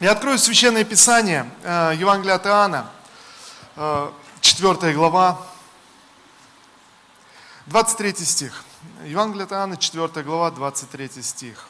Я 0.00 0.12
открою 0.12 0.38
Священное 0.38 0.84
Писание, 0.84 1.50
э, 1.64 1.94
Евангелие 1.96 2.34
от 2.34 2.46
Иоанна, 2.46 2.88
4 4.40 4.94
глава, 4.94 5.44
23 7.66 8.24
стих. 8.24 8.62
Евангелие 9.04 9.44
от 9.44 9.52
Иоанна, 9.52 9.76
4 9.76 10.22
глава, 10.22 10.52
23 10.52 11.20
стих. 11.20 11.66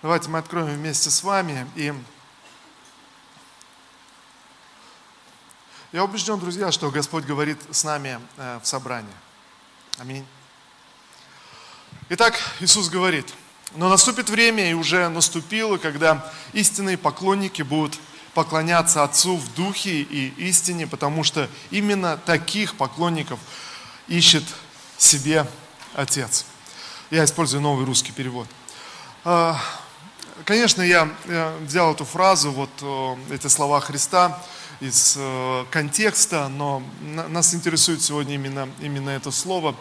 Давайте 0.00 0.28
мы 0.28 0.38
откроем 0.38 0.68
вместе 0.68 1.10
с 1.10 1.24
вами. 1.24 1.68
И 1.74 1.92
я 5.90 6.04
убежден, 6.04 6.38
друзья, 6.38 6.70
что 6.70 6.88
Господь 6.92 7.24
говорит 7.24 7.58
с 7.74 7.82
нами 7.82 8.20
э, 8.36 8.60
в 8.62 8.66
собрании. 8.66 9.12
Аминь. 9.98 10.24
Итак, 12.12 12.40
Иисус 12.58 12.88
говорит, 12.88 13.32
но 13.76 13.88
наступит 13.88 14.30
время, 14.30 14.68
и 14.68 14.74
уже 14.74 15.08
наступило, 15.08 15.76
когда 15.76 16.28
истинные 16.52 16.98
поклонники 16.98 17.62
будут 17.62 18.00
поклоняться 18.34 19.04
Отцу 19.04 19.36
в 19.36 19.54
духе 19.54 20.02
и 20.02 20.34
истине, 20.48 20.88
потому 20.88 21.22
что 21.22 21.48
именно 21.70 22.16
таких 22.16 22.74
поклонников 22.74 23.38
ищет 24.08 24.42
себе 24.98 25.46
Отец. 25.94 26.46
Я 27.12 27.24
использую 27.24 27.60
новый 27.60 27.86
русский 27.86 28.10
перевод. 28.10 28.48
А, 29.24 29.56
конечно, 30.44 30.82
я 30.82 31.08
взял 31.60 31.92
эту 31.92 32.04
фразу, 32.04 32.50
вот 32.50 33.22
эти 33.30 33.46
слова 33.46 33.78
Христа 33.78 34.42
из 34.80 35.14
э, 35.18 35.64
контекста, 35.70 36.48
но 36.48 36.82
нас 37.00 37.54
интересует 37.54 38.02
сегодня 38.02 38.34
именно, 38.34 38.68
именно 38.80 39.10
это 39.10 39.30
слово. 39.30 39.74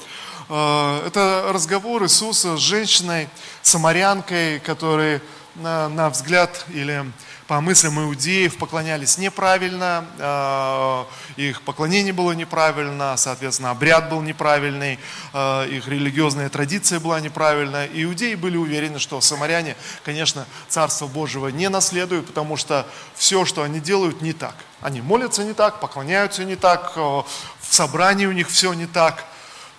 Э, 0.50 1.04
это 1.08 1.52
разговор 1.54 2.04
Иисуса 2.04 2.58
с 2.58 2.60
женщиной, 2.60 3.30
самарянкой, 3.62 4.60
которой 4.60 5.22
на, 5.56 5.90
на 5.90 6.10
взгляд 6.10 6.66
или 6.70 7.06
по 7.50 7.62
мыслям 7.62 8.00
иудеев 8.00 8.60
поклонялись 8.60 9.18
неправильно, 9.18 10.06
э, 10.20 11.06
их 11.36 11.64
поклонение 11.64 12.14
было 12.14 12.34
неправильно, 12.34 13.18
соответственно, 13.18 13.72
обряд 13.72 14.08
был 14.08 14.22
неправильный, 14.22 15.00
э, 15.34 15.68
их 15.70 15.88
религиозная 15.88 16.50
традиция 16.50 17.00
была 17.00 17.20
неправильная. 17.20 17.90
Иудеи 17.92 18.36
были 18.36 18.56
уверены, 18.56 19.00
что 19.00 19.20
самаряне, 19.20 19.76
конечно, 20.06 20.46
Царство 20.68 21.08
Божьего 21.08 21.48
не 21.48 21.70
наследуют, 21.70 22.28
потому 22.28 22.56
что 22.56 22.86
все, 23.16 23.46
что 23.46 23.64
они 23.64 23.80
делают, 23.80 24.22
не 24.22 24.34
так. 24.34 24.54
Они 24.80 25.02
молятся 25.02 25.44
не 25.44 25.54
так, 25.54 25.80
поклоняются 25.80 26.46
не 26.46 26.56
так, 26.56 26.94
э, 26.98 27.00
в 27.00 27.26
собрании 27.74 28.28
у 28.28 28.32
них 28.32 28.48
все 28.48 28.74
не 28.74 28.86
так. 28.86 29.26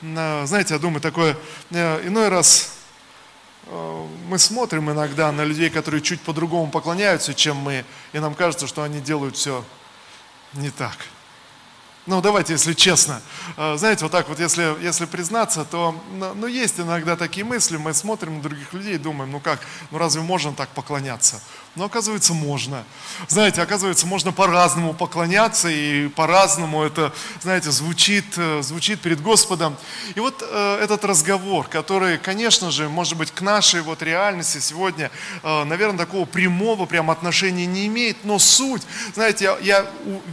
Знаете, 0.03 0.75
я 0.75 0.81
думаю, 0.81 1.01
такое 1.01 1.37
иной 1.71 2.31
раз 2.31 2.80
мы 3.66 4.39
смотрим 4.39 4.91
иногда 4.91 5.30
на 5.33 5.44
людей, 5.44 5.70
которые 5.70 6.03
чуть 6.03 6.20
по-другому 6.20 6.70
поклоняются, 6.70 7.34
чем 7.34 7.56
мы, 7.56 7.84
и 8.12 8.19
нам 8.19 8.34
кажется, 8.34 8.66
что 8.66 8.83
они 8.83 9.00
делают 9.00 9.36
все 9.36 9.64
не 10.55 10.70
так. 10.70 10.97
Ну, 12.11 12.20
давайте, 12.20 12.55
если 12.55 12.72
честно. 12.72 13.22
Э, 13.56 13.77
знаете, 13.77 14.05
вот 14.05 14.11
так 14.11 14.28
вот, 14.28 14.41
если, 14.41 14.75
если 14.83 15.05
признаться, 15.05 15.64
то 15.64 15.94
ну, 16.12 16.34
ну, 16.34 16.48
есть 16.48 16.80
иногда 16.80 17.14
такие 17.14 17.47
мысли, 17.47 17.77
мы 17.77 17.94
смотрим 17.94 18.39
на 18.39 18.42
других 18.42 18.72
людей 18.72 18.97
и 18.97 18.98
думаем, 18.98 19.30
ну 19.30 19.39
как, 19.39 19.61
ну 19.92 19.98
разве 19.98 20.20
можно 20.20 20.53
так 20.53 20.70
поклоняться? 20.70 21.41
Но 21.77 21.84
оказывается, 21.84 22.34
можно. 22.34 22.83
Знаете, 23.28 23.62
оказывается, 23.62 24.05
можно 24.05 24.33
по-разному 24.33 24.92
поклоняться, 24.92 25.69
и 25.69 26.08
по-разному 26.08 26.83
это, 26.83 27.12
знаете, 27.42 27.70
звучит, 27.70 28.25
э, 28.36 28.61
звучит 28.61 29.00
перед 29.00 29.22
Господом. 29.22 29.77
И 30.16 30.19
вот 30.19 30.42
э, 30.42 30.81
этот 30.83 31.05
разговор, 31.05 31.69
который, 31.69 32.19
конечно 32.19 32.72
же, 32.72 32.88
может 32.88 33.16
быть, 33.16 33.31
к 33.31 33.41
нашей 33.41 33.83
вот 33.83 34.03
реальности 34.03 34.58
сегодня, 34.58 35.12
э, 35.44 35.62
наверное, 35.62 35.98
такого 35.98 36.25
прямого 36.25 36.86
прям 36.86 37.08
отношения 37.08 37.66
не 37.66 37.86
имеет, 37.86 38.25
но 38.25 38.41
суть, 38.41 38.83
знаете, 39.14 39.44
я, 39.44 39.58
я 39.61 39.86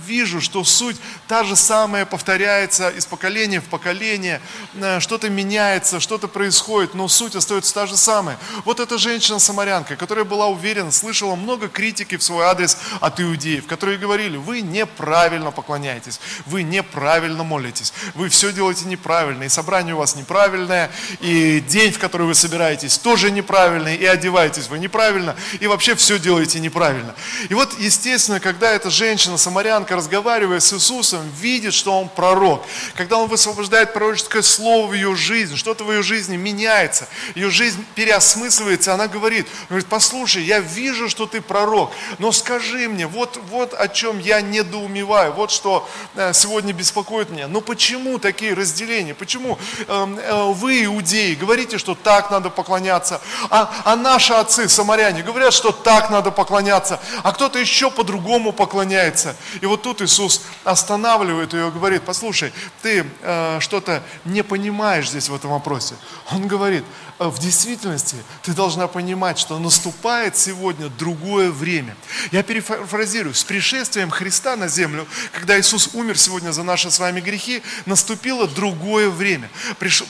вижу, 0.08 0.42
что 0.42 0.64
суть 0.64 0.98
та 1.27 1.43
же 1.43 1.55
самая 1.67 2.05
повторяется 2.05 2.89
из 2.89 3.05
поколения 3.05 3.60
в 3.60 3.66
поколение, 3.66 4.39
э, 4.76 5.02
что-то 5.02 5.30
меняется, 5.30 6.00
что-то 6.00 6.30
происходит, 6.30 6.94
но 6.94 7.10
суть 7.10 7.36
остается 7.36 7.73
та 7.73 7.86
же 7.88 7.98
самая. 7.98 8.38
Вот 8.64 8.80
эта 8.80 8.98
женщина-самарянка, 8.98 9.98
которая 9.98 10.23
была 10.23 10.48
уверена, 10.48 10.92
слышала, 10.92 11.36
много 11.36 11.67
критики 11.67 12.16
в 12.16 12.23
свой 12.23 12.45
адрес 12.45 12.78
от 13.02 13.20
иудеев, 13.20 13.67
которые 13.67 13.98
говорили, 13.98 14.38
вы 14.38 14.61
неправильно 14.61 15.52
поклоняетесь, 15.52 16.22
вы 16.45 16.64
неправильно 16.64 17.44
молитесь, 17.44 17.92
вы 18.16 18.30
все 18.30 18.54
делаете 18.54 18.86
неправильно, 18.86 19.44
и 19.44 19.49
собрание 19.49 19.94
у 19.94 19.98
вас 19.98 20.16
неправильное, 20.16 20.89
и 21.20 21.60
день, 21.60 21.92
в 21.92 21.99
который 21.99 22.28
вы 22.28 22.36
собираетесь, 22.36 22.98
тоже 22.98 23.30
неправильный, 23.30 23.98
и 23.98 24.05
одеваетесь 24.05 24.70
вы 24.70 24.80
неправильно, 24.80 25.36
и 25.60 25.67
вообще 25.67 25.95
все 25.95 26.17
делаете 26.17 26.61
неправильно. 26.61 27.14
И 27.49 27.54
вот, 27.54 27.78
естественно, 27.78 28.39
когда 28.39 28.72
эта 28.72 28.89
женщина, 28.89 29.38
самарянка, 29.38 29.98
разговаривая 29.98 30.61
с 30.61 30.72
Иисусом, 30.72 31.30
что 31.72 32.00
он 32.00 32.08
пророк, 32.08 32.64
когда 32.96 33.18
он 33.18 33.28
высвобождает 33.28 33.94
пророческое 33.94 34.42
слово 34.42 34.88
в 34.88 34.94
ее 34.94 35.16
жизнь, 35.16 35.58
что-то 35.58 35.84
в 35.84 35.92
ее 35.92 36.04
жизни 36.04 36.38
меняется, 36.38 37.08
ее 37.36 37.50
жизнь 37.50 37.84
переосмысливается, 37.96 38.94
она 38.94 39.08
говорит, 39.08 39.48
говорит, 39.70 39.88
послушай, 39.88 40.44
я 40.44 40.60
вижу, 40.60 41.10
что 41.10 41.18
что 41.18 41.26
ты 41.26 41.42
пророк, 41.42 41.92
но 42.20 42.32
скажи 42.32 42.88
мне, 42.88 43.08
вот, 43.08 43.40
вот 43.50 43.74
о 43.74 43.88
чем 43.88 44.20
я 44.20 44.40
недоумеваю, 44.40 45.34
вот 45.34 45.50
что 45.50 45.90
э, 46.14 46.32
сегодня 46.32 46.74
беспокоит 46.74 47.32
меня. 47.32 47.48
Но 47.48 47.60
почему 47.60 48.20
такие 48.20 48.54
разделения? 48.54 49.16
Почему 49.16 49.58
эм, 49.88 50.20
э, 50.20 50.44
вы, 50.54 50.86
иудеи, 50.86 51.34
говорите, 51.34 51.80
что 51.80 51.96
так 51.96 52.30
надо 52.30 52.52
поклоняться, 52.52 53.20
а, 53.50 53.74
а 53.84 53.96
наши 53.96 54.32
отцы, 54.32 54.70
самаряне, 54.70 55.24
говорят, 55.24 55.56
что 55.56 55.72
так 55.72 56.12
надо 56.12 56.30
поклоняться, 56.30 57.00
а 57.24 57.32
кто-то 57.32 57.58
еще 57.58 57.90
по-другому 57.90 58.52
поклоняется. 58.52 59.36
И 59.62 59.66
вот 59.66 59.82
тут 59.82 60.04
Иисус 60.04 60.44
останавливает 60.64 61.36
ее 61.42 61.67
и 61.67 61.71
говорит, 61.71 62.03
послушай, 62.03 62.53
ты 62.81 63.05
э, 63.21 63.59
что-то 63.59 64.03
не 64.25 64.43
понимаешь 64.43 65.09
здесь 65.09 65.30
в 65.30 65.36
этом 65.36 65.52
вопросе. 65.52 65.95
Он 66.31 66.48
говорит, 66.48 66.83
в 67.20 67.39
действительности 67.39 68.16
ты 68.44 68.54
должна 68.54 68.88
понимать, 68.88 69.39
что 69.39 69.58
наступает 69.58 70.38
сегодня 70.38 70.89
другое 70.89 71.52
время. 71.52 71.95
Я 72.32 72.44
перефразирую, 72.44 73.33
с 73.33 73.44
пришествием 73.44 74.11
Христа 74.11 74.55
на 74.55 74.67
землю, 74.67 75.08
когда 75.32 75.60
Иисус 75.60 75.89
умер 75.94 76.17
сегодня 76.17 76.52
за 76.52 76.61
наши 76.61 76.92
с 76.92 77.00
вами 77.00 77.20
грехи, 77.20 77.64
наступило 77.88 78.48
другое 78.48 79.10
время. 79.10 79.50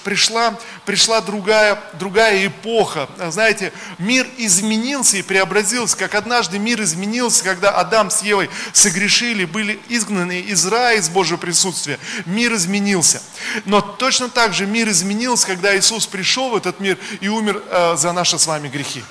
Пришла, 0.03 0.59
пришла 0.85 1.21
другая, 1.21 1.81
другая 1.93 2.47
эпоха. 2.47 3.09
Знаете, 3.29 3.71
мир 3.97 4.27
изменился 4.37 5.17
и 5.17 5.21
преобразился, 5.21 5.95
как 5.95 6.13
однажды 6.13 6.59
мир 6.59 6.81
изменился, 6.81 7.43
когда 7.43 7.71
Адам 7.71 8.11
с 8.11 8.21
Евой 8.21 8.49
согрешили, 8.73 9.45
были 9.45 9.79
изгнаны 9.87 10.41
из 10.41 10.65
рая, 10.65 10.97
из 10.97 11.07
Божьего 11.07 11.37
присутствия. 11.37 11.99
Мир 12.25 12.53
изменился. 12.53 13.21
Но 13.63 13.79
точно 13.79 14.29
так 14.29 14.53
же 14.53 14.65
мир 14.65 14.89
изменился, 14.89 15.47
когда 15.47 15.77
Иисус 15.77 16.05
пришел 16.05 16.49
в 16.49 16.55
этот 16.57 16.81
мир 16.81 16.96
и 17.21 17.27
умер 17.27 17.63
э, 17.69 17.95
за 17.95 18.11
наши 18.11 18.37
с 18.37 18.47
вами 18.47 18.67
грехи. 18.67 19.03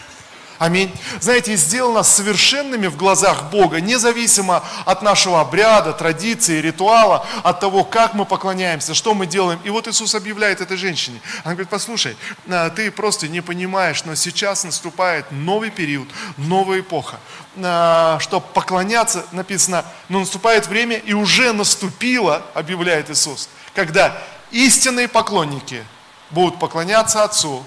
Аминь. 0.58 0.90
Знаете, 1.20 1.52
и 1.52 1.56
сделал 1.56 1.92
нас 1.92 2.08
совершенными 2.08 2.86
в 2.86 2.96
глазах 2.96 3.50
Бога, 3.50 3.80
независимо 3.80 4.64
от 4.86 5.02
нашего 5.02 5.40
обряда, 5.42 5.92
традиции, 5.92 6.60
ритуала, 6.62 7.26
от 7.42 7.60
того, 7.60 7.84
как 7.84 8.14
мы 8.14 8.24
поклоняемся, 8.24 8.94
что 8.94 9.12
мы 9.12 9.26
делаем. 9.26 9.60
И 9.64 9.70
вот 9.70 9.86
Иисус 9.86 10.14
объявляет 10.14 10.62
этой 10.62 10.78
женщине. 10.78 11.20
Она 11.44 11.52
говорит, 11.54 11.68
послушай, 11.68 12.16
э, 12.46 12.70
ты 12.74 12.90
просто 12.90 13.28
не 13.28 13.42
понимаешь, 13.42 14.04
но 14.06 14.14
сейчас 14.14 14.64
наступает 14.64 15.30
новый 15.30 15.70
период, 15.70 16.08
новая 16.38 16.80
эпоха. 16.80 17.18
Э, 17.56 18.16
Что 18.18 18.40
поклоняться, 18.40 19.26
написано, 19.32 19.84
но 20.08 20.20
наступает 20.20 20.68
время, 20.68 20.96
и 20.96 21.12
уже 21.12 21.52
наступило, 21.52 22.42
объявляет 22.54 23.10
Иисус, 23.10 23.50
когда 23.74 24.16
истинные 24.50 25.08
поклонники 25.08 25.84
будут 26.30 26.58
поклоняться 26.58 27.24
Отцу, 27.24 27.62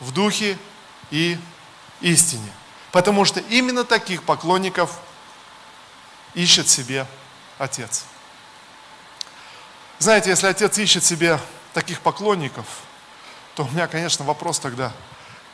в 0.00 0.12
духе 0.12 0.58
и 1.10 1.38
истине. 2.00 2.52
Потому 2.92 3.24
что 3.24 3.40
именно 3.40 3.84
таких 3.84 4.22
поклонников 4.22 4.98
ищет 6.34 6.68
себе 6.68 7.06
Отец. 7.58 8.04
Знаете, 9.98 10.30
если 10.30 10.46
Отец 10.46 10.76
ищет 10.78 11.04
себе 11.04 11.40
таких 11.72 12.00
поклонников, 12.00 12.66
то 13.54 13.64
у 13.64 13.68
меня, 13.68 13.86
конечно, 13.86 14.24
вопрос 14.24 14.58
тогда 14.58 14.92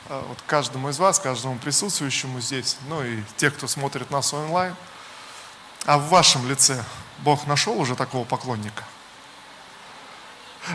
э, 0.09 0.23
вот 0.27 0.37
каждому 0.47 0.89
из 0.89 0.99
вас, 0.99 1.19
каждому 1.19 1.57
присутствующему 1.57 2.41
здесь, 2.41 2.77
ну 2.87 3.03
и 3.03 3.21
те, 3.37 3.51
кто 3.51 3.67
смотрит 3.67 4.09
нас 4.09 4.33
онлайн, 4.33 4.75
а 5.85 5.97
в 5.97 6.09
вашем 6.09 6.47
лице 6.49 6.83
Бог 7.19 7.47
нашел 7.47 7.79
уже 7.79 7.95
такого 7.95 8.25
поклонника? 8.25 8.83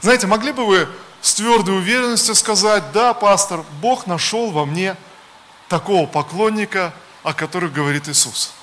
Знаете, 0.03 0.27
могли 0.27 0.53
бы 0.53 0.67
вы 0.67 0.89
с 1.27 1.35
твердой 1.35 1.77
уверенностью 1.79 2.37
сказать, 2.37 2.93
да, 2.93 3.13
пастор, 3.13 3.65
Бог 3.83 4.07
нашел 4.07 4.53
во 4.53 4.65
мне 4.65 4.97
такого 5.69 6.07
поклонника, 6.07 6.95
о 7.25 7.35
котором 7.35 7.73
говорит 7.73 8.09
Иисус. 8.09 8.55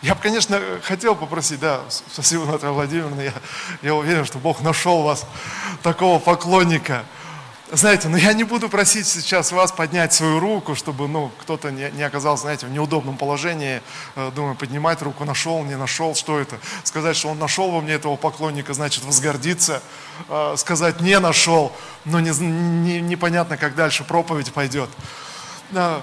Я 0.00 0.14
бы, 0.14 0.22
конечно, 0.22 0.58
хотел 0.82 1.14
попросить, 1.14 1.60
да, 1.60 1.82
спасибо, 2.10 2.46
Наталья 2.46 2.72
Владимировна, 2.72 3.20
я, 3.20 3.34
я 3.82 3.94
уверен, 3.94 4.24
что 4.24 4.38
Бог 4.38 4.62
нашел 4.62 5.02
вас, 5.02 5.26
такого 5.82 6.18
поклонника. 6.18 7.04
Знаете, 7.74 8.08
но 8.08 8.18
я 8.18 8.34
не 8.34 8.44
буду 8.44 8.68
просить 8.68 9.06
сейчас 9.06 9.50
вас 9.50 9.72
поднять 9.72 10.12
свою 10.12 10.40
руку, 10.40 10.74
чтобы 10.74 11.08
ну, 11.08 11.30
кто-то 11.40 11.70
не, 11.70 11.90
не 11.92 12.02
оказался, 12.02 12.42
знаете, 12.42 12.66
в 12.66 12.70
неудобном 12.70 13.16
положении, 13.16 13.80
э, 14.14 14.30
думаю, 14.36 14.56
поднимать 14.56 15.00
руку, 15.00 15.24
нашел, 15.24 15.64
не 15.64 15.78
нашел, 15.78 16.14
что 16.14 16.38
это. 16.38 16.58
Сказать, 16.84 17.16
что 17.16 17.28
он 17.28 17.38
нашел 17.38 17.70
во 17.70 17.80
мне 17.80 17.94
этого 17.94 18.16
поклонника, 18.16 18.74
значит 18.74 19.04
возгордиться. 19.04 19.82
Э, 20.28 20.54
сказать, 20.58 21.00
не 21.00 21.18
нашел, 21.18 21.72
но 22.04 22.20
не, 22.20 22.28
не, 22.40 23.00
непонятно, 23.00 23.56
как 23.56 23.74
дальше 23.74 24.04
проповедь 24.04 24.52
пойдет. 24.52 24.90
Э, 25.70 26.02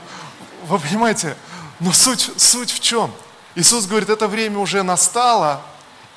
вы 0.65 0.80
понимаете, 0.80 1.38
но 1.80 1.92
суть, 1.92 2.31
суть 2.38 2.72
в 2.72 2.80
чем? 2.80 3.12
Иисус 3.54 3.86
говорит, 3.86 4.10
это 4.10 4.27
время 4.27 4.57
уже 4.57 4.81
настало, 4.81 5.62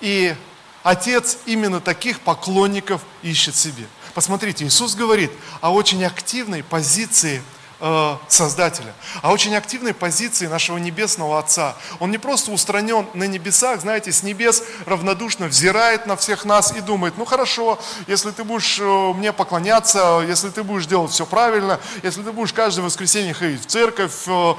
и 0.00 0.34
Отец 0.82 1.38
именно 1.46 1.80
таких 1.80 2.20
поклонников 2.20 3.02
ищет 3.22 3.54
себе. 3.54 3.84
Посмотрите, 4.14 4.64
Иисус 4.64 4.94
говорит 4.94 5.30
о 5.60 5.72
очень 5.72 6.04
активной 6.04 6.62
позиции 6.62 7.42
Э, 7.84 8.16
Создателя, 8.28 8.94
а 9.22 9.32
очень 9.32 9.56
активной 9.56 9.92
позиции 9.92 10.46
нашего 10.46 10.78
Небесного 10.78 11.40
Отца. 11.40 11.74
Он 11.98 12.12
не 12.12 12.18
просто 12.18 12.52
устранен 12.52 13.08
на 13.12 13.24
небесах, 13.24 13.80
знаете, 13.80 14.12
с 14.12 14.22
небес 14.22 14.62
равнодушно 14.86 15.48
взирает 15.48 16.06
на 16.06 16.14
всех 16.14 16.44
нас 16.44 16.72
и 16.76 16.80
думает, 16.80 17.14
ну 17.16 17.24
хорошо, 17.24 17.80
если 18.06 18.30
ты 18.30 18.44
будешь 18.44 18.78
э, 18.78 19.12
мне 19.14 19.32
поклоняться, 19.32 20.24
если 20.24 20.50
ты 20.50 20.62
будешь 20.62 20.86
делать 20.86 21.10
все 21.10 21.26
правильно, 21.26 21.80
если 22.04 22.22
ты 22.22 22.30
будешь 22.30 22.52
каждое 22.52 22.82
воскресенье 22.82 23.34
ходить 23.34 23.62
в 23.62 23.66
церковь, 23.66 24.12
э, 24.28 24.54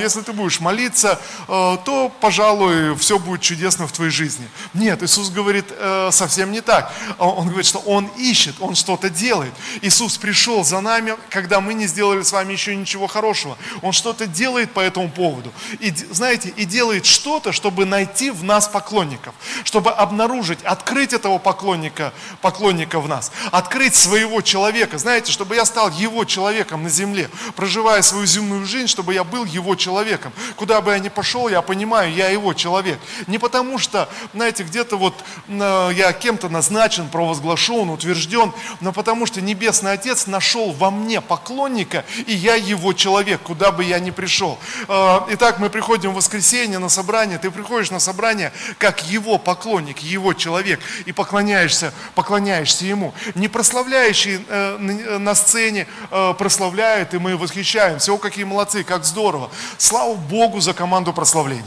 если 0.00 0.22
ты 0.22 0.32
будешь 0.32 0.58
молиться, 0.58 1.20
то, 1.46 2.12
пожалуй, 2.20 2.96
все 2.96 3.20
будет 3.20 3.42
чудесно 3.42 3.86
в 3.86 3.92
твоей 3.92 4.10
жизни. 4.10 4.48
Нет, 4.74 5.04
Иисус 5.04 5.30
говорит 5.30 5.66
совсем 6.10 6.50
не 6.50 6.60
так. 6.60 6.92
Он 7.18 7.46
говорит, 7.46 7.66
что 7.66 7.78
Он 7.80 8.06
ищет, 8.16 8.56
Он 8.58 8.74
что-то 8.74 9.08
делает. 9.08 9.52
Иисус 9.82 10.18
пришел 10.18 10.64
за 10.64 10.80
нами, 10.80 11.16
когда 11.30 11.60
мы 11.60 11.74
не 11.74 11.86
сделали 11.86 12.22
с 12.22 12.32
вами 12.32 12.55
еще 12.56 12.74
ничего 12.74 13.06
хорошего. 13.06 13.56
Он 13.82 13.92
что-то 13.92 14.26
делает 14.26 14.72
по 14.72 14.80
этому 14.80 15.08
поводу. 15.10 15.52
И, 15.80 15.90
знаете, 15.90 16.52
и 16.56 16.64
делает 16.64 17.06
что-то, 17.06 17.52
чтобы 17.52 17.84
найти 17.84 18.30
в 18.30 18.42
нас 18.44 18.68
поклонников, 18.68 19.34
чтобы 19.64 19.90
обнаружить, 19.90 20.62
открыть 20.62 21.12
этого 21.12 21.38
поклонника, 21.38 22.12
поклонника 22.40 23.00
в 23.00 23.08
нас, 23.08 23.32
открыть 23.52 23.94
своего 23.94 24.40
человека, 24.40 24.98
знаете, 24.98 25.32
чтобы 25.32 25.54
я 25.54 25.64
стал 25.64 25.90
его 25.90 26.24
человеком 26.24 26.82
на 26.82 26.88
земле, 26.88 27.28
проживая 27.54 28.02
свою 28.02 28.26
земную 28.26 28.64
жизнь, 28.66 28.88
чтобы 28.88 29.14
я 29.14 29.24
был 29.24 29.44
его 29.44 29.74
человеком. 29.74 30.32
Куда 30.56 30.80
бы 30.80 30.92
я 30.92 30.98
ни 30.98 31.08
пошел, 31.08 31.48
я 31.48 31.62
понимаю, 31.62 32.12
я 32.12 32.28
его 32.28 32.54
человек. 32.54 32.98
Не 33.26 33.38
потому 33.38 33.78
что, 33.78 34.08
знаете, 34.34 34.62
где-то 34.62 34.96
вот 34.96 35.14
э, 35.48 35.90
я 35.94 36.12
кем-то 36.12 36.48
назначен, 36.48 37.08
провозглашен, 37.08 37.90
утвержден, 37.90 38.52
но 38.80 38.92
потому 38.92 39.26
что 39.26 39.40
Небесный 39.40 39.92
Отец 39.92 40.26
нашел 40.26 40.72
во 40.72 40.90
мне 40.90 41.20
поклонника, 41.20 42.04
и 42.26 42.32
я 42.32 42.45
его 42.54 42.92
человек, 42.92 43.42
куда 43.42 43.72
бы 43.72 43.84
я 43.84 43.98
ни 43.98 44.10
пришел. 44.10 44.58
А, 44.88 45.26
итак, 45.30 45.58
мы 45.58 45.70
приходим 45.70 46.12
в 46.12 46.14
воскресенье 46.14 46.78
на 46.78 46.88
собрание, 46.88 47.38
ты 47.38 47.50
приходишь 47.50 47.90
на 47.90 47.98
собрание 47.98 48.52
как 48.78 49.04
его 49.06 49.38
поклонник, 49.38 49.98
его 49.98 50.32
человек, 50.34 50.80
и 51.04 51.12
поклоняешься, 51.12 51.92
поклоняешься 52.14 52.84
ему. 52.84 53.14
Не 53.34 53.48
прославляющий 53.48 54.44
э, 54.48 54.78
на 55.18 55.34
сцене 55.34 55.86
э, 56.10 56.34
прославляет, 56.38 57.14
и 57.14 57.18
мы 57.18 57.36
восхищаемся. 57.36 58.12
О, 58.12 58.18
какие 58.18 58.44
молодцы, 58.44 58.84
как 58.84 59.04
здорово. 59.04 59.50
Слава 59.78 60.14
Богу 60.14 60.60
за 60.60 60.72
команду 60.72 61.12
прославления. 61.12 61.64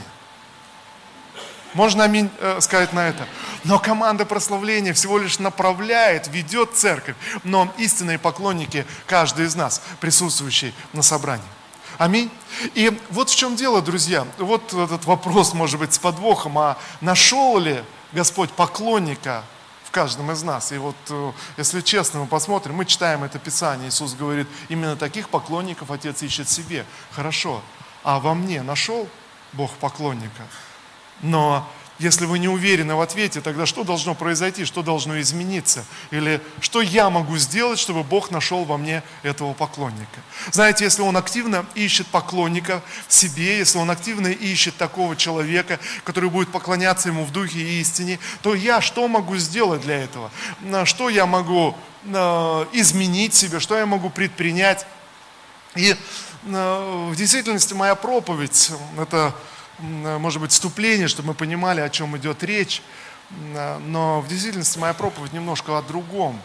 Можно 1.79 2.03
аминь 2.03 2.29
э, 2.39 2.59
сказать 2.59 2.91
на 2.91 3.07
это. 3.07 3.25
Но 3.63 3.79
команда 3.79 4.25
прославления 4.25 4.91
всего 4.91 5.17
лишь 5.17 5.39
направляет, 5.39 6.27
ведет 6.27 6.71
церковь. 6.73 7.15
Но 7.45 7.73
истинные 7.77 8.19
поклонники, 8.19 8.85
каждый 9.05 9.45
из 9.45 9.55
нас, 9.55 9.81
присутствующий 10.01 10.73
на 10.91 11.03
собрании. 11.03 11.47
Аминь. 11.97 12.29
И 12.75 12.99
вот 13.11 13.29
в 13.29 13.35
чем 13.37 13.55
дело, 13.55 13.81
друзья. 13.81 14.27
Вот 14.39 14.73
этот 14.73 15.05
вопрос 15.05 15.53
может 15.53 15.79
быть 15.79 15.93
с 15.93 15.99
подвохом. 15.99 16.59
А 16.59 16.77
нашел 16.99 17.57
ли 17.57 17.81
Господь 18.11 18.49
поклонника 18.49 19.45
в 19.85 19.91
каждом 19.91 20.33
из 20.33 20.43
нас. 20.43 20.73
И 20.73 20.77
вот, 20.77 20.97
э, 21.07 21.31
если 21.55 21.79
честно, 21.79 22.19
мы 22.19 22.27
посмотрим, 22.27 22.75
мы 22.75 22.83
читаем 22.83 23.23
это 23.23 23.39
Писание, 23.39 23.87
Иисус 23.87 24.15
говорит, 24.15 24.49
именно 24.67 24.97
таких 24.97 25.29
поклонников 25.29 25.91
Отец 25.91 26.23
ищет 26.23 26.49
себе. 26.49 26.85
Хорошо, 27.11 27.61
а 28.03 28.19
во 28.19 28.33
мне 28.33 28.63
нашел 28.63 29.07
Бог 29.53 29.71
поклонника? 29.75 30.43
Но 31.21 31.69
если 31.99 32.25
вы 32.25 32.39
не 32.39 32.47
уверены 32.47 32.95
в 32.95 33.01
ответе, 33.01 33.41
тогда 33.41 33.65
что 33.65 33.83
должно 33.83 34.15
произойти, 34.15 34.63
что 34.63 34.81
должно 34.81 35.19
измениться? 35.19 35.83
Или 36.11 36.41
что 36.61 36.81
я 36.81 37.09
могу 37.09 37.37
сделать, 37.37 37.77
чтобы 37.77 38.03
Бог 38.03 38.31
нашел 38.31 38.63
во 38.63 38.77
мне 38.77 39.03
этого 39.21 39.53
поклонника? 39.53 40.21
Знаете, 40.51 40.85
если 40.85 41.01
он 41.01 41.17
активно 41.17 41.65
ищет 41.75 42.07
поклонника 42.07 42.81
в 43.09 43.13
себе, 43.13 43.57
если 43.57 43.79
он 43.79 43.91
активно 43.91 44.27
ищет 44.27 44.77
такого 44.77 45.17
человека, 45.17 45.77
который 46.05 46.29
будет 46.29 46.49
поклоняться 46.53 47.09
ему 47.09 47.25
в 47.25 47.33
духе 47.33 47.59
и 47.59 47.81
истине, 47.81 48.17
то 48.41 48.55
я 48.55 48.79
что 48.79 49.05
могу 49.09 49.35
сделать 49.35 49.81
для 49.81 50.01
этого? 50.01 50.31
Что 50.85 51.09
я 51.09 51.25
могу 51.25 51.75
э, 52.05 52.65
изменить 52.71 53.33
себе, 53.33 53.59
что 53.59 53.77
я 53.77 53.85
могу 53.85 54.09
предпринять? 54.09 54.85
И 55.75 55.93
э, 56.45 57.07
в 57.11 57.15
действительности 57.17 57.73
моя 57.73 57.95
проповедь– 57.95 58.71
это 58.97 59.35
может 59.79 60.41
быть, 60.41 60.51
вступление, 60.51 61.07
чтобы 61.07 61.29
мы 61.29 61.33
понимали, 61.33 61.81
о 61.81 61.89
чем 61.89 62.15
идет 62.17 62.43
речь. 62.43 62.81
Э, 63.53 63.77
но 63.79 64.21
в 64.21 64.27
действительности 64.27 64.77
моя 64.79 64.93
проповедь 64.93 65.33
немножко 65.33 65.77
о 65.77 65.81
другом. 65.81 66.41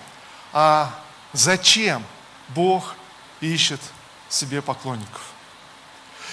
А 0.53 0.95
зачем 1.33 2.03
Бог 2.49 2.97
ищет 3.41 3.81
себе 4.29 4.63
поклонников? 4.63 5.33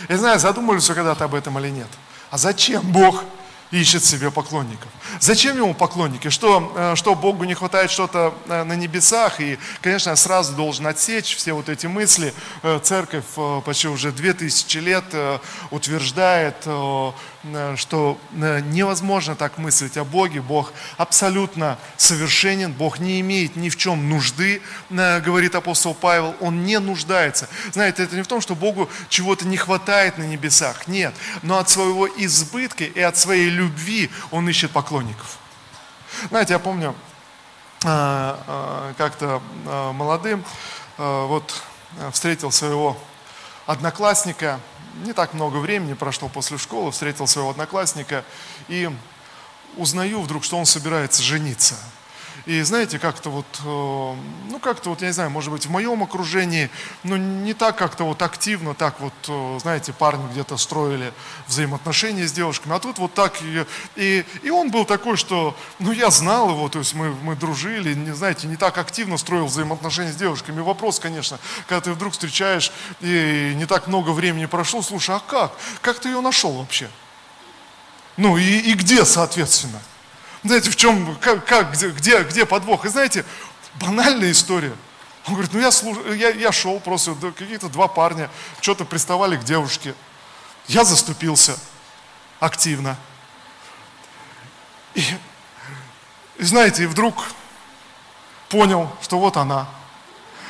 Я 0.09 0.18
знаю, 0.18 0.39
задумывались 0.39 0.88
вы 0.89 0.95
когда-то 0.95 1.25
об 1.25 1.36
этом 1.36 1.59
или 1.59 1.69
нет. 1.69 1.89
А 2.30 2.38
зачем 2.38 2.81
Бог 2.92 3.24
ищет 3.72 4.04
себе 4.04 4.32
поклонников. 4.32 4.90
Зачем 5.20 5.58
ему 5.58 5.74
поклонники? 5.74 6.30
Что, 6.30 6.74
э, 6.76 6.96
что 6.96 7.16
Богу 7.16 7.46
не 7.46 7.54
хватает 7.54 7.90
что-то 7.90 8.34
э, 8.48 8.64
на 8.64 8.76
небесах? 8.76 9.40
И, 9.40 9.58
конечно, 9.82 10.16
сразу 10.16 10.54
должен 10.54 10.88
отсечь 10.88 11.36
все 11.36 11.54
вот 11.54 11.70
эти 11.70 11.88
мысли. 11.88 12.34
Э, 12.64 12.80
церковь 12.84 13.26
почти 13.66 13.88
уже 13.88 14.12
две 14.12 14.34
тысячи 14.34 14.78
лет 14.78 15.06
утверждает, 15.72 16.56
что 17.76 18.20
невозможно 18.34 19.36
так 19.36 19.58
мыслить 19.58 19.98
о 19.98 20.04
Боге. 20.04 20.42
Бог 20.42 20.74
абсолютно 20.98 21.78
совершенен, 21.98 22.72
Бог 22.72 23.00
не 23.00 23.20
имеет 23.22 23.56
ни 23.56 23.70
в 23.70 23.78
чем 23.78 24.10
нужды, 24.10 24.62
говорит 24.90 25.56
апостол 25.56 25.94
Павел, 25.94 26.36
Он 26.39 26.63
не 26.63 26.80
нуждается. 26.80 27.50
Знаете, 27.72 28.04
это 28.04 28.15
не 28.15 28.22
в 28.22 28.27
том, 28.27 28.42
что 28.42 28.56
Богу 28.56 28.89
чего-то 29.10 29.48
не 29.48 29.58
хватает 29.58 30.18
на 30.18 30.24
небесах, 30.24 30.88
нет, 30.88 31.13
но 31.42 31.58
от 31.58 31.70
своего 31.70 32.08
избытка 32.08 32.84
и 32.84 33.00
от 33.00 33.18
своей 33.18 33.50
любви 33.50 34.10
он 34.30 34.48
ищет 34.48 34.72
поклонников. 34.72 35.39
Знаете, 36.30 36.54
я 36.54 36.60
помню, 36.60 36.96
э, 37.84 38.36
э, 38.48 38.94
как-то 38.98 39.42
э, 39.65 39.92
молодым 39.94 40.44
вот 40.98 41.63
встретил 42.12 42.51
своего 42.51 42.96
одноклассника, 43.65 44.60
не 45.05 45.13
так 45.13 45.33
много 45.33 45.57
времени 45.57 45.93
прошло 45.93 46.29
после 46.29 46.57
школы, 46.57 46.91
встретил 46.91 47.27
своего 47.27 47.50
одноклассника 47.50 48.24
и 48.67 48.89
узнаю 49.77 50.21
вдруг, 50.21 50.43
что 50.43 50.57
он 50.57 50.65
собирается 50.65 51.21
жениться– 51.24 51.75
и 52.46 52.62
знаете, 52.62 53.00
как-то 53.00 53.30
вот, 53.30 53.46
э, 53.64 54.16
ну 54.50 54.60
как-то 54.60 54.90
вот, 54.90 55.02
я 55.02 55.08
не 55.08 55.14
знаю, 55.14 55.30
может 55.30 55.52
быть, 55.52 55.66
в 55.66 55.70
моем 55.70 56.04
окружении, 56.04 56.70
ну 57.04 57.16
не 57.16 57.54
так 57.54 57.78
как-то 57.78 58.04
вот 58.04 58.22
активно, 58.22 58.74
так 58.74 59.00
вот, 59.00 59.14
э, 59.28 59.60
знаете, 59.62 59.94
парни 59.94 60.28
где-то 60.32 60.58
строили 60.58 61.14
взаимоотношения 61.48 62.28
с 62.28 62.32
девушками, 62.32 62.76
а 62.76 62.80
тут 62.80 62.98
вот 62.98 63.14
так, 63.14 63.42
и, 63.42 63.66
и, 63.96 64.26
и 64.44 64.50
он 64.50 64.72
был 64.72 64.86
такой, 64.86 65.18
что, 65.18 65.56
ну 65.80 65.92
я 65.92 66.10
знал 66.10 66.50
его, 66.50 66.70
то 66.70 66.80
есть 66.80 66.94
мы, 66.94 67.14
мы 67.14 67.36
дружили, 67.36 67.94
не, 67.94 68.14
знаете, 68.14 68.48
не 68.48 68.56
так 68.56 68.78
активно 68.78 69.18
строил 69.18 69.46
взаимоотношения 69.46 70.12
с 70.12 70.16
девушками. 70.16 70.62
Вопрос, 70.62 71.00
конечно, 71.00 71.40
когда 71.68 71.82
ты 71.82 71.92
вдруг 71.92 72.14
встречаешь, 72.14 72.72
и 73.02 73.54
не 73.56 73.66
так 73.66 73.88
много 73.88 74.12
времени 74.12 74.46
прошло, 74.46 74.82
слушай, 74.82 75.16
а 75.16 75.20
как? 75.20 75.54
Как 75.82 76.00
ты 76.00 76.10
ее 76.10 76.22
нашел 76.22 76.54
вообще? 76.54 76.90
Ну 78.18 78.38
и, 78.38 78.44
и 78.44 78.74
где, 78.74 79.06
соответственно? 79.06 79.82
Знаете, 80.43 80.71
в 80.71 80.75
чем, 80.75 81.15
как, 81.17 81.45
как 81.45 81.74
где, 81.74 81.89
где, 81.89 82.24
где 82.24 82.45
подвох? 82.45 82.86
И 82.86 82.89
знаете, 82.89 83.25
банальная 83.75 84.31
история. 84.31 84.74
Он 85.27 85.33
говорит, 85.33 85.53
ну 85.53 85.60
я, 85.60 85.71
слуш... 85.71 85.98
я, 86.15 86.29
я 86.29 86.51
шел 86.51 86.79
просто, 86.79 87.15
какие-то 87.38 87.69
два 87.69 87.88
парня 87.88 88.29
что-то 88.60 88.86
приставали 88.86 89.38
к 89.38 89.43
девушке. 89.43 89.93
Я 90.67 90.83
заступился 90.83 91.57
активно. 92.39 92.98
И, 94.95 95.03
и 96.38 96.43
знаете, 96.43 96.83
и 96.83 96.88
вдруг 96.88 97.24
понял, 98.50 98.91
что 99.01 99.19
вот 99.19 99.38
она. 99.38 99.67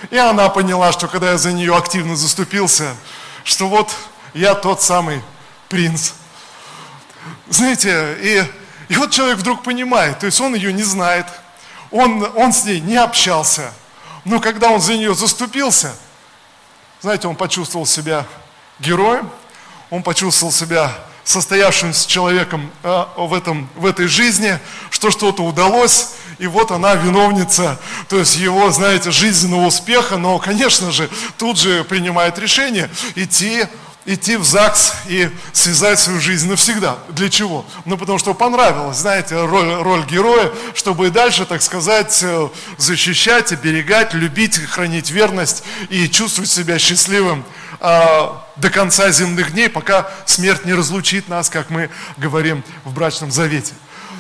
И 0.10 0.18
она 0.18 0.50
поняла, 0.50 0.92
что 0.92 1.08
когда 1.08 1.32
я 1.32 1.38
за 1.38 1.52
нее 1.52 1.76
активно 1.76 2.16
заступился, 2.16 2.96
что 3.44 3.68
вот 3.68 3.94
я 4.34 4.56
тот 4.56 4.82
самый 4.82 5.22
принц. 5.70 6.14
знаете, 7.50 8.18
и, 8.22 8.61
и 8.92 8.96
вот 8.98 9.12
человек 9.12 9.38
вдруг 9.38 9.64
понимает, 9.64 10.20
то 10.20 10.26
есть 10.26 10.42
он 10.42 10.54
ее 10.54 10.74
не 10.74 10.84
знает, 10.84 11.26
он, 11.92 12.30
он 12.36 12.52
с 12.52 12.66
ней 12.66 12.82
не 12.82 12.98
общался, 12.98 13.72
но 14.26 14.42
когда 14.42 14.70
он 14.70 14.82
за 14.82 14.98
нее 14.98 15.16
заступился, 15.16 15.96
знаете, 17.00 17.30
он 17.30 17.38
почувствовал 17.38 17.86
себя 17.86 18.26
героем, 18.80 19.30
он 19.92 20.04
почувствовал 20.04 20.52
себя 20.52 20.94
состоявшимся 21.24 22.06
человеком 22.06 22.70
э, 22.84 23.06
в, 23.16 23.34
этом, 23.34 23.70
в 23.78 23.86
этой 23.86 24.08
жизни, 24.08 24.60
что 24.90 25.10
что-то 25.10 25.44
удалось, 25.44 26.10
и 26.38 26.48
вот 26.48 26.72
она 26.72 26.94
виновница, 26.96 27.80
то 28.10 28.20
есть 28.20 28.36
его, 28.36 28.72
знаете, 28.72 29.10
жизненного 29.10 29.68
успеха, 29.68 30.18
но, 30.18 30.38
конечно 30.38 30.92
же, 30.92 31.10
тут 31.38 31.58
же 31.58 31.86
принимает 31.86 32.38
решение 32.38 32.90
идти 33.16 33.66
идти 34.06 34.36
в 34.38 34.44
ЗАГС 34.44 34.94
и 35.08 35.30
связать 35.54 36.00
свою 36.00 36.20
жизнь 36.20 36.50
навсегда. 36.50 36.98
Для 37.10 37.30
чего? 37.30 37.66
Ну, 37.86 37.98
потому 37.98 38.18
что 38.18 38.34
понравилось, 38.34 38.98
знаете, 38.98 39.46
роль, 39.46 39.74
роль 39.74 40.04
героя, 40.06 40.52
чтобы 40.74 41.08
и 41.08 41.10
дальше, 41.10 41.46
так 41.46 41.62
сказать, 41.62 42.20
э, 42.24 42.50
защищать, 42.78 43.52
оберегать, 43.52 44.14
любить, 44.14 44.58
хранить 44.58 45.12
верность 45.12 45.64
и 45.90 46.10
чувствовать 46.10 46.50
себя 46.50 46.80
счастливым 46.80 47.46
а, 47.80 48.48
до 48.58 48.70
конца 48.70 49.10
земных 49.12 49.54
дней, 49.54 49.70
пока 49.70 50.10
смерть 50.26 50.66
не 50.66 50.74
разлучит 50.74 51.28
нас, 51.28 51.50
как 51.50 51.70
мы 51.70 51.90
говорим 52.18 52.64
в 52.84 52.94
брачном 52.94 53.32
завете. 53.32 53.74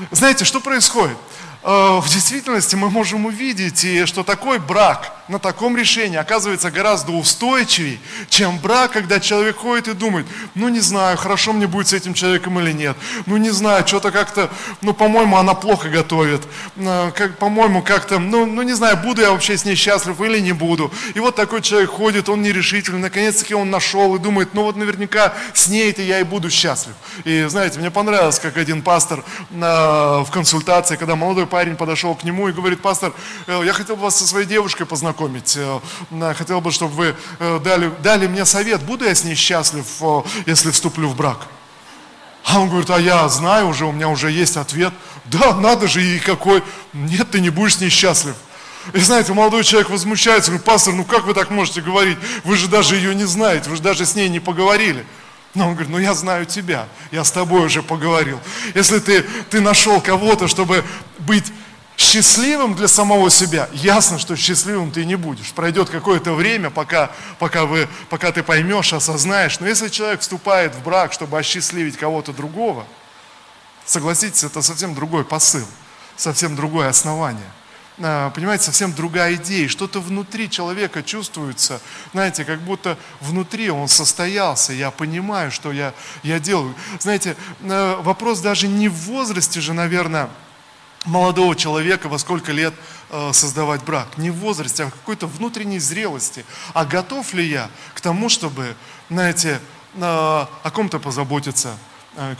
Знаете, 0.10 0.46
что 0.46 0.60
происходит? 0.60 1.18
Э, 1.64 2.00
в 2.02 2.10
действительности 2.10 2.76
мы 2.76 2.90
можем 2.90 3.26
увидеть, 3.26 3.86
что 4.08 4.24
такой 4.24 4.60
брак 4.60 5.14
на 5.28 5.40
таком 5.40 5.78
решении 5.78 6.18
оказывается 6.18 6.72
гораздо 6.72 7.14
устойчивее, 7.14 8.00
чем 8.30 8.60
брак, 8.60 8.92
когда 8.92 9.20
человек 9.20 9.58
ходит 9.58 9.88
и 9.88 9.94
думает, 9.94 10.26
ну 10.56 10.70
не 10.70 10.80
знаю, 10.82 11.18
хорошо 11.18 11.54
мне 11.54 11.68
будет 11.68 11.88
с 11.88 11.94
этим 11.94 12.14
человеком 12.14 12.60
или 12.60 12.72
нет, 12.74 12.98
ну 13.28 13.38
не 13.38 13.50
знаю, 13.52 13.88
что-то 13.88 14.12
как-то, 14.12 14.50
ну 14.82 14.94
по-моему, 14.94 15.38
она 15.38 15.54
плохо 15.54 15.90
готовит, 15.90 16.42
э, 16.76 17.12
как, 17.16 17.38
по-моему, 17.38 17.82
как-то, 17.82 18.20
ну, 18.20 18.46
ну 18.46 18.62
не 18.64 18.74
знаю, 18.74 18.98
буду 18.98 19.22
я 19.22 19.32
вообще 19.32 19.58
с 19.58 19.64
ней 19.64 19.76
счастлив 19.76 20.20
или 20.22 20.40
не 20.40 20.52
буду. 20.52 20.92
И 21.14 21.20
вот 21.20 21.36
такой 21.36 21.62
человек 21.62 21.92
ходит, 21.92 22.28
он 22.28 22.42
нерешительный, 22.42 23.00
наконец-таки 23.00 23.54
он 23.54 23.70
нашел 23.70 24.16
и 24.16 24.20
думает, 24.20 24.54
ну 24.54 24.64
вот 24.64 24.76
наверняка 24.76 25.34
с 25.54 25.68
ней-то 25.68 26.02
я 26.02 26.20
и 26.20 26.24
буду 26.24 26.50
счастлив. 26.50 26.96
И 27.24 27.46
знаете, 27.48 27.80
мне 27.80 27.92
понравилось, 27.92 28.40
как 28.40 28.58
один 28.58 28.82
пастор 28.82 29.24
э, 29.50 29.56
в 29.56 30.28
консультации, 30.32 30.96
когда 30.96 31.16
молодой 31.16 31.46
парень 31.52 31.76
подошел 31.76 32.16
к 32.16 32.24
нему 32.24 32.48
и 32.48 32.54
говорит, 32.54 32.82
пастор, 32.82 33.14
э, 33.46 33.62
я 33.66 33.74
хотел 33.74 33.98
бы 33.98 34.04
вас 34.04 34.16
со 34.16 34.26
своей 34.26 34.48
девушкой 34.48 34.86
познакомить. 34.86 35.58
Э, 35.58 35.80
хотел 36.34 36.62
бы, 36.62 36.72
чтобы 36.72 36.94
вы 36.94 37.16
э, 37.40 37.60
дали, 37.64 37.92
дали 38.02 38.26
мне 38.26 38.46
совет, 38.46 38.82
буду 38.82 39.06
я 39.06 39.14
с 39.14 39.26
ней 39.26 39.36
счастлив, 39.36 39.86
если 40.46 40.72
вступлю 40.72 41.10
в 41.10 41.16
брак. 41.16 41.40
А 42.46 42.60
он 42.60 42.70
говорит, 42.70 42.90
а 42.90 43.00
я 43.00 43.28
знаю 43.28 43.68
уже, 43.68 43.86
у 43.86 43.92
меня 43.92 44.08
уже 44.08 44.32
есть 44.32 44.56
ответ. 44.58 44.94
Да, 45.26 45.54
надо 45.54 45.88
же, 45.88 46.02
и 46.02 46.20
какой. 46.20 46.64
Нет, 46.94 47.30
ты 47.30 47.42
не 47.42 47.50
будешь 47.50 47.76
с 47.76 47.82
ней 47.82 47.90
счастлив. 47.90 48.36
И 48.94 49.00
знаете, 49.00 49.34
молодой 49.34 49.64
человек 49.64 49.90
возмущается, 49.90 50.52
говорит, 50.52 50.66
пастор, 50.66 50.94
ну 50.94 51.04
как 51.04 51.26
вы 51.26 51.34
так 51.34 51.52
можете 51.52 51.82
говорить? 51.82 52.18
Вы 52.46 52.56
же 52.56 52.68
даже 52.68 52.96
ее 52.96 53.14
не 53.14 53.26
знаете, 53.26 53.70
вы 53.70 53.76
же 53.76 53.82
даже 53.82 54.06
с 54.06 54.16
ней 54.16 54.30
не 54.30 54.40
поговорили. 54.40 55.06
Но 55.54 55.68
он 55.68 55.74
говорит, 55.74 55.92
ну 55.92 56.00
я 56.00 56.14
знаю 56.14 56.46
тебя, 56.46 56.88
я 57.12 57.24
с 57.24 57.32
тобой 57.32 57.66
уже 57.66 57.84
поговорил. 57.84 58.40
Если 58.74 59.00
ты, 59.00 59.24
ты 59.50 59.60
нашел 59.60 60.00
кого-то, 60.00 60.48
чтобы 60.48 60.86
быть 61.20 61.52
счастливым 61.98 62.74
для 62.74 62.88
самого 62.88 63.30
себя, 63.30 63.70
ясно, 63.74 64.18
что 64.18 64.36
счастливым 64.36 64.92
ты 64.92 65.06
не 65.06 65.16
будешь. 65.16 65.52
Пройдет 65.52 65.90
какое-то 65.90 66.34
время, 66.34 66.70
пока, 66.70 67.12
пока, 67.38 67.66
вы, 67.66 67.90
пока 68.10 68.32
ты 68.32 68.44
поймешь, 68.44 68.94
осознаешь. 68.94 69.60
Но 69.60 69.68
если 69.68 69.90
человек 69.90 70.22
вступает 70.22 70.74
в 70.74 70.84
брак, 70.84 71.12
чтобы 71.12 71.38
осчастливить 71.38 71.98
кого-то 71.98 72.32
другого, 72.32 72.88
согласитесь, 73.86 74.44
это 74.44 74.62
совсем 74.62 74.96
другой 74.96 75.26
посыл, 75.26 75.68
совсем 76.16 76.56
другое 76.56 76.88
основание. 76.88 77.52
А, 78.04 78.32
понимаете, 78.32 78.66
совсем 78.66 78.94
другая 78.94 79.36
идея. 79.36 79.68
Что-то 79.68 80.00
внутри 80.00 80.50
человека 80.50 81.04
чувствуется, 81.04 81.82
знаете, 82.14 82.46
как 82.46 82.62
будто 82.62 82.98
внутри 83.20 83.70
он 83.70 83.88
состоялся. 83.88 84.74
Я 84.74 84.92
понимаю, 84.92 85.52
что 85.52 85.72
я, 85.72 85.94
я 86.24 86.40
делаю. 86.40 86.74
Знаете, 87.00 87.36
а, 87.62 88.02
вопрос 88.02 88.40
даже 88.40 88.68
не 88.68 88.90
в 88.90 88.94
возрасте 88.94 89.62
же, 89.62 89.74
наверное, 89.74 90.30
молодого 91.06 91.56
человека, 91.56 92.10
во 92.10 92.18
сколько 92.18 92.52
лет 92.52 92.74
а, 93.10 93.32
создавать 93.34 93.84
брак. 93.84 94.18
Не 94.18 94.32
в 94.32 94.38
возрасте, 94.38 94.84
а 94.84 94.88
в 94.88 94.92
какой-то 94.92 95.28
внутренней 95.28 95.80
зрелости. 95.80 96.44
А 96.74 96.86
готов 96.86 97.34
ли 97.34 97.46
я 97.46 97.70
к 97.94 98.02
тому, 98.02 98.30
чтобы, 98.30 98.76
знаете, 99.10 99.60
о 100.00 100.72
ком-то 100.74 101.00
позаботиться, 101.00 101.78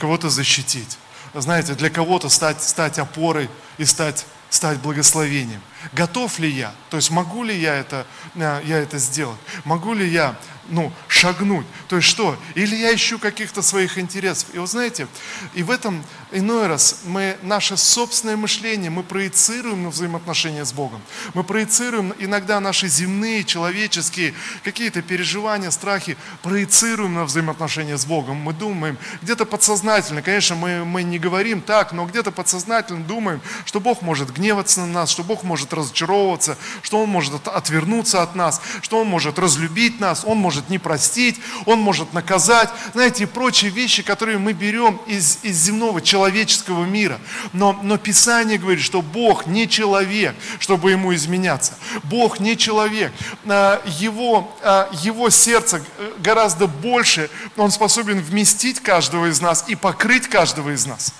кого-то 0.00 0.30
защитить? 0.30 0.96
Знаете, 1.34 1.74
для 1.74 1.90
кого-то 1.90 2.30
стать, 2.30 2.62
стать 2.62 2.98
опорой 2.98 3.50
и 3.76 3.84
стать 3.84 4.24
стать 4.52 4.80
благословением. 4.80 5.60
Готов 5.92 6.38
ли 6.38 6.48
я? 6.48 6.74
То 6.90 6.96
есть 6.96 7.10
могу 7.10 7.44
ли 7.44 7.58
я 7.58 7.74
это, 7.74 8.06
э, 8.34 8.60
я 8.64 8.78
это 8.78 8.98
сделать? 8.98 9.38
Могу 9.64 9.94
ли 9.94 10.08
я 10.08 10.36
ну, 10.68 10.92
шагнуть. 11.08 11.66
То 11.88 11.96
есть 11.96 12.08
что? 12.08 12.36
Или 12.54 12.76
я 12.76 12.94
ищу 12.94 13.18
каких-то 13.18 13.62
своих 13.62 13.98
интересов. 13.98 14.48
И 14.54 14.58
вы 14.58 14.66
знаете, 14.66 15.08
и 15.54 15.62
в 15.62 15.70
этом 15.70 16.04
иной 16.30 16.66
раз 16.66 17.00
мы, 17.04 17.36
наше 17.42 17.76
собственное 17.76 18.36
мышление, 18.36 18.90
мы 18.90 19.02
проецируем 19.02 19.82
на 19.82 19.90
взаимоотношения 19.90 20.64
с 20.64 20.72
Богом. 20.72 21.02
Мы 21.34 21.44
проецируем 21.44 22.14
иногда 22.18 22.60
наши 22.60 22.88
земные, 22.88 23.44
человеческие 23.44 24.34
какие-то 24.62 25.02
переживания, 25.02 25.70
страхи, 25.70 26.16
проецируем 26.42 27.14
на 27.14 27.24
взаимоотношения 27.24 27.98
с 27.98 28.06
Богом. 28.06 28.36
Мы 28.36 28.52
думаем, 28.52 28.98
где-то 29.20 29.44
подсознательно, 29.44 30.22
конечно, 30.22 30.56
мы, 30.56 30.84
мы 30.84 31.02
не 31.02 31.18
говорим 31.18 31.60
так, 31.60 31.92
но 31.92 32.06
где-то 32.06 32.30
подсознательно 32.30 33.04
думаем, 33.04 33.40
что 33.64 33.80
Бог 33.80 34.00
может 34.02 34.32
гневаться 34.32 34.80
на 34.80 34.86
нас, 34.86 35.10
что 35.10 35.22
Бог 35.22 35.42
может 35.42 35.71
разочаровываться, 35.72 36.56
что 36.82 37.00
Он 37.00 37.08
может 37.08 37.46
отвернуться 37.48 38.22
от 38.22 38.34
нас, 38.34 38.60
что 38.80 39.00
Он 39.00 39.06
может 39.06 39.38
разлюбить 39.38 40.00
нас, 40.00 40.24
Он 40.24 40.38
может 40.38 40.52
может 40.52 40.70
не 40.70 40.78
простить, 40.78 41.40
Он 41.66 41.80
может 41.80 42.12
наказать, 42.12 42.68
знаете, 42.92 43.24
и 43.24 43.26
прочие 43.26 43.70
вещи, 43.70 44.02
которые 44.02 44.38
мы 44.38 44.52
берем 44.52 45.00
из, 45.06 45.38
из 45.42 45.56
земного 45.56 46.00
человеческого 46.00 46.84
мира. 46.84 47.18
Но, 47.52 47.72
но 47.82 47.96
Писание 47.96 48.58
говорит, 48.58 48.82
что 48.82 49.02
Бог 49.02 49.46
не 49.46 49.68
человек, 49.68 50.34
чтобы 50.58 50.90
ему 50.90 51.14
изменяться. 51.14 51.74
Бог 52.04 52.38
не 52.38 52.56
человек. 52.56 53.12
А, 53.46 53.82
его, 53.98 54.54
а, 54.62 54.90
его 55.02 55.30
сердце 55.30 55.82
гораздо 56.18 56.66
больше, 56.66 57.30
Он 57.56 57.70
способен 57.70 58.20
вместить 58.20 58.80
каждого 58.80 59.30
из 59.30 59.40
нас 59.40 59.64
и 59.68 59.74
покрыть 59.74 60.28
каждого 60.28 60.70
из 60.74 60.86
нас. 60.86 61.14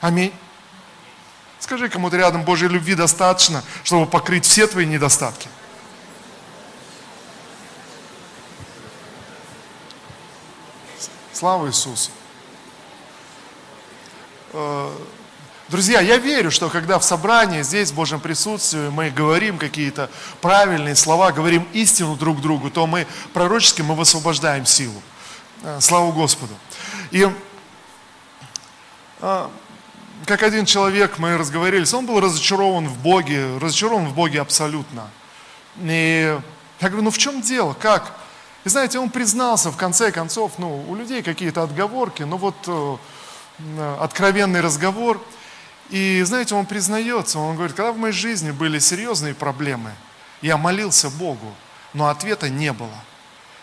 Аминь. 0.00 0.32
Скажи 1.64 1.88
кому-то 1.88 2.18
рядом, 2.18 2.42
Божьей 2.42 2.68
любви 2.68 2.94
достаточно, 2.94 3.64
чтобы 3.84 4.04
покрыть 4.04 4.44
все 4.44 4.66
твои 4.66 4.84
недостатки. 4.84 5.48
Слава 11.32 11.66
Иисусу! 11.68 12.10
Э, 14.52 14.94
друзья, 15.70 16.02
я 16.02 16.18
верю, 16.18 16.50
что 16.50 16.68
когда 16.68 16.98
в 16.98 17.02
собрании, 17.02 17.62
здесь, 17.62 17.92
в 17.92 17.94
Божьем 17.94 18.20
присутствии, 18.20 18.90
мы 18.90 19.08
говорим 19.08 19.56
какие-то 19.56 20.10
правильные 20.42 20.94
слова, 20.94 21.32
говорим 21.32 21.66
истину 21.72 22.14
друг 22.14 22.42
другу, 22.42 22.68
то 22.68 22.86
мы 22.86 23.06
пророчески 23.32 23.80
мы 23.80 23.94
высвобождаем 23.94 24.66
силу. 24.66 25.00
Э, 25.62 25.78
слава 25.80 26.12
Господу. 26.12 26.52
И 27.10 27.26
э, 29.22 29.48
как 30.24 30.42
один 30.42 30.64
человек, 30.64 31.18
мы 31.18 31.36
разговаривались, 31.36 31.92
он 31.92 32.06
был 32.06 32.20
разочарован 32.20 32.88
в 32.88 32.98
Боге, 32.98 33.58
разочарован 33.58 34.08
в 34.08 34.14
Боге 34.14 34.40
абсолютно. 34.40 35.08
И 35.80 36.38
я 36.80 36.88
говорю, 36.88 37.04
ну 37.04 37.10
в 37.10 37.18
чем 37.18 37.40
дело, 37.40 37.74
как? 37.74 38.14
И 38.64 38.68
знаете, 38.68 38.98
он 38.98 39.10
признался 39.10 39.70
в 39.70 39.76
конце 39.76 40.10
концов, 40.10 40.52
ну, 40.58 40.84
у 40.88 40.94
людей 40.94 41.22
какие-то 41.22 41.62
отговорки, 41.62 42.22
но 42.22 42.38
вот 42.38 42.56
э, 42.66 42.96
откровенный 44.00 44.60
разговор. 44.60 45.20
И 45.90 46.22
знаете, 46.24 46.54
он 46.54 46.64
признается, 46.64 47.38
он 47.38 47.56
говорит, 47.56 47.76
когда 47.76 47.92
в 47.92 47.98
моей 47.98 48.14
жизни 48.14 48.52
были 48.52 48.78
серьезные 48.78 49.34
проблемы, 49.34 49.92
я 50.40 50.56
молился 50.56 51.10
Богу, 51.10 51.54
но 51.92 52.08
ответа 52.08 52.48
не 52.48 52.72
было. 52.72 52.98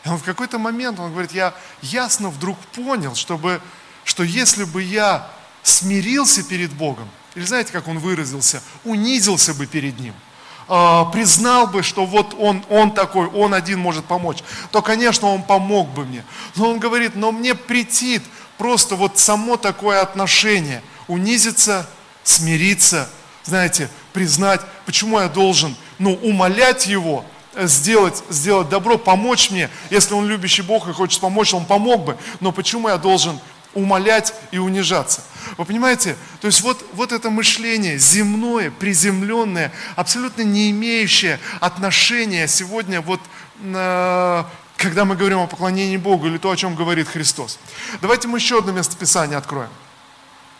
И 0.06 0.10
он 0.10 0.18
в 0.18 0.24
какой-то 0.24 0.60
момент, 0.60 1.00
он 1.00 1.12
говорит, 1.12 1.32
я 1.32 1.54
ясно 1.82 2.30
вдруг 2.30 2.58
понял, 2.76 3.16
чтобы, 3.16 3.60
что 4.04 4.24
если 4.24 4.66
бы 4.66 4.84
я 4.84 5.28
смирился 5.64 6.44
перед 6.44 6.74
Богом, 6.74 7.10
или 7.36 7.46
знаете, 7.46 7.72
как 7.72 7.88
он 7.88 8.00
выразился, 8.00 8.62
унизился 8.84 9.54
бы 9.54 9.66
перед 9.68 10.00
Ним– 10.00 10.14
э, 10.72 11.06
признал 11.12 11.68
бы, 11.68 11.84
что 11.84 12.06
вот 12.06 12.34
он, 12.40 12.64
он 12.70 12.92
такой, 12.92 13.28
он 13.28 13.54
один 13.54 13.80
может 13.80 14.06
помочь, 14.06 14.40
то, 14.72 14.82
конечно, 14.82 15.28
он 15.28 15.44
помог 15.44 15.90
бы 15.90 16.06
мне. 16.06 16.24
Но 16.56 16.70
он 16.70 16.80
говорит, 16.80 17.16
но 17.16 17.32
мне 17.32 17.56
претит 17.56 18.24
просто 18.58 18.96
вот 18.96 19.20
само 19.20 19.58
такое 19.58 20.02
отношение, 20.02 20.82
унизиться, 21.08 21.88
смириться, 22.24 23.10
знаете, 23.44 23.90
признать, 24.14 24.62
почему 24.86 25.20
я 25.20 25.28
должен, 25.28 25.76
ну, 26.00 26.14
умолять 26.14 26.88
его, 26.88 27.26
э, 27.56 27.68
сделать, 27.68 28.24
сделать 28.30 28.70
добро, 28.70 28.98
помочь 28.98 29.52
мне. 29.52 29.70
Если 29.90 30.14
он 30.14 30.28
любящий 30.28 30.62
Бог 30.62 30.88
и 30.88 30.94
хочет 30.94 31.20
помочь, 31.20 31.54
он 31.54 31.66
помог 31.66 32.06
бы. 32.06 32.18
Но 32.40 32.54
почему 32.54 32.88
я 32.88 32.98
должен 32.98 33.40
умолять 33.74 34.34
и 34.52 34.58
унижаться. 34.58 35.22
Вы 35.58 35.66
понимаете? 35.66 36.16
То 36.40 36.48
есть 36.48 36.62
вот, 36.62 36.86
вот 36.94 37.12
это 37.12 37.30
мышление 37.30 37.98
земное, 37.98 38.72
приземленное, 38.72 39.72
абсолютно 39.96 40.42
не 40.42 40.72
имеющее 40.72 41.40
отношения 41.60 42.48
сегодня 42.48 43.02
вот 43.02 43.22
на 43.60 44.48
когда 44.78 45.06
мы 45.06 45.16
говорим 45.16 45.40
о 45.40 45.48
поклонении 45.48 45.98
Богу 45.98 46.26
или 46.26 46.40
то, 46.40 46.50
о 46.50 46.56
чем 46.56 46.76
говорит 46.76 47.08
Христос. 47.08 47.60
Давайте 48.02 48.28
мы 48.28 48.40
еще 48.40 48.58
одно 48.58 48.72
местописание 48.72 49.38
откроем. 49.38 49.70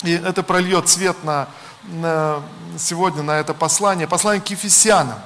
И 0.04 0.12
это 0.12 0.44
прольет 0.44 0.90
свет 0.90 1.24
на, 1.24 1.48
на 1.84 2.44
сегодня 2.78 3.24
на 3.24 3.40
это 3.40 3.56
послание. 3.56 4.08
Послание 4.08 4.42
к 4.42 4.48
Ефесянам. 4.48 5.20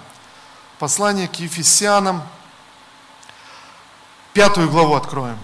Послание 0.80 1.28
к 1.28 1.36
Ефесянам. 1.36 2.24
Пятую 4.34 4.70
главу 4.70 4.96
откроем. 4.96 5.38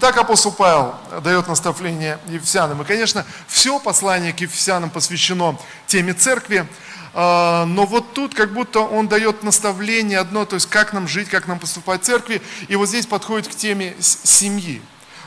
Итак, 0.00 0.16
апостол 0.16 0.52
Павел 0.52 0.94
дает 1.24 1.48
наставление 1.48 2.20
Ефесянам. 2.28 2.80
И, 2.80 2.84
конечно, 2.84 3.26
все 3.48 3.80
послание 3.80 4.32
к 4.32 4.38
Ефесянам 4.40 4.90
посвящено 4.90 5.58
теме 5.88 6.12
церкви, 6.14 6.68
а, 7.14 7.64
но 7.64 7.84
вот 7.84 8.14
тут 8.14 8.32
как 8.32 8.52
будто 8.52 8.78
он 8.78 9.08
дает 9.08 9.42
наставление 9.42 10.20
одно, 10.20 10.44
то 10.44 10.54
есть 10.54 10.70
как 10.70 10.92
нам 10.92 11.08
жить, 11.08 11.28
как 11.28 11.48
нам 11.48 11.58
поступать 11.58 12.02
в 12.02 12.04
церкви, 12.04 12.40
и 12.68 12.76
вот 12.76 12.88
здесь 12.88 13.06
подходит 13.06 13.48
к 13.48 13.56
теме 13.56 13.96
семьи. 13.98 14.80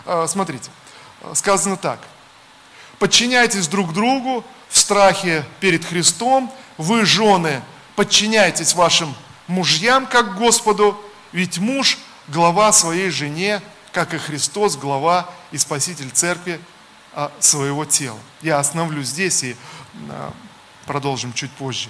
А, 0.06 0.26
смотрите, 0.26 0.70
сказано 1.34 1.76
так. 1.76 2.00
Подчиняйтесь 2.98 3.68
друг 3.68 3.92
другу 3.92 4.46
в 4.70 4.78
страхе 4.78 5.44
перед 5.60 5.84
Христом, 5.84 6.50
вы, 6.78 7.04
жены, 7.04 7.62
подчиняйтесь 7.98 8.74
вашим 8.74 9.14
мужьям, 9.48 10.06
как 10.06 10.38
Господу, 10.38 10.98
ведь 11.34 11.58
муж– 11.58 11.98
глава 12.32 12.72
своей 12.72 13.10
жене, 13.10 13.62
как 13.92 14.14
и 14.14 14.18
Христос, 14.18 14.78
глава 14.78 15.30
и 15.52 15.58
спаситель 15.58 16.10
церкви 16.12 16.62
а, 17.14 17.32
своего 17.40 17.86
тела. 17.86 18.20
Я 18.42 18.60
остановлюсь 18.60 19.08
здесь 19.08 19.44
и 19.44 19.56
продолжим 20.86 21.34
чуть 21.34 21.52
позже. 21.52 21.90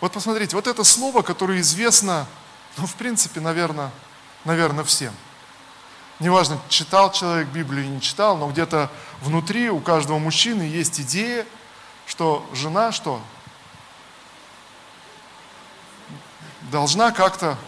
Вот 0.00 0.12
посмотрите, 0.12 0.56
вот 0.56 0.66
это 0.66 0.84
слово, 0.84 1.22
которое 1.22 1.60
известно, 1.60 2.26
ну, 2.76 2.86
в 2.86 2.94
принципе, 2.94 3.40
наверное, 3.40 3.90
наверное, 4.44 4.84
всем. 4.84 5.14
Неважно, 6.20 6.60
читал 6.68 7.10
человек 7.10 7.48
Библию 7.48 7.84
или 7.84 7.90
не 7.90 8.00
читал, 8.00 8.36
но 8.36 8.48
где-то 8.50 8.90
внутри 9.20 9.70
у 9.70 9.80
каждого 9.80 10.18
мужчины 10.18 10.62
есть 10.62 11.00
идея, 11.00 11.46
что 12.06 12.48
жена 12.52 12.92
что? 12.92 13.20
Должна 16.70 17.10
как-то 17.10 17.58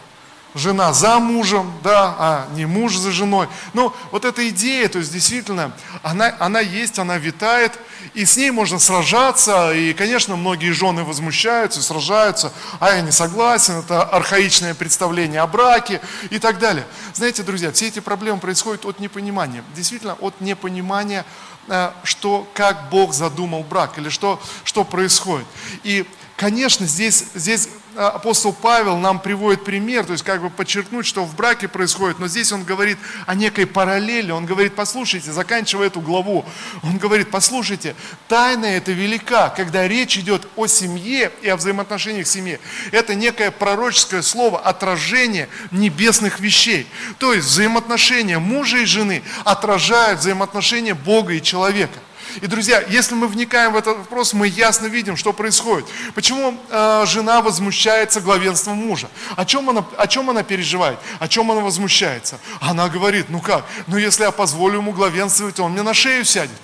жена 0.57 0.93
за 0.93 1.19
мужем, 1.19 1.73
да, 1.83 2.15
а 2.19 2.49
не 2.55 2.67
муж 2.67 2.97
за 2.97 3.13
женой. 3.13 3.49
Ну, 3.75 3.93
вот 4.11 4.25
эта 4.25 4.49
идея, 4.49 4.89
то 4.89 4.99
есть 4.99 5.13
действительно, 5.13 5.73
она, 6.03 6.35
она 6.39 6.61
есть, 6.61 6.99
она 6.99 7.19
витает, 7.19 7.79
и 8.15 8.25
с 8.25 8.37
ней 8.37 8.51
можно 8.51 8.79
сражаться, 8.79 9.73
и, 9.73 9.93
конечно, 9.93 10.37
многие 10.37 10.73
жены 10.73 11.05
возмущаются, 11.05 11.83
сражаются, 11.83 12.53
а 12.81 12.95
я 12.95 13.03
не 13.03 13.13
согласен, 13.13 13.75
это 13.75 14.03
архаичное 14.03 14.75
представление 14.75 15.41
о 15.41 15.47
браке 15.47 16.01
и 16.31 16.39
так 16.39 16.59
далее. 16.59 16.87
Знаете, 17.15 17.43
друзья, 17.43 17.71
все 17.73 17.89
эти 17.89 18.01
проблемы 18.01 18.41
происходят 18.41 18.85
от 18.87 18.99
непонимания, 19.01 19.63
действительно, 19.75 20.15
от 20.15 20.41
непонимания, 20.41 21.27
э, 21.69 21.91
что, 22.05 22.49
как 22.55 22.89
Бог 22.91 23.13
задумал 23.13 23.63
брак, 23.65 23.99
или 23.99 24.09
что, 24.09 24.41
что 24.65 24.85
происходит. 24.85 25.47
И, 25.83 26.07
конечно, 26.37 26.87
здесь, 26.87 27.25
здесь 27.35 27.69
апостол 27.97 28.53
Павел 28.53 28.97
нам 28.99 29.19
приводит 29.19 29.65
пример, 29.65 30.05
то 30.05 30.13
есть 30.13 30.25
как 30.25 30.43
бы 30.43 30.51
подчеркнуть, 30.51 31.07
что 31.07 31.25
в 31.25 31.35
браке 31.35 31.69
происходит, 31.69 32.19
но 32.19 32.29
здесь 32.29 32.53
он 32.53 32.65
говорит 32.65 32.99
о 33.27 33.35
некой 33.35 33.67
параллели, 33.67 34.31
он 34.31 34.47
говорит, 34.47 34.75
послушайте, 34.75 35.33
заканчивая 35.33 35.89
эту 35.89 36.01
главу, 36.01 36.45
он 36.83 36.99
говорит, 36.99 37.31
послушайте, 37.31 37.95
тайна 38.29 38.67
это 38.67 38.93
велика, 38.93 39.49
когда 39.49 39.89
речь 39.89 40.19
идет 40.19 40.47
о 40.57 40.67
семье 40.67 41.33
и 41.43 41.49
о 41.49 41.57
взаимоотношениях 41.57 42.27
в 42.27 42.31
семье. 42.31 42.61
Это 42.93 43.15
некое 43.15 43.51
пророческое 43.51 44.23
слово, 44.23 44.61
отражение 44.61 45.49
небесных 45.71 46.41
вещей. 46.41 46.87
То 47.19 47.33
есть 47.33 47.47
взаимоотношения 47.49 48.39
мужа 48.39 48.79
и 48.79 48.85
жены 48.85 49.23
отражают 49.45 50.21
взаимоотношения 50.21 50.95
Бога 50.95 51.33
и 51.33 51.43
человека. 51.43 51.99
И, 52.43 52.47
друзья, 52.47 52.83
если 52.89 53.15
мы 53.15 53.29
вникаем 53.29 53.73
в 53.73 53.77
этот 53.77 53.99
вопрос, 53.99 54.33
мы 54.35 54.47
ясно 54.47 54.87
видим, 54.87 55.17
что 55.17 55.33
происходит. 55.33 55.87
Почему 56.15 56.59
э, 56.69 57.05
жена 57.07 57.41
возмущается 57.41 58.21
главенством 58.21 58.77
мужа? 58.77 59.09
О 59.37 59.45
чем, 59.45 59.71
она, 59.71 59.85
о 59.97 60.07
чем 60.07 60.29
она 60.29 60.43
переживает? 60.43 60.99
О 61.19 61.29
чем 61.29 61.51
она 61.51 61.61
возмущается? 61.61 62.39
Она 62.61 62.89
говорит, 62.89 63.27
ну 63.31 63.41
как, 63.41 63.65
ну 63.87 63.97
если 63.97 64.25
я 64.25 64.31
позволю 64.31 64.79
ему 64.79 64.93
главенствовать, 64.93 65.59
он 65.61 65.73
мне 65.73 65.83
на 65.83 65.95
шею 65.95 66.25
сядет. 66.25 66.61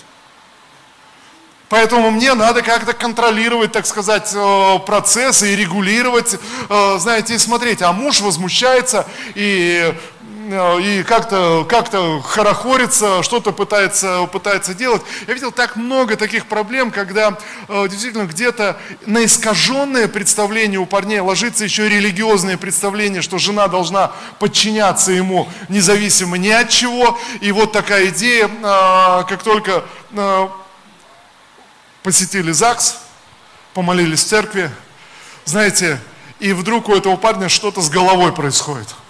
Поэтому 1.72 2.10
мне 2.10 2.34
надо 2.34 2.60
как-то 2.60 2.92
контролировать, 2.92 3.72
так 3.72 3.86
сказать, 3.86 4.30
э, 4.34 4.78
процессы 4.84 5.54
и 5.54 5.56
регулировать, 5.56 6.36
э, 6.68 6.96
знаете, 6.98 7.34
и 7.34 7.38
смотреть. 7.38 7.80
А 7.80 7.92
муж 7.92 8.20
возмущается 8.20 9.06
и 9.34 9.94
и 10.52 11.02
как-то 11.02 11.64
как 11.68 11.90
хорохорится, 12.24 13.22
что-то 13.22 13.52
пытается, 13.52 14.26
пытается 14.26 14.74
делать. 14.74 15.02
Я 15.26 15.34
видел 15.34 15.50
так 15.50 15.76
много 15.76 16.16
таких 16.16 16.46
проблем, 16.46 16.90
когда 16.90 17.38
э, 17.68 17.88
действительно 17.88 18.26
где-то 18.26 18.78
на 19.06 19.24
искаженное 19.24 20.08
представление 20.08 20.78
у 20.78 20.86
парней 20.86 21.20
ложится 21.20 21.64
еще 21.64 21.88
религиозное 21.88 22.58
представление, 22.58 23.22
что 23.22 23.38
жена 23.38 23.68
должна 23.68 24.12
подчиняться 24.38 25.12
ему 25.12 25.48
независимо 25.68 26.36
ни 26.36 26.50
от 26.50 26.68
чего. 26.68 27.18
И 27.40 27.50
вот 27.52 27.72
такая 27.72 28.08
идея, 28.08 28.48
э, 28.48 29.24
как 29.28 29.42
только 29.42 29.84
посетили 32.02 32.52
ЗАГС, 32.52 32.98
помолились 33.72 34.22
в 34.22 34.26
церкви, 34.26 34.70
знаете, 35.46 35.98
и 36.40 36.52
вдруг 36.52 36.90
у 36.90 36.94
этого 36.94 37.16
парня 37.16 37.48
что-то 37.48 37.80
с 37.80 37.88
головой 37.88 38.32
происходит– 38.32 38.88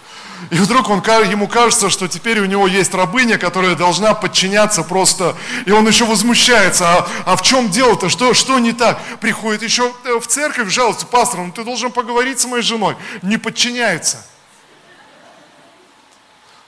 и 0.51 0.57
вдруг 0.57 0.89
он, 0.89 1.01
ему 1.01 1.47
кажется, 1.47 1.91
что 1.91 2.09
теперь 2.09 2.41
у 2.41 2.47
него 2.47 2.67
есть 2.67 2.93
рабыня, 2.95 3.39
которая 3.39 3.75
должна 3.75 4.15
подчиняться 4.15 4.83
просто. 4.83 5.37
И 5.67 5.71
он 5.71 5.87
еще 5.87 6.05
возмущается. 6.05 6.89
А, 6.89 7.09
а 7.27 7.37
в 7.37 7.43
чем 7.43 7.71
дело-то? 7.71 8.09
Что, 8.09 8.35
что 8.35 8.59
не 8.59 8.73
так? 8.73 9.01
Приходит 9.21 9.63
еще 9.63 9.93
э, 10.05 10.19
в 10.19 10.27
церковь, 10.27 10.69
жалуется, 10.69 11.07
пастор, 11.07 11.41
ну 11.41 11.53
ты 11.53 11.65
должен 11.65 11.93
поговорить 11.93 12.41
с 12.41 12.47
моей 12.47 12.63
женой. 12.63 12.97
Не 13.23 13.39
подчиняется. 13.39 14.25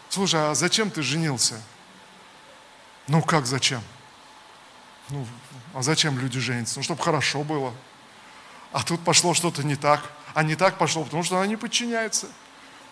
Слушай, 0.08 0.50
а 0.50 0.54
зачем 0.54 0.90
ты 0.90 1.02
женился? 1.02 1.60
Ну 3.08 3.22
как 3.22 3.46
зачем? 3.46 3.82
Ну, 5.10 5.26
а 5.74 5.82
зачем 5.82 6.18
люди 6.18 6.38
женятся? 6.38 6.78
Ну, 6.78 6.82
чтобы 6.82 7.02
хорошо 7.02 7.42
было. 7.42 7.74
А 8.72 8.82
тут 8.82 9.00
пошло 9.02 9.34
что-то 9.34 9.62
не 9.62 9.76
так. 9.76 10.02
А 10.32 10.42
не 10.42 10.56
так 10.56 10.78
пошло, 10.78 11.04
потому 11.04 11.22
что 11.22 11.37
она 11.37 11.46
не 11.46 11.56
подчиняется. 11.56 12.28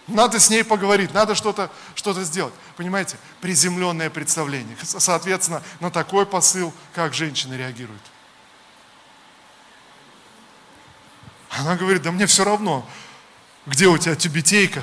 Надо 0.08 0.40
с 0.40 0.50
ней 0.50 0.64
поговорить, 0.64 1.14
надо 1.14 1.34
что-то 1.34 1.70
что 1.94 2.12
сделать. 2.24 2.54
Понимаете, 2.76 3.16
приземленное 3.40 4.10
представление. 4.10 4.76
Соответственно, 4.82 5.62
на 5.80 5.90
такой 5.90 6.26
посыл, 6.26 6.72
как 6.94 7.14
женщина 7.14 7.54
реагирует. 7.54 8.02
Она 11.50 11.76
говорит, 11.76 12.02
да 12.02 12.10
мне 12.10 12.26
все 12.26 12.44
равно, 12.44 12.88
где 13.66 13.86
у 13.86 13.96
тебя 13.98 14.16
тюбетейка. 14.16 14.82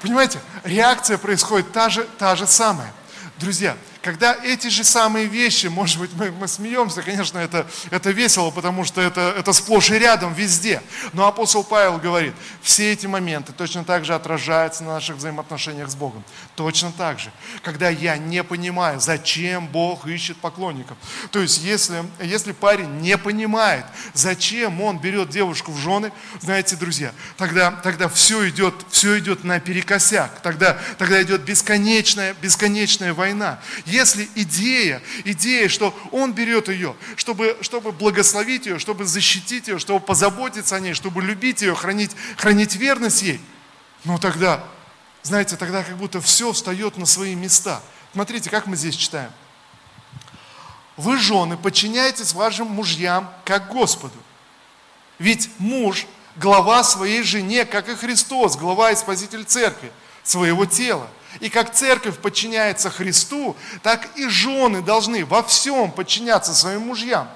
Понимаете, 0.00 0.40
реакция 0.64 1.18
происходит 1.18 1.72
та 1.72 1.90
же, 1.90 2.04
та 2.18 2.36
же 2.36 2.46
самая. 2.46 2.92
Друзья, 3.38 3.76
когда 4.02 4.36
эти 4.44 4.68
же 4.68 4.84
самые 4.84 5.26
вещи, 5.26 5.66
может 5.66 5.98
быть, 5.98 6.10
мы, 6.14 6.30
мы 6.30 6.46
смеемся, 6.46 7.02
конечно, 7.02 7.38
это, 7.38 7.66
это 7.90 8.10
весело, 8.10 8.50
потому 8.50 8.84
что 8.84 9.00
это, 9.00 9.34
это 9.36 9.52
сплошь 9.52 9.90
и 9.90 9.98
рядом, 9.98 10.34
везде. 10.34 10.82
Но 11.12 11.26
апостол 11.26 11.64
Павел 11.64 11.98
говорит, 11.98 12.34
все 12.62 12.92
эти 12.92 13.06
моменты 13.06 13.52
точно 13.52 13.84
так 13.84 14.04
же 14.04 14.14
отражаются 14.14 14.84
на 14.84 14.94
наших 14.94 15.16
взаимоотношениях 15.16 15.90
с 15.90 15.96
Богом. 15.96 16.22
Точно 16.54 16.92
так 16.92 17.18
же. 17.18 17.32
Когда 17.62 17.88
я 17.88 18.16
не 18.16 18.44
понимаю, 18.44 19.00
зачем 19.00 19.66
Бог 19.66 20.06
ищет 20.06 20.36
поклонников. 20.36 20.96
То 21.32 21.40
есть, 21.40 21.62
если, 21.62 22.04
если 22.22 22.52
парень 22.52 23.00
не 23.00 23.18
понимает, 23.18 23.84
зачем 24.14 24.80
он 24.80 24.98
берет 24.98 25.30
девушку 25.30 25.72
в 25.72 25.78
жены, 25.78 26.12
знаете, 26.40 26.76
друзья, 26.76 27.12
тогда, 27.36 27.72
тогда 27.72 28.08
все, 28.08 28.48
идет, 28.48 28.74
все 28.90 29.18
идет 29.18 29.42
наперекосяк. 29.42 30.40
Тогда, 30.40 30.78
тогда 30.98 31.20
идет 31.22 31.42
бесконечная, 31.42 32.34
бесконечная 32.40 33.12
война. 33.12 33.58
Если 33.88 34.28
идея, 34.34 35.02
идея, 35.24 35.68
что 35.68 35.94
он 36.12 36.32
берет 36.32 36.68
ее, 36.68 36.94
чтобы, 37.16 37.56
чтобы 37.62 37.90
благословить 37.90 38.66
ее, 38.66 38.78
чтобы 38.78 39.06
защитить 39.06 39.68
ее, 39.68 39.78
чтобы 39.78 40.04
позаботиться 40.04 40.76
о 40.76 40.80
ней, 40.80 40.92
чтобы 40.92 41.22
любить 41.22 41.62
ее, 41.62 41.74
хранить, 41.74 42.10
хранить 42.36 42.76
верность 42.76 43.22
ей, 43.22 43.40
ну 44.04 44.18
тогда, 44.18 44.62
знаете, 45.22 45.56
тогда 45.56 45.82
как 45.82 45.96
будто 45.96 46.20
все 46.20 46.52
встает 46.52 46.98
на 46.98 47.06
свои 47.06 47.34
места. 47.34 47.82
Смотрите, 48.12 48.50
как 48.50 48.66
мы 48.66 48.76
здесь 48.76 48.94
читаем. 48.94 49.32
Вы, 50.98 51.16
жены, 51.16 51.56
подчиняйтесь 51.56 52.34
вашим 52.34 52.66
мужьям, 52.66 53.32
как 53.44 53.68
Господу. 53.72 54.16
Ведь 55.18 55.48
муж– 55.58 56.06
глава 56.36 56.84
своей 56.84 57.22
жене, 57.22 57.64
как 57.64 57.88
и 57.88 57.94
Христос, 57.94 58.56
глава 58.56 58.92
и 58.92 58.96
спаситель 58.96 59.44
церкви. 59.44 59.90
своего 60.28 60.66
тела. 60.66 61.08
И 61.40 61.48
как 61.48 61.72
церковь 61.72 62.18
подчиняется 62.18 62.90
Христу, 62.90 63.56
так 63.82 64.08
и 64.16 64.28
жены 64.28 64.82
должны 64.82 65.24
во 65.24 65.42
всем 65.42 65.90
подчиняться 65.90 66.54
своим 66.54 66.82
мужьям. 66.82 67.28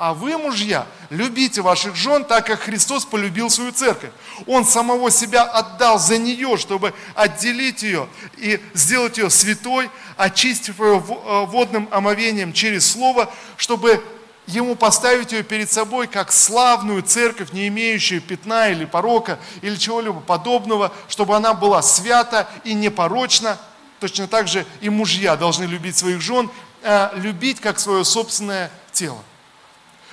А 0.00 0.14
вы, 0.14 0.38
мужья, 0.38 0.86
любите 1.10 1.60
ваших 1.60 1.94
жен, 1.94 2.24
так 2.24 2.46
как 2.46 2.60
Христос 2.60 3.04
полюбил 3.04 3.50
свою 3.50 3.70
церковь. 3.70 4.10
Он 4.46 4.64
самого 4.64 5.10
себя 5.10 5.42
отдал 5.42 5.98
за 5.98 6.16
нее, 6.16 6.56
чтобы 6.56 6.94
отделить 7.14 7.82
ее 7.82 8.08
и 8.38 8.58
сделать 8.72 9.18
ее 9.18 9.28
святой, 9.28 9.90
очистив 10.16 10.80
ее 10.80 11.04
э, 11.06 11.44
водным 11.44 11.86
омовением 11.90 12.54
через 12.54 12.90
Слово, 12.90 13.30
чтобы 13.58 14.02
ему 14.50 14.74
поставить 14.74 15.32
ее 15.32 15.42
перед 15.42 15.70
собой 15.70 16.06
как 16.06 16.32
славную 16.32 17.02
церковь, 17.02 17.52
не 17.52 17.68
имеющую 17.68 18.20
пятна 18.20 18.70
или 18.70 18.84
порока 18.84 19.38
или 19.62 19.76
чего-либо 19.76 20.20
подобного, 20.20 20.92
чтобы 21.08 21.36
она 21.36 21.54
была 21.54 21.82
свята 21.82 22.48
и 22.64 22.74
непорочна. 22.74 23.58
Точно 24.00 24.26
так 24.26 24.48
же 24.48 24.66
и 24.80 24.88
мужья 24.88 25.36
должны 25.36 25.64
любить 25.64 25.96
своих 25.96 26.20
жен, 26.20 26.50
а 26.82 27.12
любить 27.14 27.60
как 27.60 27.78
свое 27.78 28.04
собственное 28.04 28.70
тело. 28.92 29.22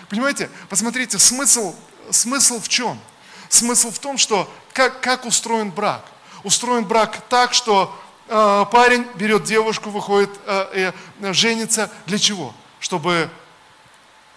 Понимаете, 0.09 0.49
посмотрите, 0.69 1.19
смысл, 1.19 1.75
смысл 2.11 2.59
в 2.61 2.69
чем? 2.69 2.99
Смысл 3.49 3.91
в 3.91 3.99
том, 3.99 4.17
что 4.17 4.51
как, 4.73 5.01
как 5.01 5.25
устроен 5.25 5.71
брак. 5.71 6.05
Устроен 6.43 6.85
брак 6.85 7.21
так, 7.29 7.53
что 7.53 7.97
э, 8.27 8.65
парень 8.71 9.05
берет 9.15 9.43
девушку, 9.43 9.89
выходит, 9.89 10.29
э, 10.45 10.91
э, 11.21 11.33
женится. 11.33 11.89
Для 12.05 12.19
чего? 12.19 12.53
Чтобы 12.79 13.29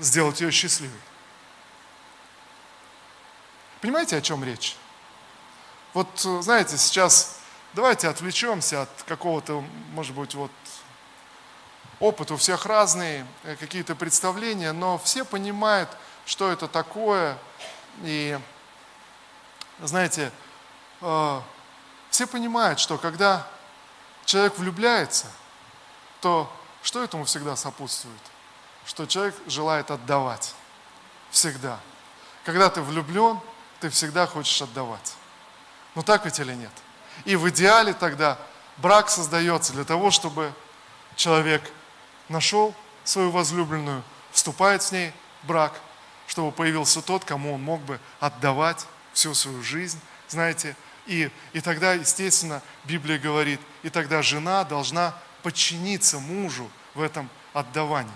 сделать 0.01 0.41
ее 0.41 0.51
счастливой. 0.51 0.99
Понимаете, 3.81 4.17
о 4.17 4.21
чем 4.21 4.43
речь? 4.43 4.77
Вот, 5.95 6.09
знаете, 6.19 6.77
сейчас 6.77 7.41
давайте 7.73 8.09
отвлечемся 8.09 8.83
от 8.83 9.03
какого-то, 9.07 9.65
может 9.93 10.15
быть, 10.15 10.35
вот 10.35 10.51
опыт 11.99 12.31
у 12.31 12.37
всех 12.37 12.67
разный, 12.67 13.25
э, 13.45 13.57
какие-то 13.57 13.95
представления, 13.95 14.73
но 14.73 14.99
все 14.99 15.25
понимают, 15.25 15.89
что 16.27 16.51
это 16.51 16.67
такое. 16.69 17.39
И, 18.03 18.39
знаете, 19.81 20.33
э, 21.01 21.41
все 22.11 22.27
понимают, 22.27 22.81
что 22.81 22.99
когда 22.99 23.47
человек 24.25 24.59
влюбляется, 24.59 25.27
то 26.21 26.51
что 26.83 27.03
этому 27.03 27.25
всегда 27.25 27.57
сопутствует? 27.57 28.30
Что 28.91 29.07
человек 29.07 29.37
желает 29.47 29.93
отдавать. 29.93 30.53
Всегда. 31.31 31.79
Когда 32.45 32.69
ты 32.71 32.83
влюблен, 32.83 33.39
ты 33.79 33.89
всегда 33.89 34.27
хочешь 34.27 34.61
отдавать. 34.61 35.15
Ну 35.95 36.03
так 36.03 36.25
ведь 36.25 36.41
или 36.41 36.55
нет? 36.55 36.73
И 37.25 37.37
в 37.37 37.49
идеале 37.51 37.93
тогда 37.93 38.37
брак 38.79 39.09
создается 39.09 39.73
для 39.75 39.85
того, 39.85 40.11
чтобы 40.11 40.53
человек 41.15 41.63
нашел 42.29 42.75
свою 43.05 43.31
возлюбленную, 43.31 44.03
вступает 44.33 44.83
с 44.83 44.91
ней 44.91 45.13
в 45.45 45.47
брак, 45.47 45.73
чтобы 46.27 46.51
появился 46.51 47.01
тот, 47.01 47.25
кому 47.25 47.55
он 47.55 47.63
мог 47.63 47.81
бы 47.83 48.01
отдавать 48.19 48.89
всю 49.13 49.35
свою 49.35 49.63
жизнь, 49.63 50.01
знаете. 50.27 50.75
И, 51.07 51.31
и 51.53 51.61
тогда, 51.61 51.93
естественно, 51.93 52.61
Библия 52.83 53.21
говорит, 53.21 53.61
и 53.85 53.89
тогда 53.89 54.21
жена 54.21 54.65
должна 54.65 55.15
подчиниться 55.45 56.19
мужу 56.19 56.69
в 56.95 57.01
этом 57.01 57.31
отдавании. 57.53 58.11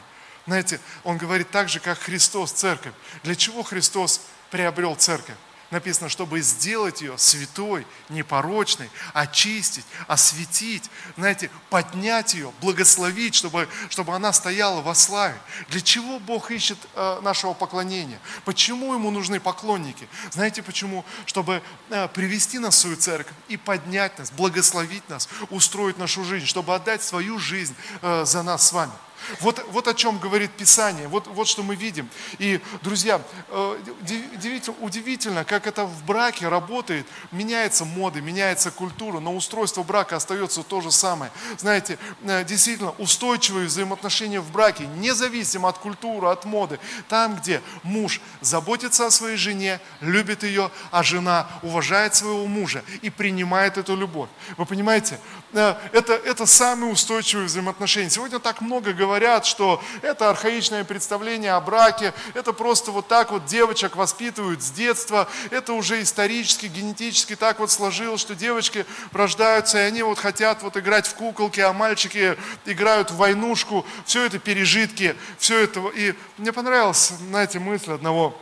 Знаете, 0.47 0.81
он 1.05 1.17
говорит 1.17 1.51
так 1.51 1.69
же, 1.69 1.81
как 1.81 1.99
Христос, 1.99 2.53
церковь. 2.53 2.93
Для 3.23 3.35
чего 3.35 3.63
Христос 3.63 4.21
приобрел 4.51 4.95
церковь? 4.95 5.37
написано, 5.75 6.09
чтобы 6.09 6.41
сделать 6.41 7.03
ее 7.03 7.19
святой, 7.19 7.87
непорочной, 8.09 8.89
очистить, 9.13 9.85
осветить, 10.07 10.89
знаете, 11.17 11.51
поднять 11.69 12.35
ее, 12.35 12.53
благословить, 12.61 13.35
чтобы, 13.35 13.69
чтобы 13.89 14.15
она 14.15 14.33
стояла 14.33 14.81
во 14.81 14.95
славе. 14.95 15.37
Для 15.69 15.81
чего 15.81 16.21
Бог 16.21 16.51
ищет 16.51 16.79
э, 16.95 17.21
нашего 17.23 17.55
поклонения? 17.55 18.21
Почему 18.45 18.95
Ему 18.95 19.11
нужны 19.11 19.41
поклонники? 19.41 20.09
Знаете 20.31 20.63
почему? 20.63 21.05
Чтобы 21.27 21.61
э, 21.91 22.09
привести 22.09 22.59
нас 22.59 22.77
в 22.77 22.79
свою 22.79 22.97
церковь 22.97 23.35
и 23.49 23.57
поднять 23.57 24.17
нас, 24.19 24.31
благословить 24.31 25.09
нас, 25.09 25.29
устроить 25.51 25.99
нашу 25.99 26.25
жизнь, 26.25 26.47
чтобы 26.47 26.75
отдать 26.75 27.03
свою 27.03 27.39
жизнь 27.39 27.75
э, 28.01 28.25
за 28.25 28.43
нас 28.45 28.69
с 28.69 28.73
вами. 28.73 28.93
Вот, 29.41 29.65
вот 29.71 29.89
о 29.89 29.95
чем 29.95 30.19
говорит 30.19 30.51
Писание, 30.53 31.09
вот, 31.09 31.27
вот 31.27 31.49
что 31.49 31.63
мы 31.63 31.77
видим. 31.77 32.09
И, 32.39 32.61
друзья, 32.83 33.21
э, 33.49 33.79
удивительно, 34.01 34.77
удивительно, 34.81 35.45
как 35.45 35.67
это 35.67 35.85
в 35.85 36.05
браке 36.05 36.49
работает. 36.49 37.07
Меняется 37.33 37.85
моды, 37.85 38.21
меняется 38.21 38.71
культура, 38.71 39.21
но 39.21 39.35
устройство 39.35 39.83
брака 39.83 40.17
остается 40.17 40.63
то 40.63 40.81
же 40.81 40.91
самое. 40.91 41.33
Знаете, 41.59 41.99
э, 42.23 42.45
действительно, 42.45 42.91
устойчивые 42.99 43.67
взаимоотношения 43.67 44.41
в 44.41 44.51
браке, 44.51 44.87
независимо 44.87 45.69
от 45.69 45.79
культуры, 45.79 46.29
от 46.29 46.45
моды. 46.45 46.79
Там, 47.09 47.37
где 47.37 47.63
муж 47.83 48.21
заботится 48.41 49.07
о 49.07 49.11
своей 49.11 49.37
жене, 49.37 49.81
любит 50.01 50.43
ее, 50.43 50.71
а 50.91 51.03
жена 51.03 51.49
уважает 51.63 52.15
своего 52.15 52.47
мужа 52.47 52.85
и 53.03 53.11
принимает 53.11 53.79
эту 53.79 53.97
любовь. 53.97 54.29
Вы 54.57 54.67
понимаете, 54.67 55.19
это, 55.55 56.15
это 56.15 56.47
самые 56.47 56.93
устойчивые 56.93 57.47
взаимоотношения. 57.47 58.11
Сегодня 58.11 58.39
так 58.39 58.61
много 58.61 58.93
говорят 58.93 59.05
говорят, 59.05 59.47
что 59.47 59.83
это 60.03 60.31
архаичное 60.31 60.83
представление 60.83 61.53
о 61.53 61.61
браке, 61.61 62.13
это 62.35 62.53
просто 62.53 62.91
вот 62.91 63.07
так 63.07 63.31
вот 63.31 63.45
девочек 63.45 63.97
воспитывают 63.97 64.63
с 64.63 64.71
детства, 64.71 65.29
это 65.51 65.73
уже 65.73 66.03
исторически, 66.03 66.67
генетически 66.67 67.37
так 67.37 67.59
вот 67.59 67.71
сложилось, 67.71 68.21
что 68.21 68.35
девочки 68.35 68.85
рождаются, 69.13 69.79
и 69.79 69.83
они 69.83 70.03
вот 70.03 70.19
хотят 70.19 70.63
вот 70.63 70.77
играть 70.77 71.07
в 71.07 71.15
куколки, 71.15 71.61
а 71.61 71.73
мальчики 71.73 72.37
играют 72.65 73.11
в 73.11 73.17
войнушку, 73.17 73.87
все 74.05 74.25
это 74.25 74.39
пережитки, 74.39 75.15
все 75.39 75.59
это. 75.61 75.81
И 75.95 76.15
мне 76.39 76.53
понравилась, 76.53 77.13
знаете, 77.29 77.59
мысль 77.59 77.93
одного 77.93 78.37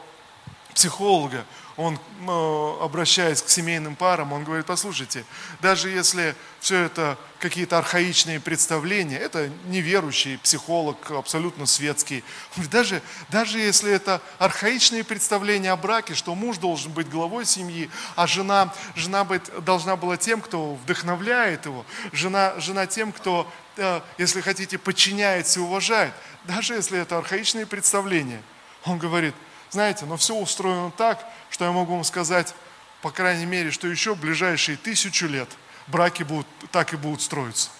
психолога, 0.74 1.44
он, 1.76 1.96
э, 1.96 2.84
обращаясь 2.84 3.42
к 3.42 3.48
семейным 3.48 3.96
парам, 3.96 4.32
он 4.32 4.44
говорит, 4.44 4.66
послушайте, 4.66 5.24
даже 5.60 5.88
если 5.88 6.34
все 6.60 6.78
это 6.84 7.18
какие-то 7.38 7.78
архаичные 7.78 8.38
представления, 8.40 9.16
это 9.16 9.50
неверующий 9.66 10.38
психолог, 10.38 11.10
абсолютно 11.10 11.66
светский, 11.66 12.22
даже, 12.70 13.02
даже 13.30 13.58
если 13.58 13.90
это 13.90 14.20
архаичные 14.38 15.02
представления 15.02 15.72
о 15.72 15.76
браке, 15.76 16.14
что 16.14 16.34
муж 16.34 16.58
должен 16.58 16.92
быть 16.92 17.08
главой 17.08 17.46
семьи, 17.46 17.90
а 18.16 18.26
жена, 18.26 18.72
жена 18.94 19.24
быть, 19.24 19.42
должна 19.64 19.96
была 19.96 20.16
тем, 20.16 20.40
кто 20.40 20.74
вдохновляет 20.74 21.66
его, 21.66 21.84
жена, 22.12 22.54
жена 22.58 22.86
тем, 22.86 23.12
кто, 23.12 23.50
э, 23.76 24.00
если 24.18 24.40
хотите, 24.40 24.78
подчиняется 24.78 25.60
и 25.60 25.62
уважает, 25.62 26.12
даже 26.44 26.74
если 26.74 27.00
это 27.00 27.18
архаичные 27.18 27.66
представления, 27.66 28.42
он 28.84 28.98
говорит, 28.98 29.34
знаете, 29.70 30.04
но 30.04 30.16
все 30.16 30.34
устроено 30.34 30.90
так, 30.90 31.26
что 31.62 31.66
я 31.66 31.72
могу 31.72 31.94
вам 31.94 32.02
сказать, 32.02 32.56
по 33.02 33.12
крайней 33.12 33.46
мере, 33.46 33.70
что 33.70 33.86
еще 33.86 34.16
в 34.16 34.18
ближайшие 34.18 34.76
тысячу 34.76 35.28
лет 35.28 35.48
браки 35.86 36.24
будут, 36.24 36.48
так 36.72 36.92
и 36.92 36.96
будут 36.96 37.22
строиться. 37.22 37.70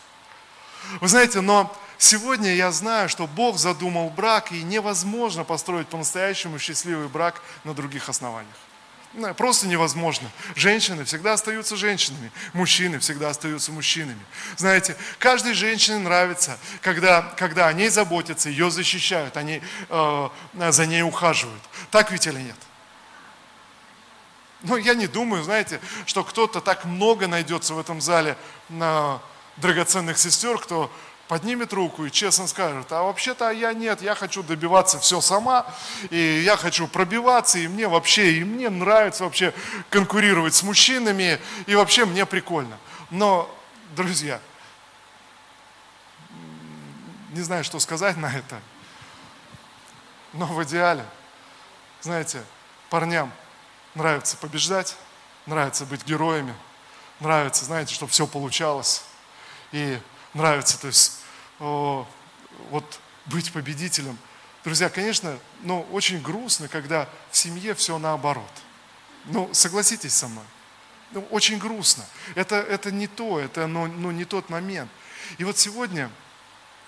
Вы 1.00 1.08
знаете, 1.08 1.40
но 1.40 1.76
сегодня 1.98 2.54
я 2.54 2.70
знаю, 2.70 3.08
что 3.08 3.26
Бог 3.26 3.58
задумал 3.58 4.08
брак, 4.08 4.52
и 4.52 4.62
невозможно 4.62 5.42
построить 5.42 5.88
по-настоящему 5.88 6.60
счастливый 6.60 7.08
брак 7.08 7.42
на 7.64 7.74
других 7.74 8.08
основаниях. 8.08 8.54
Ну, 9.14 9.34
просто 9.34 9.66
невозможно. 9.66 10.30
Женщины 10.54 11.04
всегда 11.04 11.32
остаются 11.32 11.74
женщинами, 11.74 12.30
мужчины 12.52 13.00
всегда 13.00 13.30
остаются 13.30 13.72
мужчинами. 13.72 14.24
Знаете, 14.56 14.96
каждой 15.18 15.54
женщине 15.54 15.98
нравится, 15.98 16.56
когда, 16.82 17.22
когда 17.36 17.66
о 17.66 17.72
ней 17.72 17.88
заботятся, 17.88 18.48
ее 18.48 18.70
защищают, 18.70 19.36
они 19.36 19.60
э, 19.88 20.28
за 20.54 20.86
ней 20.86 21.02
ухаживают. 21.02 21.62
Так 21.90 22.12
ведь 22.12 22.28
или 22.28 22.42
нет? 22.42 22.56
Но 24.62 24.76
я 24.76 24.94
не 24.94 25.06
думаю, 25.06 25.42
знаете, 25.42 25.80
что 26.06 26.22
кто-то 26.24 26.60
так 26.60 26.84
много 26.84 27.26
найдется 27.26 27.74
в 27.74 27.78
этом 27.78 28.00
зале 28.00 28.36
на 28.68 29.20
драгоценных 29.56 30.18
сестер, 30.18 30.58
кто 30.58 30.90
поднимет 31.28 31.72
руку 31.72 32.04
и 32.04 32.10
честно 32.10 32.46
скажет, 32.46 32.92
а 32.92 33.02
вообще-то 33.02 33.50
я 33.50 33.72
нет, 33.72 34.02
я 34.02 34.14
хочу 34.14 34.42
добиваться 34.42 34.98
все 34.98 35.20
сама, 35.20 35.66
и 36.10 36.42
я 36.44 36.56
хочу 36.56 36.86
пробиваться, 36.86 37.58
и 37.58 37.68
мне 37.68 37.88
вообще, 37.88 38.34
и 38.34 38.44
мне 38.44 38.68
нравится 38.68 39.24
вообще 39.24 39.54
конкурировать 39.88 40.54
с 40.54 40.62
мужчинами, 40.62 41.40
и 41.66 41.74
вообще 41.74 42.04
мне 42.04 42.26
прикольно. 42.26 42.78
Но, 43.10 43.50
друзья, 43.96 44.40
не 47.30 47.40
знаю, 47.40 47.64
что 47.64 47.78
сказать 47.78 48.16
на 48.18 48.26
это, 48.26 48.60
но 50.34 50.46
в 50.46 50.62
идеале, 50.64 51.04
знаете, 52.02 52.42
парням 52.90 53.32
нравится 53.94 54.36
побеждать, 54.36 54.96
нравится 55.46 55.84
быть 55.86 56.04
героями, 56.04 56.54
нравится, 57.20 57.64
знаете, 57.64 57.94
чтобы 57.94 58.12
все 58.12 58.26
получалось. 58.26 59.04
И 59.72 59.98
нравится, 60.34 60.80
то 60.80 60.88
есть 60.88 61.20
вот 61.58 63.00
быть 63.26 63.52
победителем. 63.52 64.18
Друзья, 64.64 64.88
конечно, 64.88 65.38
ну, 65.62 65.86
очень 65.92 66.20
грустно, 66.20 66.68
когда 66.68 67.08
в 67.30 67.36
семье 67.36 67.74
все 67.74 67.98
наоборот. 67.98 68.50
Ну, 69.26 69.52
согласитесь 69.52 70.14
со 70.14 70.28
мной. 70.28 70.44
ну, 71.12 71.26
очень 71.30 71.58
грустно. 71.58 72.04
Это, 72.34 72.56
это 72.56 72.90
не 72.90 73.06
то, 73.06 73.38
это 73.38 73.66
ну, 73.66 73.86
ну, 73.86 74.10
не 74.10 74.24
тот 74.24 74.50
момент. 74.50 74.90
И 75.38 75.44
вот 75.44 75.58
сегодня 75.58 76.10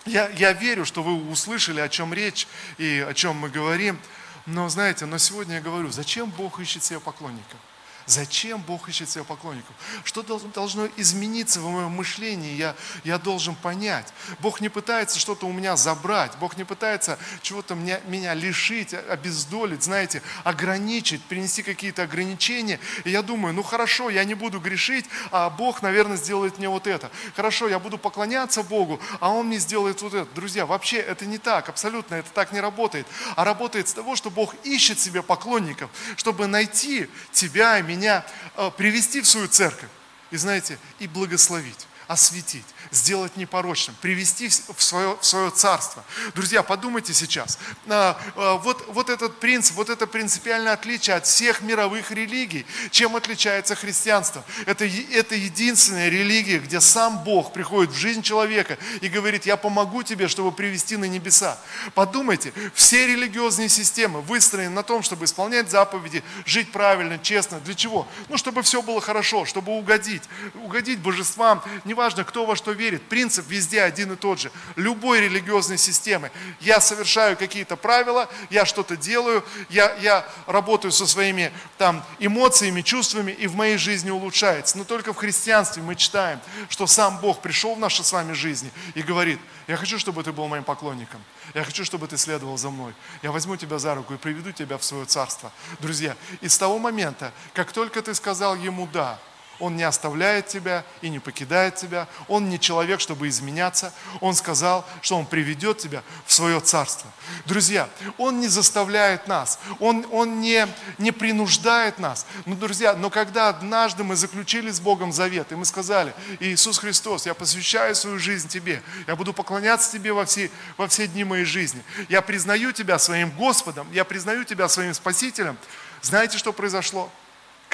я, 0.04 0.28
я 0.30 0.52
верю, 0.52 0.84
что 0.84 1.02
вы 1.02 1.14
услышали, 1.30 1.80
о 1.80 1.88
чем 1.88 2.12
речь 2.12 2.46
и 2.78 3.04
о 3.08 3.14
чем 3.14 3.36
мы 3.36 3.48
говорим. 3.48 3.98
Но 4.46 4.68
знаете, 4.68 5.06
но 5.06 5.18
сегодня 5.18 5.56
я 5.56 5.60
говорю, 5.60 5.90
зачем 5.90 6.30
Бог 6.30 6.60
ищет 6.60 6.84
себе 6.84 7.00
поклонников? 7.00 7.58
Зачем 8.06 8.60
Бог 8.60 8.88
ищет 8.88 9.08
себе 9.08 9.24
поклонников? 9.24 9.74
Что 10.04 10.22
должно 10.22 10.88
измениться 10.96 11.60
в 11.60 11.70
моем 11.70 11.92
мышлении? 11.92 12.54
Я, 12.54 12.74
я 13.02 13.18
должен 13.18 13.54
понять. 13.54 14.12
Бог 14.40 14.60
не 14.60 14.68
пытается 14.68 15.18
что-то 15.18 15.46
у 15.46 15.52
меня 15.52 15.76
забрать. 15.76 16.36
Бог 16.38 16.58
не 16.58 16.64
пытается 16.64 17.18
чего-то 17.40 17.74
меня, 17.74 18.00
меня 18.06 18.34
лишить, 18.34 18.92
обездолить, 18.92 19.84
знаете, 19.84 20.22
ограничить, 20.44 21.22
принести 21.24 21.62
какие-то 21.62 22.02
ограничения. 22.02 22.78
И 23.04 23.10
я 23.10 23.22
думаю, 23.22 23.54
ну 23.54 23.62
хорошо, 23.62 24.10
я 24.10 24.24
не 24.24 24.34
буду 24.34 24.60
грешить, 24.60 25.06
а 25.30 25.48
Бог, 25.48 25.80
наверное, 25.80 26.18
сделает 26.18 26.58
мне 26.58 26.68
вот 26.68 26.86
это. 26.86 27.10
Хорошо, 27.34 27.68
я 27.68 27.78
буду 27.78 27.96
поклоняться 27.96 28.62
Богу, 28.62 29.00
а 29.20 29.30
Он 29.30 29.46
мне 29.46 29.58
сделает 29.58 30.02
вот 30.02 30.12
это. 30.12 30.28
Друзья, 30.34 30.66
вообще 30.66 30.98
это 30.98 31.24
не 31.24 31.38
так, 31.38 31.70
абсолютно 31.70 32.16
это 32.16 32.30
так 32.30 32.52
не 32.52 32.60
работает. 32.60 33.06
А 33.34 33.44
работает 33.44 33.88
с 33.88 33.94
того, 33.94 34.14
что 34.14 34.30
Бог 34.30 34.54
ищет 34.62 35.00
себе 35.00 35.22
поклонников, 35.22 35.88
чтобы 36.16 36.46
найти 36.46 37.08
тебя 37.32 37.78
и 37.78 37.82
меня 37.82 37.93
меня 37.94 38.24
э, 38.56 38.70
привести 38.76 39.20
в 39.20 39.26
свою 39.26 39.48
церковь. 39.48 39.90
И, 40.30 40.36
знаете, 40.36 40.78
и 40.98 41.06
благословить 41.06 41.86
осветить, 42.06 42.64
сделать 42.90 43.36
непорочным, 43.36 43.96
привести 44.00 44.48
в 44.48 44.82
свое, 44.82 45.16
в 45.20 45.24
свое 45.24 45.50
царство. 45.50 46.04
Друзья, 46.34 46.62
подумайте 46.62 47.14
сейчас. 47.14 47.58
А, 47.88 48.20
а, 48.36 48.54
вот, 48.56 48.84
вот 48.88 49.10
этот 49.10 49.40
принцип, 49.40 49.76
вот 49.76 49.88
это 49.88 50.06
принципиальное 50.06 50.72
отличие 50.72 51.16
от 51.16 51.26
всех 51.26 51.62
мировых 51.62 52.10
религий. 52.10 52.66
Чем 52.90 53.16
отличается 53.16 53.74
христианство? 53.74 54.44
Это, 54.66 54.84
это 54.84 55.34
единственная 55.34 56.08
религия, 56.08 56.58
где 56.58 56.80
сам 56.80 57.24
Бог 57.24 57.52
приходит 57.52 57.92
в 57.92 57.96
жизнь 57.96 58.22
человека 58.22 58.78
и 59.00 59.08
говорит, 59.08 59.46
я 59.46 59.56
помогу 59.56 60.02
тебе, 60.02 60.28
чтобы 60.28 60.52
привести 60.52 60.96
на 60.96 61.06
небеса. 61.06 61.58
Подумайте, 61.94 62.52
все 62.74 63.06
религиозные 63.06 63.68
системы 63.68 64.20
выстроены 64.20 64.70
на 64.70 64.82
том, 64.82 65.02
чтобы 65.02 65.24
исполнять 65.24 65.70
заповеди, 65.70 66.22
жить 66.44 66.70
правильно, 66.70 67.18
честно. 67.18 67.60
Для 67.60 67.74
чего? 67.74 68.06
Ну, 68.28 68.36
чтобы 68.36 68.62
все 68.62 68.82
было 68.82 69.00
хорошо, 69.00 69.44
чтобы 69.44 69.72
угодить. 69.72 70.22
Угодить 70.54 70.98
божествам, 71.00 71.62
не 71.84 71.93
неважно, 71.94 72.24
кто 72.24 72.44
во 72.44 72.56
что 72.56 72.72
верит, 72.72 73.08
принцип 73.08 73.46
везде 73.48 73.80
один 73.80 74.12
и 74.12 74.16
тот 74.16 74.40
же. 74.40 74.50
Любой 74.74 75.20
религиозной 75.20 75.78
системы. 75.78 76.32
Я 76.60 76.80
совершаю 76.80 77.36
какие-то 77.36 77.76
правила, 77.76 78.28
я 78.50 78.66
что-то 78.66 78.96
делаю, 78.96 79.44
я, 79.70 79.94
я 80.00 80.26
работаю 80.46 80.90
со 80.90 81.06
своими 81.06 81.52
там, 81.78 82.04
эмоциями, 82.18 82.82
чувствами, 82.82 83.30
и 83.30 83.46
в 83.46 83.54
моей 83.54 83.76
жизни 83.76 84.10
улучшается. 84.10 84.76
Но 84.76 84.82
только 84.82 85.12
в 85.12 85.16
христианстве 85.16 85.84
мы 85.84 85.94
читаем, 85.94 86.40
что 86.68 86.88
сам 86.88 87.18
Бог 87.18 87.40
пришел 87.40 87.76
в 87.76 87.78
наши 87.78 88.02
с 88.02 88.12
вами 88.12 88.32
жизни 88.32 88.72
и 88.96 89.02
говорит, 89.02 89.38
я 89.68 89.76
хочу, 89.76 89.96
чтобы 90.00 90.24
ты 90.24 90.32
был 90.32 90.48
моим 90.48 90.64
поклонником. 90.64 91.22
Я 91.54 91.62
хочу, 91.62 91.84
чтобы 91.84 92.08
ты 92.08 92.18
следовал 92.18 92.58
за 92.58 92.70
мной. 92.70 92.92
Я 93.22 93.30
возьму 93.30 93.56
тебя 93.56 93.78
за 93.78 93.94
руку 93.94 94.14
и 94.14 94.16
приведу 94.16 94.50
тебя 94.50 94.78
в 94.78 94.84
свое 94.84 95.04
царство. 95.04 95.52
Друзья, 95.78 96.16
и 96.40 96.48
с 96.48 96.58
того 96.58 96.80
момента, 96.80 97.32
как 97.52 97.70
только 97.70 98.02
ты 98.02 98.14
сказал 98.14 98.56
ему 98.56 98.88
«да», 98.92 99.20
он 99.60 99.76
не 99.76 99.84
оставляет 99.84 100.48
тебя 100.48 100.84
и 101.00 101.08
не 101.08 101.18
покидает 101.18 101.76
тебя. 101.76 102.08
Он 102.28 102.48
не 102.48 102.58
человек, 102.58 103.00
чтобы 103.00 103.28
изменяться. 103.28 103.92
Он 104.20 104.34
сказал, 104.34 104.84
что 105.00 105.16
Он 105.16 105.26
приведет 105.26 105.78
тебя 105.78 106.02
в 106.26 106.32
свое 106.32 106.60
царство. 106.60 107.10
Друзья, 107.46 107.88
Он 108.18 108.40
не 108.40 108.48
заставляет 108.48 109.28
нас, 109.28 109.58
Он, 109.78 110.06
он 110.10 110.40
не, 110.40 110.66
не 110.98 111.12
принуждает 111.12 111.98
нас. 111.98 112.26
Но, 112.46 112.56
друзья, 112.56 112.94
но 112.94 113.10
когда 113.10 113.48
однажды 113.48 114.02
мы 114.04 114.16
заключили 114.16 114.70
с 114.70 114.80
Богом 114.80 115.12
завет, 115.12 115.52
и 115.52 115.54
мы 115.54 115.64
сказали, 115.64 116.14
Иисус 116.40 116.78
Христос, 116.78 117.26
я 117.26 117.34
посвящаю 117.34 117.94
свою 117.94 118.18
жизнь 118.18 118.48
Тебе, 118.48 118.82
я 119.06 119.16
буду 119.16 119.32
поклоняться 119.32 119.92
Тебе 119.92 120.12
во 120.12 120.24
все, 120.24 120.50
во 120.76 120.88
все 120.88 121.06
дни 121.06 121.24
моей 121.24 121.44
жизни. 121.44 121.82
Я 122.08 122.22
признаю 122.22 122.72
Тебя 122.72 122.98
своим 122.98 123.30
Господом, 123.30 123.86
я 123.92 124.04
признаю 124.04 124.44
Тебя 124.44 124.68
своим 124.68 124.94
Спасителем. 124.94 125.56
Знаете, 126.02 126.38
что 126.38 126.52
произошло? 126.52 127.10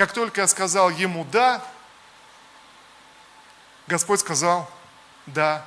Как 0.00 0.14
только 0.14 0.40
я 0.40 0.46
сказал 0.46 0.88
ему 0.88 1.26
«да», 1.30 1.62
Господь 3.86 4.20
сказал 4.20 4.66
«да» 5.26 5.66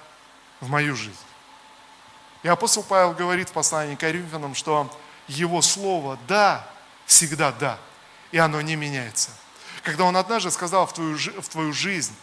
в 0.60 0.68
мою 0.70 0.96
жизнь. 0.96 1.14
И 2.42 2.48
апостол 2.48 2.82
Павел 2.82 3.14
говорит 3.14 3.50
в 3.50 3.52
послании 3.52 3.94
к 3.94 4.00
Коринфянам, 4.00 4.56
что 4.56 4.92
его 5.28 5.62
слово 5.62 6.18
«да» 6.28 6.68
всегда 7.06 7.52
«да», 7.52 7.78
и 8.32 8.40
оно 8.40 8.60
не 8.62 8.76
меняется. 8.76 9.30
Когда 9.84 10.04
он 10.04 10.18
однажды 10.18 10.50
сказал 10.50 10.88
в 10.88 10.94
твою, 10.94 11.16
в 11.16 11.48
твою 11.48 11.72
жизнь 11.72 12.16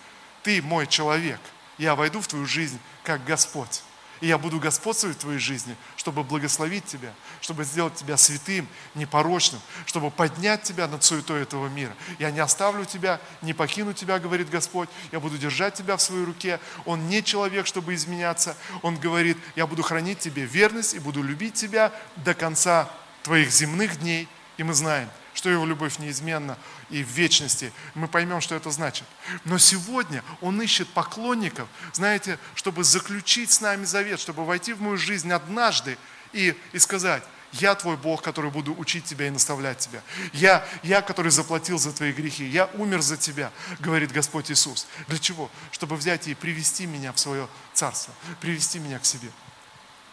«ты 0.43 0.61
мой 0.63 0.89
человек», 0.89 1.39
я 1.79 1.95
войду 1.95 2.21
в 2.21 2.27
твою 2.27 2.45
жизнь 2.45 2.81
как 3.05 3.25
Господь. 3.25 3.85
И 4.21 4.27
я 4.27 4.37
буду 4.37 4.59
господствовать 4.61 5.17
в 5.17 5.21
твоей 5.21 5.39
жизни, 5.39 5.75
чтобы 5.97 6.23
благословить 6.25 6.85
тебя, 6.85 7.13
чтобы 7.41 7.65
сделать 7.65 7.95
тебя 7.95 8.17
святым, 8.17 8.69
непорочным, 8.95 9.61
чтобы 9.87 10.11
поднять 10.11 10.63
тебя 10.63 10.87
над 10.89 11.03
суетой 11.03 11.43
этого 11.43 11.69
мира. 11.69 11.95
Я 12.19 12.31
не 12.31 12.41
оставлю 12.41 12.85
тебя, 12.85 13.19
не 13.41 13.55
покину 13.55 13.95
тебя, 13.95 14.19
говорит 14.19 14.51
Господь. 14.51 14.91
Я 15.11 15.21
буду 15.21 15.39
держать 15.39 15.75
тебя 15.75 15.97
в 15.97 16.03
своей 16.03 16.25
руке. 16.25 16.61
Он 16.85 17.09
не 17.09 17.25
человек, 17.25 17.67
чтобы 17.67 17.95
изменяться. 17.95 18.57
Он 18.83 18.97
говорит, 18.97 19.39
я 19.57 19.67
буду 19.67 19.83
хранить 19.83 20.19
тебе 20.19 20.45
верность 20.45 20.95
и 20.95 20.99
буду 20.99 21.23
любить 21.23 21.55
тебя 21.55 21.93
до 22.17 22.35
конца 22.35 22.91
твоих 23.23 23.51
земных 23.51 24.01
дней. 24.01 24.29
И 24.61 24.63
мы 24.63 24.75
знаем, 24.75 25.09
что 25.33 25.49
его 25.49 25.65
любовь 25.65 25.99
неизменна 26.01 26.59
и 26.91 27.03
в 27.03 27.09
вечности. 27.09 27.73
Мы 27.95 28.09
поймем, 28.09 28.43
что 28.43 28.55
это 28.55 28.71
значит. 28.71 29.07
Но 29.47 29.57
сегодня 29.57 30.23
он 30.43 30.61
ищет 30.61 30.87
поклонников, 30.91 31.67
знаете, 31.95 32.39
чтобы 32.55 32.85
заключить 32.85 33.51
с 33.51 33.63
нами 33.63 33.87
завет, 33.87 34.21
чтобы 34.21 34.45
войти 34.45 34.75
в 34.75 34.83
мою 34.83 34.99
жизнь 34.99 35.33
однажды 35.33 35.97
и, 36.35 36.55
и 36.75 36.79
сказать, 36.79 37.23
я 37.53 37.75
твой 37.75 37.97
Бог, 37.97 38.21
который 38.21 38.51
буду 38.51 38.75
учить 38.77 39.05
тебя 39.05 39.29
и 39.29 39.31
наставлять 39.31 39.79
тебя. 39.79 40.03
Я, 40.35 40.63
я, 40.83 41.01
который 41.01 41.31
заплатил 41.31 41.79
за 41.79 41.95
твои 41.95 42.13
грехи. 42.13 42.45
Я 42.45 42.67
умер 42.75 43.01
за 43.01 43.17
тебя, 43.17 43.53
говорит 43.79 44.13
Господь 44.13 44.51
Иисус. 44.51 44.87
Для 45.09 45.19
чего? 45.19 45.51
Чтобы 45.71 45.97
взять 45.97 46.29
и 46.29 46.35
привести 46.35 46.85
меня 46.85 47.15
в 47.15 47.19
свое 47.19 47.49
царство, 47.73 48.13
привести 48.43 48.79
меня 48.79 48.99
к 48.99 49.07
себе. 49.07 49.31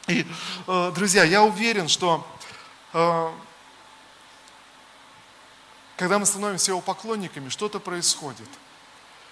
И, 0.08 0.26
э, 0.68 0.92
друзья, 0.96 1.26
я 1.26 1.44
уверен, 1.44 1.90
что 1.90 2.26
э, 2.94 3.30
когда 5.98 6.20
мы 6.20 6.26
становимся 6.26 6.72
его 6.72 6.80
поклонниками, 6.80 7.50
что-то 7.50 7.80
происходит. 7.80 8.48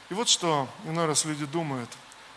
И 0.10 0.14
вот 0.14 0.28
что 0.28 0.68
иной 0.86 1.06
раз 1.06 1.24
люди 1.24 1.46
думают, 1.46 1.90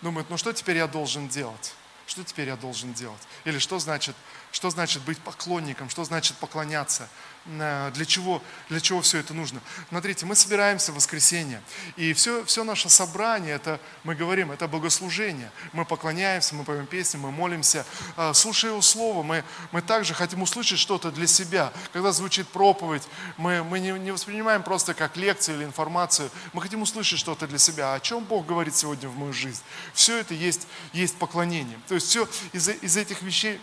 думают, 0.03 0.31
ну 0.31 0.37
что 0.37 0.53
теперь 0.53 0.77
я 0.77 0.87
должен 0.87 1.29
делать? 1.29 1.75
Что 2.09 2.25
теперь 2.25 2.49
я 2.49 2.57
должен 2.57 2.95
делать? 2.95 3.21
Или 3.45 3.59
что 3.59 3.79
значит, 3.79 4.17
что 4.51 4.71
значит 4.71 5.03
быть 5.03 5.19
поклонником? 5.19 5.91
Что 5.91 6.05
значит 6.05 6.39
поклоняться? 6.39 7.07
Э, 7.45 7.91
для 7.95 8.07
чего, 8.07 8.43
для 8.71 8.81
чего 8.81 9.03
все 9.03 9.19
это 9.19 9.35
нужно? 9.35 9.61
Смотрите, 9.91 10.25
мы 10.25 10.35
собираемся 10.35 10.91
в 10.91 10.97
воскресенье, 10.97 11.63
и 11.97 12.13
все, 12.13 12.45
все 12.45 12.65
наше 12.65 12.89
собрание, 12.89 13.55
это, 13.55 13.79
мы 14.05 14.15
говорим, 14.15 14.53
это 14.53 14.69
богослужение. 14.69 15.51
Мы 15.73 15.85
поклоняемся, 15.85 16.55
мы 16.55 16.65
поем 16.65 16.87
песни, 16.87 17.19
мы 17.19 17.31
молимся. 17.31 17.85
Э, 18.17 18.33
слушая 18.35 18.71
Его 18.71 18.81
Слово, 18.81 19.23
мы, 19.23 19.45
мы 19.71 19.83
также 19.83 20.15
хотим 20.15 20.41
услышать 20.41 20.79
что-то 20.79 21.11
для 21.11 21.27
себя. 21.27 21.73
Когда 21.93 22.13
звучит 22.13 22.49
проповедь, 22.49 23.07
мы, 23.37 23.63
мы 23.63 23.81
не, 23.81 23.93
не 23.93 24.13
воспринимаем 24.13 24.63
просто 24.63 24.95
как 24.95 25.19
лекцию 25.19 25.59
или 25.59 25.65
информацию, 25.65 26.31
мы 26.55 26.63
хотим 26.63 26.81
услышать 26.81 27.19
что-то 27.19 27.47
для 27.47 27.59
себя. 27.59 27.93
О 27.93 28.01
чем 28.01 28.25
Бог 28.25 28.47
говорит 28.47 28.75
сегодня 28.75 29.11
в 29.11 29.17
мою 29.17 29.35
жизнь? 29.35 29.63
Все 29.93 30.17
это 30.17 30.33
есть, 30.33 30.67
есть 30.95 31.17
поклонение. 31.19 31.79
То 31.87 31.98
есть 31.99 32.09
все 32.09 32.29
из, 32.53 32.69
из 32.69 32.97
этих 32.97 33.23
вещей 33.23 33.61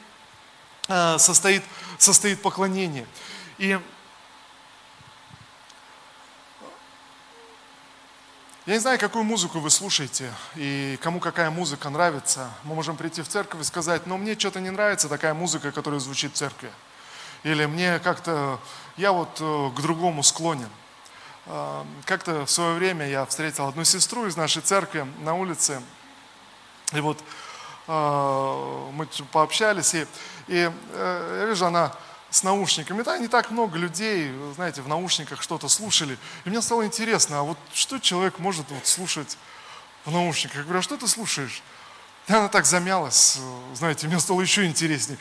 э, 0.88 1.18
состоит, 1.18 1.64
состоит 1.98 2.42
поклонение. 2.42 3.08
И 3.58 3.80
Я 8.66 8.74
не 8.74 8.80
знаю, 8.80 8.98
какую 8.98 9.24
музыку 9.24 9.60
вы 9.60 9.70
слушаете 9.70 10.34
и 10.56 10.98
кому 11.04 11.20
какая 11.20 11.52
музыка 11.52 11.92
нравится. 11.92 12.50
Мы 12.64 12.74
можем 12.74 12.98
прийти 12.98 13.22
в 13.22 13.28
церковь 13.28 13.62
и 13.62 13.64
сказать, 13.64 14.08
но 14.08 14.18
мне 14.18 14.34
что-то 14.34 14.60
не 14.60 14.72
нравится 14.72 15.08
такая 15.08 15.36
музыка, 15.36 15.72
которая 15.72 16.00
звучит 16.00 16.34
в 16.34 16.36
церкви. 16.36 16.72
Или 17.44 17.68
мне 17.68 18.00
как-то, 18.00 18.60
я 18.98 19.12
вот 19.12 19.38
э, 19.40 19.70
к 19.76 19.82
другому 19.82 20.24
склонен. 20.24 20.70
Э, 21.46 21.84
как-то 22.06 22.48
в 22.48 22.50
свое 22.50 22.74
время 22.74 23.08
я 23.08 23.24
встретил 23.28 23.68
одну 23.68 23.84
сестру 23.84 24.26
из 24.26 24.36
нашей 24.36 24.64
церкви 24.64 25.06
на 25.20 25.36
улице. 25.36 25.80
И 26.92 27.00
вот 27.02 27.20
э, 27.20 27.24
мы 27.88 29.08
пообщались, 29.32 29.94
и, 29.94 30.08
и 30.48 30.58
я 30.58 31.46
вижу, 31.46 31.66
она 31.66 31.94
с 32.30 32.44
наушниками. 32.44 33.02
Да, 33.02 33.18
не 33.18 33.28
так 33.28 33.52
много 33.52 33.78
людей, 33.78 34.32
знаете, 34.56 34.82
в 34.82 34.88
наушниках 34.88 35.42
что-то 35.42 35.70
слушали. 35.70 36.18
И 36.44 36.50
мне 36.50 36.62
стало 36.62 36.86
интересно, 36.86 37.40
а 37.40 37.44
вот 37.44 37.58
что 37.74 38.00
человек 38.00 38.40
может 38.40 38.70
вот 38.70 38.86
слушать 38.86 39.38
в 40.04 40.12
наушниках? 40.12 40.58
Я 40.58 40.64
говорю, 40.64 40.80
а 40.80 40.82
что 40.82 40.98
ты 40.98 41.08
слушаешь? 41.08 41.64
И 42.28 42.34
она 42.34 42.48
так 42.48 42.66
замялась, 42.66 43.40
знаете, 43.74 44.08
мне 44.08 44.20
стало 44.20 44.42
еще 44.42 44.66
интереснее. 44.66 45.18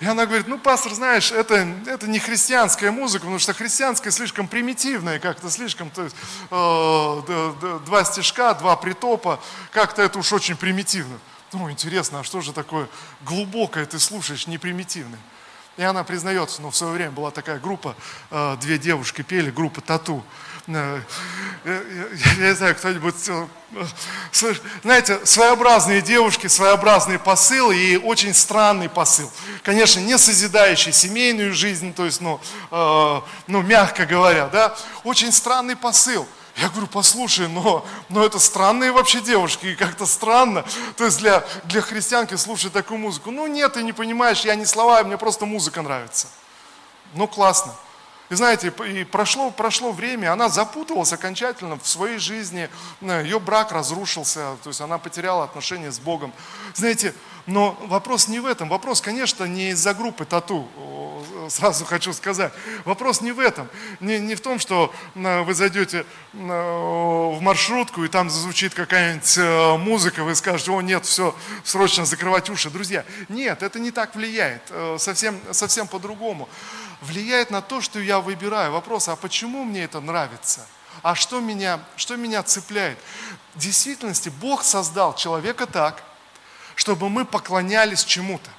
И 0.00 0.06
она 0.06 0.26
говорит, 0.26 0.46
ну, 0.46 0.58
пастор, 0.58 0.94
знаешь, 0.94 1.32
это, 1.32 1.56
это 1.86 2.06
не 2.06 2.20
христианская 2.20 2.92
музыка, 2.92 3.22
потому 3.22 3.40
что 3.40 3.52
христианская 3.52 4.12
слишком 4.12 4.46
примитивная, 4.46 5.18
как-то 5.18 5.50
слишком, 5.50 5.90
то 5.90 6.04
есть, 6.04 6.14
э, 6.50 7.78
два 7.84 8.04
стишка, 8.04 8.54
два 8.54 8.76
притопа, 8.76 9.40
как-то 9.72 10.02
это 10.02 10.20
уж 10.20 10.32
очень 10.32 10.56
примитивно. 10.56 11.18
Ну, 11.52 11.68
интересно, 11.68 12.20
а 12.20 12.24
что 12.24 12.40
же 12.40 12.52
такое 12.52 12.88
глубокое 13.22 13.86
ты 13.86 13.98
слушаешь, 13.98 14.46
не 14.46 14.56
примитивное? 14.56 15.18
И 15.76 15.82
она 15.82 16.04
признается, 16.04 16.62
ну, 16.62 16.70
в 16.70 16.76
свое 16.76 16.92
время 16.92 17.10
была 17.10 17.32
такая 17.32 17.58
группа, 17.58 17.96
э, 18.30 18.56
две 18.60 18.78
девушки 18.78 19.22
пели, 19.22 19.50
группа 19.50 19.80
«Тату». 19.80 20.24
Э, 20.68 21.02
я 21.64 22.48
не 22.48 22.54
знаю, 22.54 22.76
кто-нибудь... 22.76 23.28
Э, 23.28 23.46
знаете, 24.82 25.24
своеобразные 25.26 26.00
девушки, 26.00 26.46
своеобразный 26.46 27.18
посыл 27.18 27.70
и 27.70 27.96
очень 27.96 28.34
странный 28.34 28.88
посыл. 28.88 29.30
Конечно, 29.62 30.00
не 30.00 30.16
созидающий 30.16 30.92
семейную 30.92 31.52
жизнь, 31.52 31.92
то 31.92 32.04
есть, 32.04 32.20
ну, 32.20 32.40
ну 32.70 33.62
мягко 33.62 34.06
говоря, 34.06 34.48
да, 34.48 34.74
очень 35.04 35.32
странный 35.32 35.76
посыл– 35.76 36.26
я 36.58 36.68
говорю, 36.70 36.88
послушай, 36.88 37.46
но, 37.48 37.86
но 38.08 38.24
это 38.24 38.40
странные 38.40 38.90
вообще 38.90 39.20
девушки, 39.20 39.66
и 39.66 39.74
как-то 39.76 40.06
странно. 40.06 40.64
То 40.96 41.04
есть 41.04 41.18
для, 41.18 41.44
для 41.64 41.80
христианки 41.80 42.34
слушать 42.34 42.72
такую 42.72 42.98
музыку. 42.98 43.30
Ну 43.30 43.46
нет, 43.46 43.74
ты 43.74 43.82
не 43.84 43.92
понимаешь, 43.92 44.40
я 44.40 44.56
не 44.56 44.66
слова, 44.66 45.04
мне 45.04 45.16
просто 45.16 45.46
музыка 45.46 45.82
нравится. 45.82 46.26
Ну 47.14 47.28
классно. 47.28 47.74
И 48.30 48.34
знаете, 48.34 48.72
и 48.86 49.04
прошло, 49.04 49.50
прошло 49.50 49.92
время, 49.92 50.32
она 50.32 50.48
запуталась 50.48 51.12
окончательно 51.12 51.78
в 51.78 51.88
своей 51.88 52.18
жизни, 52.18 52.68
ее 53.00 53.40
брак 53.40 53.72
разрушился, 53.72 54.56
то 54.62 54.68
есть 54.68 54.80
она 54.80 54.98
потеряла 54.98 55.44
отношения 55.44 55.90
с 55.90 55.98
Богом. 55.98 56.32
Знаете, 56.74 57.14
но 57.46 57.78
вопрос 57.86 58.28
не 58.28 58.40
в 58.40 58.46
этом, 58.46 58.68
вопрос, 58.68 59.00
конечно, 59.00 59.44
не 59.44 59.70
из-за 59.70 59.94
группы 59.94 60.26
тату, 60.26 60.68
сразу 61.48 61.86
хочу 61.86 62.12
сказать. 62.12 62.52
Вопрос 62.84 63.22
не 63.22 63.32
в 63.32 63.40
этом, 63.40 63.68
не, 64.00 64.18
не 64.18 64.34
в 64.34 64.40
том, 64.40 64.58
что 64.58 64.92
вы 65.14 65.54
зайдете 65.54 66.04
в 66.34 67.38
маршрутку, 67.40 68.04
и 68.04 68.08
там 68.08 68.28
зазвучит 68.28 68.74
какая-нибудь 68.74 69.38
э, 69.38 69.76
музыка, 69.78 70.24
вы 70.24 70.34
скажете, 70.34 70.70
о 70.70 70.82
нет, 70.82 71.06
все, 71.06 71.34
срочно 71.64 72.04
закрывать 72.04 72.50
уши. 72.50 72.70
Друзья, 72.70 73.04
нет, 73.28 73.62
это 73.62 73.78
не 73.78 73.90
так 73.90 74.14
влияет, 74.14 74.62
э, 74.70 74.96
совсем, 74.98 75.40
совсем 75.52 75.86
по-другому. 75.86 76.48
Влияет 77.00 77.50
на 77.50 77.62
то, 77.62 77.80
что 77.80 78.00
я 78.00 78.20
выбираю. 78.20 78.72
Вопрос, 78.72 79.08
а 79.08 79.16
почему 79.16 79.64
мне 79.64 79.84
это 79.84 80.00
нравится? 80.00 80.66
А 81.02 81.14
что 81.14 81.40
меня, 81.40 81.80
что 81.96 82.16
меня 82.16 82.42
цепляет? 82.42 82.98
В 83.54 83.60
действительности 83.60 84.28
Бог 84.28 84.64
создал 84.64 85.14
человека 85.14 85.66
так, 85.66 86.02
чтобы 86.74 87.08
мы 87.08 87.24
поклонялись 87.24 88.04
чему-то. 88.04 88.50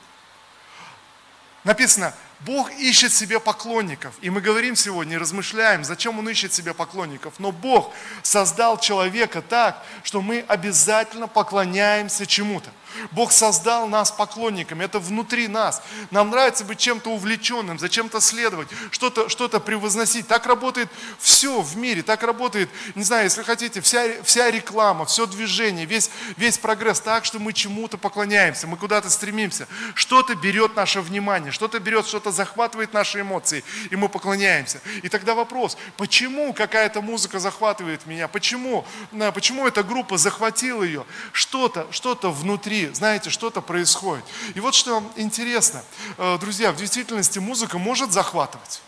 Написано, 1.66 2.14
Бог 2.42 2.72
ищет 2.72 3.14
себе 3.14 3.40
поклонников. 3.40 4.14
И 4.22 4.30
мы 4.30 4.40
говорим 4.40 4.76
сегодня, 4.78 5.20
размышляем, 5.20 5.84
зачем 5.84 6.18
Он 6.18 6.30
ищет 6.30 6.54
себе 6.54 6.74
поклонников. 6.74 7.34
Но 7.38 7.52
Бог 7.52 7.94
создал 8.24 8.80
человека 8.80 9.42
так, 9.42 9.84
что 10.04 10.22
мы 10.22 10.46
обязательно 10.48 11.28
поклоняемся 11.28 12.26
чему-то. 12.26 12.70
Бог 13.12 13.32
создал 13.32 13.88
нас 13.88 14.12
поклонниками, 14.12 14.84
это 14.84 15.00
внутри 15.00 15.48
нас. 15.48 15.82
Нам 16.12 16.30
нравится 16.30 16.66
быть 16.66 16.80
чем-то 16.80 17.10
увлеченным, 17.10 17.80
зачем-то 17.80 18.20
следовать, 18.20 18.68
что-то 18.92 19.30
что 19.30 19.48
превозносить. 19.60 20.28
Так 20.28 20.46
работает 20.46 20.90
все 21.20 21.62
в 21.62 21.78
мире, 21.78 22.04
так 22.04 22.24
работает, 22.24 22.70
не 22.96 23.04
знаю, 23.04 23.26
если 23.26 23.44
хотите, 23.44 23.82
вся, 23.82 24.24
вся 24.24 24.50
реклама, 24.52 25.06
все 25.06 25.26
движение, 25.26 25.86
весь, 25.86 26.10
весь 26.38 26.58
прогресс, 26.58 27.00
так 27.00 27.26
что 27.26 27.40
мы 27.40 27.54
чему-то 27.54 27.98
поклоняемся, 27.98 28.68
мы 28.68 28.78
куда-то 28.78 29.10
стремимся. 29.10 29.68
Что-то 29.96 30.36
берет 30.36 30.76
наше 30.76 31.02
внимание, 31.02 31.52
что-то 31.52 31.80
берет, 31.80 32.08
что-то 32.08 32.32
захватывает 32.32 32.94
наши 32.94 33.22
эмоции, 33.22 33.64
и 33.90 33.96
мы 33.96 34.10
поклоняемся. 34.10 34.82
И 35.04 35.10
тогда 35.10 35.36
вопрос, 35.36 35.78
почему 35.98 36.54
какая-то 36.54 37.02
музыка 37.02 37.40
захватывает 37.40 38.06
меня, 38.06 38.28
почему, 38.28 38.86
почему 39.34 39.68
эта 39.68 39.84
группа 39.84 40.18
захватила 40.18 40.84
ее, 40.84 41.06
что-то, 41.32 41.88
что-то 41.92 42.32
внутри 42.32 42.79
знаете, 42.88 43.30
что-то 43.30 43.62
происходит. 43.62 44.26
И 44.56 44.60
вот 44.60 44.76
что 44.76 45.04
интересно, 45.16 45.84
э, 46.18 46.38
друзья, 46.40 46.72
в 46.72 46.76
действительности 46.76 47.40
музыка 47.40 47.78
может 47.78 48.12
захватывать. 48.12 48.82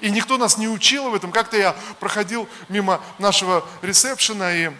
И 0.00 0.10
никто 0.10 0.38
нас 0.38 0.58
не 0.58 0.68
учил 0.68 1.10
в 1.10 1.14
этом. 1.14 1.32
Как-то 1.32 1.56
я 1.56 1.76
проходил 2.00 2.48
мимо 2.68 3.00
нашего 3.18 3.66
ресепшена, 3.82 4.54
и 4.54 4.66
э, 4.66 4.72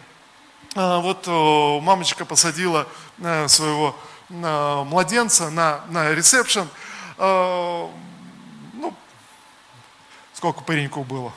вот 0.74 1.26
э, 1.26 1.80
мамочка 1.80 2.24
посадила 2.24 2.86
своего 3.46 3.94
младенца 4.28 5.50
на, 5.50 5.84
на 5.90 6.12
ресепшн. 6.12 6.66
Ну, 7.18 7.92
сколько 10.32 10.62
пареньку 10.62 11.04
было? 11.04 11.32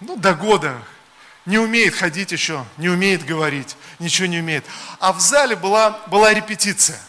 Ну, 0.00 0.16
до 0.16 0.34
года, 0.34 0.76
не 1.48 1.56
умеет 1.58 1.94
ходить 1.94 2.30
еще, 2.30 2.66
не 2.76 2.90
умеет 2.90 3.24
говорить, 3.24 3.74
ничего 3.98 4.28
не 4.28 4.40
умеет. 4.40 4.66
А 5.00 5.14
в 5.14 5.20
зале 5.20 5.56
была, 5.56 5.98
была 6.08 6.34
репетиция. 6.34 7.00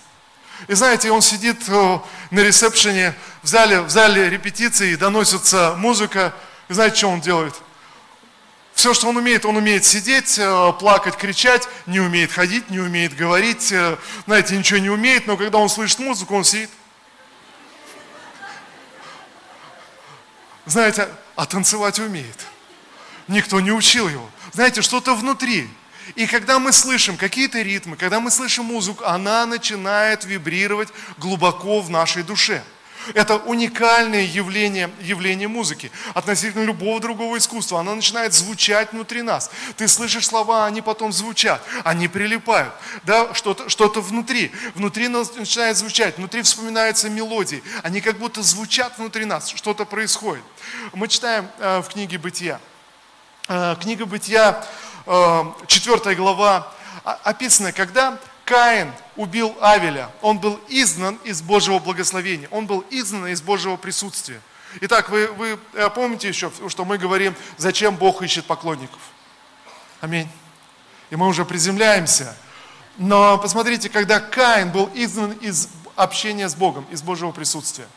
И 0.70 0.74
знаете, 0.76 1.12
он 1.12 1.22
сидит 1.22 1.58
э, 1.68 2.00
на 2.32 2.40
ресепшене, 2.40 3.16
в 3.44 3.48
зале, 3.48 3.82
в 3.82 3.90
зале 3.90 4.30
репетиции, 4.30 4.96
доносится 4.96 5.76
музыка. 5.78 6.34
И 6.70 6.74
знаете, 6.74 6.96
что 6.96 7.10
он 7.10 7.20
делает? 7.20 7.54
Все, 8.74 8.94
что 8.94 9.10
он 9.10 9.18
умеет, 9.18 9.44
он 9.44 9.58
умеет 9.58 9.84
сидеть, 9.84 10.40
э, 10.40 10.74
плакать, 10.80 11.18
кричать, 11.18 11.68
не 11.86 12.00
умеет 12.00 12.32
ходить, 12.32 12.70
не 12.70 12.80
умеет 12.80 13.18
говорить, 13.18 13.74
э, 13.74 13.98
знаете, 14.26 14.58
ничего 14.58 14.80
не 14.80 14.90
умеет, 14.90 15.28
но 15.28 15.36
когда 15.36 15.58
он 15.58 15.68
слышит 15.68 16.00
музыку, 16.00 16.34
он 16.34 16.46
сидит. 16.46 16.70
Знаете, 20.66 21.10
а 21.36 21.46
танцевать 21.46 22.00
умеет. 22.00 22.38
Никто 23.30 23.60
не 23.60 23.72
учил 23.72 24.10
его. 24.10 24.28
Знаете, 24.54 24.82
что-то 24.82 25.16
внутри. 25.16 25.70
И 26.16 26.26
когда 26.26 26.58
мы 26.58 26.74
слышим 26.74 27.16
какие-то 27.16 27.62
ритмы, 27.62 27.96
когда 27.96 28.20
мы 28.20 28.32
слышим 28.32 28.66
музыку, 28.66 29.06
она 29.06 29.46
начинает 29.46 30.26
вибрировать 30.26 30.90
глубоко 31.20 31.80
в 31.82 31.92
нашей 31.92 32.24
душе. 32.24 32.64
Это 33.14 33.38
уникальное 33.38 34.24
явление, 34.24 34.90
явление 35.00 35.48
музыки 35.48 35.92
относительно 36.16 36.64
любого 36.64 37.00
другого 37.00 37.38
искусства. 37.38 37.80
Она 37.80 37.94
начинает 37.94 38.34
звучать 38.34 38.92
внутри 38.94 39.22
нас. 39.22 39.52
Ты 39.78 39.88
слышишь 39.88 40.28
слова, 40.28 40.66
они 40.66 40.82
потом 40.82 41.14
звучат, 41.14 41.64
они 41.84 42.08
прилипают. 42.08 42.74
Да, 43.04 43.34
что-то, 43.36 43.70
что-то 43.70 44.02
внутри. 44.02 44.52
Внутри 44.74 45.08
начинает 45.08 45.78
звучать, 45.78 46.18
внутри 46.18 46.42
вспоминаются 46.42 47.10
мелодии. 47.10 47.64
Они 47.84 48.02
как 48.02 48.18
будто 48.18 48.42
звучат 48.42 48.98
внутри 48.98 49.26
нас, 49.26 49.50
что-то 49.50 49.86
происходит. 49.86 50.44
Мы 50.94 51.08
читаем 51.08 51.48
э, 51.60 51.82
в 51.82 51.90
книге 51.90 52.18
«Бытия». 52.18 52.60
Э, 53.52 53.76
книга 53.82 54.06
Бытия, 54.06 54.64
4 55.08 56.02
э, 56.06 56.14
глава, 56.14 56.72
описано, 57.04 57.72
когда 57.72 58.20
Каин 58.46 58.94
убил 59.16 59.58
Авеля, 59.60 60.12
он 60.22 60.38
был 60.38 60.60
изгнан 60.68 61.16
из 61.24 61.42
Божьего 61.42 61.80
благословения, 61.80 62.48
он 62.52 62.68
был 62.68 62.86
изгнан 62.92 63.26
из 63.26 63.42
Божьего 63.42 63.76
присутствия. 63.76 64.40
Итак, 64.82 65.10
вы, 65.10 65.30
вы 65.30 65.58
э, 65.74 65.90
помните 65.90 66.28
еще, 66.28 66.52
что 66.68 66.86
мы 66.86 67.00
говорим, 67.00 67.36
зачем 67.58 67.96
Бог 67.96 68.22
ищет 68.22 68.46
поклонников? 68.46 69.02
Аминь. 70.00 70.30
И 71.10 71.16
мы 71.16 71.26
уже 71.26 71.44
приземляемся. 71.44 72.36
Но 73.00 73.40
посмотрите, 73.40 73.90
когда 73.90 74.20
Каин 74.20 74.70
был 74.70 74.92
изгнан 74.94 75.32
из 75.32 75.70
общения 75.96 76.50
с 76.50 76.54
Богом, 76.54 76.86
из 76.92 77.02
Божьего 77.02 77.32
присутствия, 77.32 77.88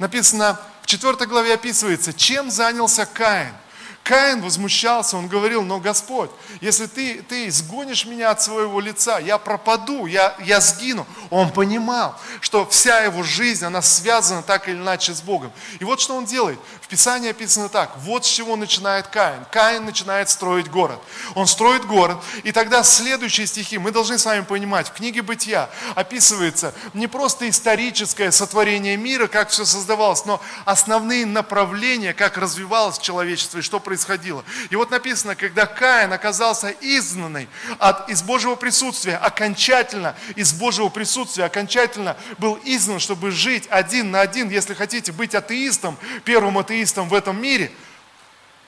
написано, 0.00 0.60
в 0.82 0.86
4 0.86 1.14
главе 1.26 1.54
описывается, 1.54 2.12
чем 2.12 2.50
занялся 2.50 3.06
Каин– 3.06 3.54
Каин 4.06 4.40
возмущался, 4.40 5.16
он 5.16 5.26
говорил, 5.26 5.64
но 5.64 5.80
Господь, 5.80 6.30
если 6.60 6.86
ты, 6.86 7.24
ты 7.28 7.48
изгонишь 7.48 8.06
меня 8.06 8.30
от 8.30 8.40
своего 8.40 8.78
лица, 8.78 9.18
я 9.18 9.36
пропаду, 9.36 10.06
я, 10.06 10.36
я 10.44 10.60
сгину. 10.60 11.04
Он 11.28 11.50
понимал, 11.50 12.16
что 12.40 12.64
вся 12.66 13.00
его 13.00 13.24
жизнь, 13.24 13.64
она 13.64 13.82
связана 13.82 14.42
так 14.42 14.68
или 14.68 14.76
иначе 14.76 15.12
с 15.12 15.20
Богом. 15.20 15.50
И 15.80 15.84
вот 15.84 16.00
что 16.00 16.14
он 16.14 16.24
делает. 16.24 16.60
В 16.86 16.88
Писании 16.88 17.30
описано 17.30 17.68
так, 17.68 17.96
вот 17.96 18.24
с 18.24 18.28
чего 18.28 18.54
начинает 18.54 19.08
Каин. 19.08 19.44
Каин 19.50 19.84
начинает 19.84 20.30
строить 20.30 20.70
город. 20.70 21.00
Он 21.34 21.48
строит 21.48 21.84
город, 21.84 22.16
и 22.44 22.52
тогда 22.52 22.84
следующие 22.84 23.48
стихи, 23.48 23.76
мы 23.76 23.90
должны 23.90 24.18
с 24.18 24.24
вами 24.24 24.42
понимать, 24.42 24.86
в 24.86 24.92
книге 24.92 25.22
Бытия 25.22 25.68
описывается 25.96 26.72
не 26.94 27.08
просто 27.08 27.48
историческое 27.48 28.30
сотворение 28.30 28.96
мира, 28.96 29.26
как 29.26 29.48
все 29.48 29.64
создавалось, 29.64 30.26
но 30.26 30.40
основные 30.64 31.26
направления, 31.26 32.14
как 32.14 32.36
развивалось 32.36 32.98
человечество 32.98 33.58
и 33.58 33.62
что 33.62 33.80
происходило. 33.80 34.44
И 34.70 34.76
вот 34.76 34.92
написано, 34.92 35.34
когда 35.34 35.66
Каин 35.66 36.12
оказался 36.12 36.72
изгнанный 36.80 37.48
от, 37.80 38.08
из 38.10 38.22
Божьего 38.22 38.54
присутствия, 38.54 39.16
окончательно 39.16 40.14
из 40.36 40.52
Божьего 40.52 40.88
присутствия, 40.88 41.46
окончательно 41.46 42.16
был 42.38 42.60
изгнан, 42.62 43.00
чтобы 43.00 43.32
жить 43.32 43.64
один 43.70 44.12
на 44.12 44.20
один, 44.20 44.50
если 44.50 44.72
хотите 44.72 45.10
быть 45.10 45.34
атеистом, 45.34 45.98
первым 46.24 46.58
атеистом 46.58 46.75
в 46.84 47.14
этом 47.14 47.40
мире, 47.40 47.72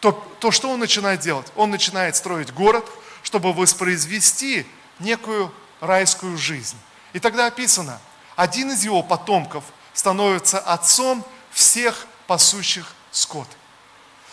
то, 0.00 0.12
то 0.40 0.50
что 0.50 0.70
он 0.70 0.80
начинает 0.80 1.20
делать? 1.20 1.52
Он 1.56 1.70
начинает 1.70 2.16
строить 2.16 2.52
город, 2.52 2.84
чтобы 3.22 3.52
воспроизвести 3.52 4.66
некую 4.98 5.52
райскую 5.80 6.36
жизнь. 6.36 6.76
И 7.12 7.18
тогда 7.18 7.46
описано, 7.46 8.00
один 8.36 8.70
из 8.70 8.84
его 8.84 9.02
потомков 9.02 9.64
становится 9.92 10.58
отцом 10.58 11.24
всех 11.50 12.06
пасущих 12.26 12.94
скот. 13.10 13.48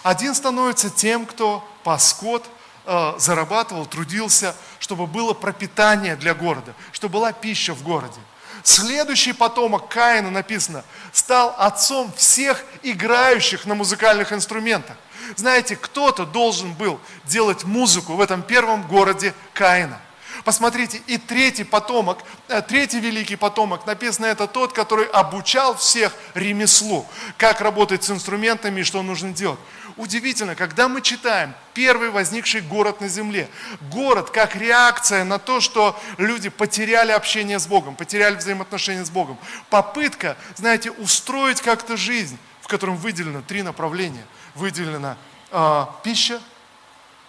Один 0.04 0.36
становится 0.36 0.90
тем, 0.90 1.26
кто 1.26 1.68
пас 1.84 2.10
скот, 2.10 2.46
э, 2.86 3.14
зарабатывал, 3.18 3.88
трудился, 3.88 4.56
чтобы 4.80 5.08
было 5.08 5.34
пропитание 5.34 6.16
для 6.16 6.36
города, 6.36 6.76
чтобы 6.92 7.14
была 7.14 7.32
пища 7.32 7.74
в 7.74 7.82
городе. 7.82 8.20
Следующий 8.66 9.32
потомок 9.32 9.90
Каина 9.90 10.32
написано, 10.32 10.84
стал 11.12 11.54
отцом 11.56 12.12
всех 12.18 12.66
играющих 12.82 13.68
на 13.68 13.76
музыкальных 13.76 14.34
инструментах. 14.34 14.98
Знаете, 15.36 15.76
кто-то 15.76 16.26
должен 16.26 16.74
был 16.74 17.00
делать 17.26 17.64
музыку 17.64 18.14
в 18.14 18.22
этом 18.22 18.42
первом 18.42 18.82
городе 18.88 19.36
Каина. 19.54 20.02
Посмотрите, 20.44 21.00
и 21.06 21.20
третий 21.20 21.64
потомок, 21.64 22.18
э, 22.48 22.60
третий 22.64 23.00
великий 23.00 23.36
потомок, 23.36 23.86
написано, 23.86 24.26
это 24.26 24.48
тот, 24.48 24.74
который 24.74 25.06
обучал 25.06 25.78
всех 25.78 26.12
ремеслу, 26.34 27.06
как 27.38 27.62
работать 27.62 28.04
с 28.04 28.10
инструментами 28.10 28.82
и 28.82 28.84
что 28.84 29.04
нужно 29.04 29.32
делать. 29.32 29.60
Удивительно, 29.98 30.56
когда 30.56 30.90
мы 30.90 31.02
читаем 31.02 31.54
первый 31.74 32.10
возникший 32.10 32.60
город 32.60 33.00
на 33.00 33.08
земле, 33.08 33.50
город 33.92 34.30
как 34.30 34.58
реакция 34.58 35.24
на 35.24 35.40
то, 35.40 35.62
что 35.62 35.98
люди 36.18 36.50
потеряли 36.50 37.14
общение 37.14 37.60
с 37.60 37.66
Богом, 37.66 37.96
потеряли 37.96 38.36
взаимоотношения 38.36 39.06
с 39.06 39.10
Богом, 39.10 39.40
попытка, 39.70 40.36
знаете, 40.56 40.92
устроить 40.92 41.62
как-то 41.62 41.96
жизнь, 41.96 42.38
в 42.60 42.68
котором 42.68 42.98
выделено 42.98 43.42
три 43.42 43.62
направления. 43.62 44.26
Выделена 44.54 45.18
э, 45.52 45.86
пища, 46.04 46.42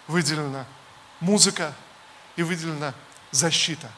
выделена 0.07 0.65
музыка 1.21 1.73
и 2.35 2.43
выделена 2.43 2.93
защита, 3.31 3.89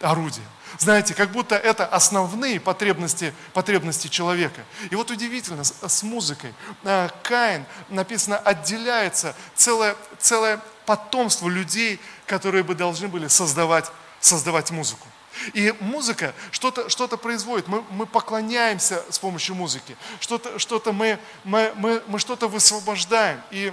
орудие. 0.00 0.46
Знаете, 0.78 1.14
как 1.14 1.30
будто 1.30 1.54
это 1.54 1.86
основные 1.86 2.60
потребности, 2.60 3.32
потребности 3.52 4.08
человека. 4.08 4.62
И 4.90 4.94
вот 4.94 5.10
удивительно, 5.10 5.64
с, 5.64 5.74
с 5.86 6.02
музыкой. 6.02 6.52
А, 6.84 7.08
Каин, 7.22 7.64
написано, 7.88 8.36
отделяется 8.38 9.34
целое, 9.54 9.96
целое 10.18 10.60
потомство 10.84 11.48
людей, 11.48 12.00
которые 12.26 12.62
бы 12.62 12.74
должны 12.74 13.08
были 13.08 13.28
создавать, 13.28 13.90
создавать 14.20 14.70
музыку. 14.70 15.06
И 15.54 15.74
музыка 15.80 16.34
что-то 16.50 16.88
что 16.88 17.08
производит. 17.08 17.68
Мы, 17.68 17.82
мы 17.90 18.06
поклоняемся 18.06 19.02
с 19.10 19.18
помощью 19.18 19.54
музыки. 19.54 19.96
Что-то 20.20 20.58
что 20.58 20.80
мы, 20.92 21.18
мы, 21.44 21.72
мы, 21.76 22.02
мы 22.06 22.18
что-то 22.18 22.48
высвобождаем. 22.48 23.40
И, 23.50 23.72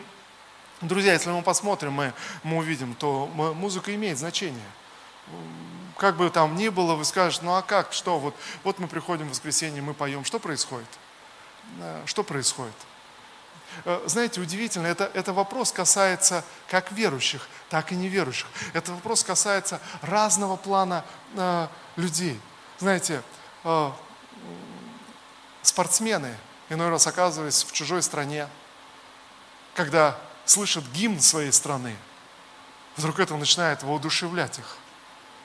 друзья, 0.82 1.14
если 1.14 1.30
мы 1.30 1.42
посмотрим, 1.42 1.94
мы, 1.94 2.14
мы 2.44 2.58
увидим, 2.58 2.94
то 2.96 3.28
музыка 3.28 3.94
имеет 3.96 4.18
значение 4.18 4.66
как 5.98 6.18
бы 6.18 6.30
там 6.30 6.56
ни 6.56 6.70
было, 6.70 6.96
вы 6.96 7.06
скажете, 7.06 7.46
ну 7.46 7.56
а 7.56 7.62
как, 7.62 7.94
что, 7.94 8.20
вот, 8.20 8.36
вот 8.64 8.80
мы 8.80 8.88
приходим 8.88 9.28
в 9.28 9.32
воскресенье, 9.32 9.82
мы 9.82 9.94
поем, 9.94 10.26
что 10.26 10.40
происходит? 10.40 10.88
Э, 11.80 12.04
что 12.06 12.24
происходит? 12.24 12.76
Э, 13.86 14.02
знаете, 14.06 14.42
удивительно, 14.42 14.88
это, 14.88 15.10
это 15.14 15.34
вопрос 15.34 15.72
касается 15.72 16.44
как 16.68 16.92
верующих, 16.92 17.48
так 17.70 17.92
и 17.92 17.96
неверующих. 17.96 18.48
Это 18.74 18.94
вопрос 18.94 19.24
касается 19.24 19.80
разного 20.02 20.56
плана 20.56 21.06
э, 21.36 21.68
людей. 21.96 22.40
Знаете, 22.80 23.22
э, 23.64 23.92
спортсмены, 25.62 26.36
иной 26.70 26.90
раз 26.90 27.08
оказываясь 27.08 27.64
в 27.64 27.72
чужой 27.72 28.04
стране, 28.04 28.48
когда 29.76 30.18
слышат 30.46 30.84
гимн 30.94 31.20
своей 31.20 31.52
страны, 31.52 31.96
вдруг 32.96 33.20
это 33.20 33.36
начинает 33.36 33.84
воодушевлять 33.84 34.60
их. 34.60 34.78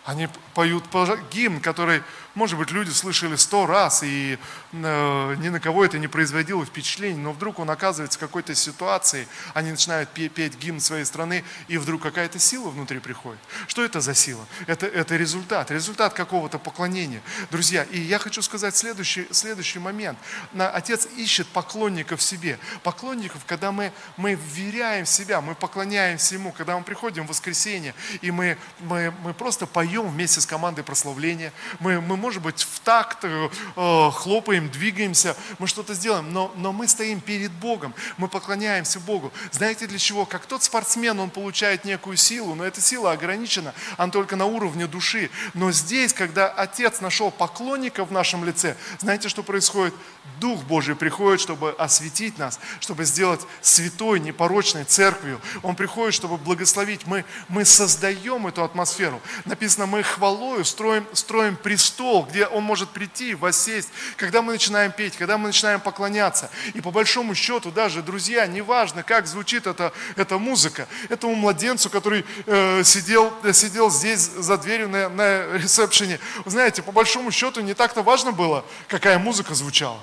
Они 0.08 0.26
поют 0.54 0.84
гимн, 1.30 1.60
который, 1.60 2.02
может 2.38 2.56
быть, 2.56 2.70
люди 2.70 2.90
слышали 2.90 3.34
сто 3.34 3.66
раз, 3.66 4.04
и 4.04 4.38
э, 4.72 5.34
ни 5.38 5.48
на 5.48 5.58
кого 5.58 5.84
это 5.84 5.98
не 5.98 6.06
производило 6.06 6.64
впечатления, 6.64 7.18
но 7.18 7.32
вдруг 7.32 7.58
он 7.58 7.68
оказывается 7.68 8.16
в 8.16 8.20
какой-то 8.20 8.54
ситуации, 8.54 9.26
они 9.54 9.72
начинают 9.72 10.08
петь, 10.10 10.56
гимн 10.56 10.78
своей 10.78 11.04
страны, 11.04 11.42
и 11.66 11.78
вдруг 11.78 12.00
какая-то 12.00 12.38
сила 12.38 12.70
внутри 12.70 13.00
приходит. 13.00 13.40
Что 13.66 13.84
это 13.84 14.00
за 14.00 14.14
сила? 14.14 14.46
Это, 14.68 14.86
это 14.86 15.16
результат, 15.16 15.72
результат 15.72 16.14
какого-то 16.14 16.60
поклонения. 16.60 17.20
Друзья, 17.50 17.82
и 17.82 17.98
я 17.98 18.20
хочу 18.20 18.40
сказать 18.40 18.76
следующий, 18.76 19.26
следующий 19.32 19.80
момент. 19.80 20.16
Отец 20.56 21.08
ищет 21.16 21.48
поклонников 21.48 22.22
себе. 22.22 22.60
Поклонников, 22.84 23.44
когда 23.46 23.72
мы, 23.72 23.92
мы 24.16 24.34
вверяем 24.36 25.06
себя, 25.06 25.40
мы 25.40 25.56
поклоняемся 25.56 26.36
Ему, 26.36 26.52
когда 26.52 26.78
мы 26.78 26.84
приходим 26.84 27.26
в 27.26 27.30
воскресенье, 27.30 27.96
и 28.22 28.30
мы, 28.30 28.56
мы, 28.78 29.12
мы 29.24 29.34
просто 29.34 29.66
поем 29.66 30.08
вместе 30.08 30.40
с 30.40 30.46
командой 30.46 30.84
прославления, 30.84 31.52
мы, 31.80 32.00
мы 32.00 32.16
может 32.28 32.42
быть, 32.42 32.60
в 32.60 32.80
такт 32.80 33.20
э, 33.24 33.48
э, 33.74 34.10
хлопаем, 34.12 34.68
двигаемся, 34.68 35.34
мы 35.58 35.66
что-то 35.66 35.94
сделаем, 35.94 36.30
но, 36.30 36.52
но 36.56 36.74
мы 36.74 36.86
стоим 36.86 37.22
перед 37.22 37.50
Богом, 37.50 37.94
мы 38.18 38.28
поклоняемся 38.28 39.00
Богу. 39.00 39.32
Знаете 39.50 39.86
для 39.86 39.98
чего? 39.98 40.26
Как 40.26 40.44
тот 40.44 40.62
спортсмен, 40.62 41.18
он 41.20 41.30
получает 41.30 41.86
некую 41.86 42.18
силу, 42.18 42.54
но 42.54 42.66
эта 42.66 42.82
сила 42.82 43.12
ограничена, 43.12 43.72
она 43.96 44.12
только 44.12 44.36
на 44.36 44.44
уровне 44.44 44.86
души. 44.86 45.30
Но 45.54 45.72
здесь, 45.72 46.12
когда 46.12 46.48
Отец 46.48 47.00
нашел 47.00 47.30
поклонника 47.30 48.04
в 48.04 48.12
нашем 48.12 48.44
лице, 48.44 48.76
знаете, 48.98 49.30
что 49.30 49.42
происходит? 49.42 49.94
Дух 50.40 50.62
Божий 50.64 50.94
приходит, 50.94 51.40
чтобы 51.40 51.72
осветить 51.72 52.38
нас, 52.38 52.60
чтобы 52.80 53.04
сделать 53.04 53.40
святой, 53.60 54.20
непорочной 54.20 54.84
церковью. 54.84 55.40
Он 55.62 55.74
приходит, 55.74 56.14
чтобы 56.14 56.36
благословить. 56.36 57.06
Мы, 57.06 57.24
мы 57.48 57.64
создаем 57.64 58.46
эту 58.46 58.62
атмосферу. 58.62 59.20
Написано, 59.44 59.86
мы 59.86 60.02
хвалою 60.02 60.64
строим, 60.64 61.06
строим 61.12 61.56
престол, 61.56 62.24
где 62.24 62.46
Он 62.46 62.62
может 62.62 62.90
прийти, 62.90 63.34
воссесть. 63.34 63.88
Когда 64.16 64.42
мы 64.42 64.52
начинаем 64.52 64.92
петь, 64.92 65.16
когда 65.16 65.38
мы 65.38 65.48
начинаем 65.48 65.80
поклоняться. 65.80 66.50
И 66.74 66.80
по 66.80 66.90
большому 66.90 67.34
счету 67.34 67.70
даже, 67.70 68.02
друзья, 68.02 68.46
неважно, 68.46 69.02
как 69.02 69.26
звучит 69.26 69.66
эта, 69.66 69.92
эта 70.16 70.38
музыка, 70.38 70.88
этому 71.08 71.34
младенцу, 71.34 71.90
который 71.90 72.24
э, 72.46 72.82
сидел, 72.84 73.32
сидел 73.52 73.90
здесь 73.90 74.20
за 74.20 74.56
дверью 74.58 74.88
на, 74.88 75.08
на 75.08 75.52
ресепшене, 75.56 76.20
знаете, 76.46 76.82
по 76.82 76.92
большому 76.92 77.30
счету 77.30 77.60
не 77.60 77.74
так-то 77.74 78.02
важно 78.02 78.32
было, 78.32 78.64
какая 78.88 79.18
музыка 79.18 79.54
звучала. 79.54 80.00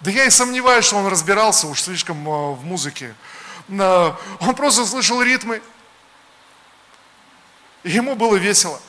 Да 0.00 0.10
я 0.10 0.24
и 0.24 0.30
сомневаюсь, 0.30 0.86
что 0.86 0.96
он 0.96 1.06
разбирался 1.08 1.66
уж 1.66 1.82
слишком 1.82 2.26
э, 2.26 2.54
в 2.54 2.64
музыке. 2.64 3.14
Он 3.68 4.54
просто 4.56 4.84
слышал 4.84 5.22
ритмы, 5.22 5.62
и 7.82 7.90
ему 7.90 8.16
было 8.16 8.36
весело. 8.36 8.80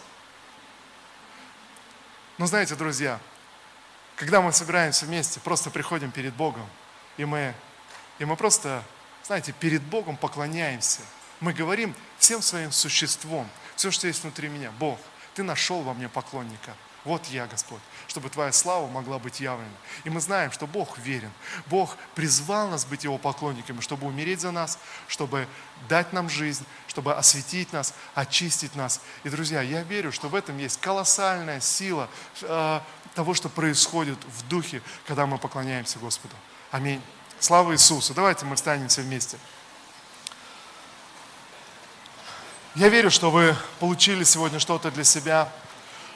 Но 2.37 2.47
знаете, 2.47 2.75
друзья, 2.75 3.19
когда 4.15 4.41
мы 4.41 4.53
собираемся 4.53 5.05
вместе, 5.05 5.39
просто 5.39 5.69
приходим 5.69 6.11
перед 6.11 6.33
Богом, 6.33 6.67
и 7.17 7.25
мы, 7.25 7.53
и 8.17 8.25
мы 8.25 8.35
просто, 8.35 8.83
знаете, 9.23 9.51
перед 9.51 9.81
Богом 9.83 10.17
поклоняемся. 10.17 11.01
Мы 11.39 11.53
говорим 11.53 11.93
всем 12.17 12.41
своим 12.41 12.71
существом, 12.71 13.47
все, 13.75 13.91
что 13.91 14.07
есть 14.07 14.23
внутри 14.23 14.47
меня. 14.49 14.71
Бог, 14.79 14.97
Ты 15.35 15.43
нашел 15.43 15.81
во 15.81 15.93
мне 15.93 16.09
поклонника. 16.09 16.75
Вот 17.03 17.25
я, 17.27 17.47
Господь, 17.47 17.81
чтобы 18.07 18.29
Твоя 18.29 18.51
слава 18.51 18.87
могла 18.87 19.17
быть 19.17 19.39
явлена. 19.39 19.71
И 20.03 20.11
мы 20.11 20.21
знаем, 20.21 20.51
что 20.51 20.67
Бог 20.67 20.99
верен. 20.99 21.31
Бог 21.65 21.97
призвал 22.13 22.69
нас 22.69 22.85
быть 22.85 23.03
Его 23.03 23.17
поклонниками, 23.17 23.81
чтобы 23.81 24.05
умереть 24.05 24.41
за 24.41 24.51
нас, 24.51 24.77
чтобы 25.07 25.47
дать 25.89 26.13
нам 26.13 26.29
жизнь, 26.29 26.63
чтобы 26.87 27.15
осветить 27.15 27.73
нас, 27.73 27.95
очистить 28.13 28.75
нас. 28.75 29.01
И, 29.23 29.29
друзья, 29.29 29.63
я 29.63 29.81
верю, 29.81 30.11
что 30.11 30.29
в 30.29 30.35
этом 30.35 30.59
есть 30.59 30.79
колоссальная 30.79 31.59
сила 31.59 32.07
э, 32.43 32.79
того, 33.15 33.33
что 33.33 33.49
происходит 33.49 34.19
в 34.25 34.47
духе, 34.47 34.83
когда 35.07 35.25
мы 35.25 35.39
поклоняемся 35.39 35.97
Господу. 35.97 36.35
Аминь. 36.69 37.01
Слава 37.39 37.73
Иисусу. 37.73 38.13
Давайте 38.13 38.45
мы 38.45 38.55
встанемся 38.55 39.01
вместе. 39.01 39.39
Я 42.75 42.89
верю, 42.89 43.09
что 43.09 43.31
вы 43.31 43.55
получили 43.79 44.23
сегодня 44.23 44.59
что-то 44.59 44.91
для 44.91 45.03
себя. 45.03 45.51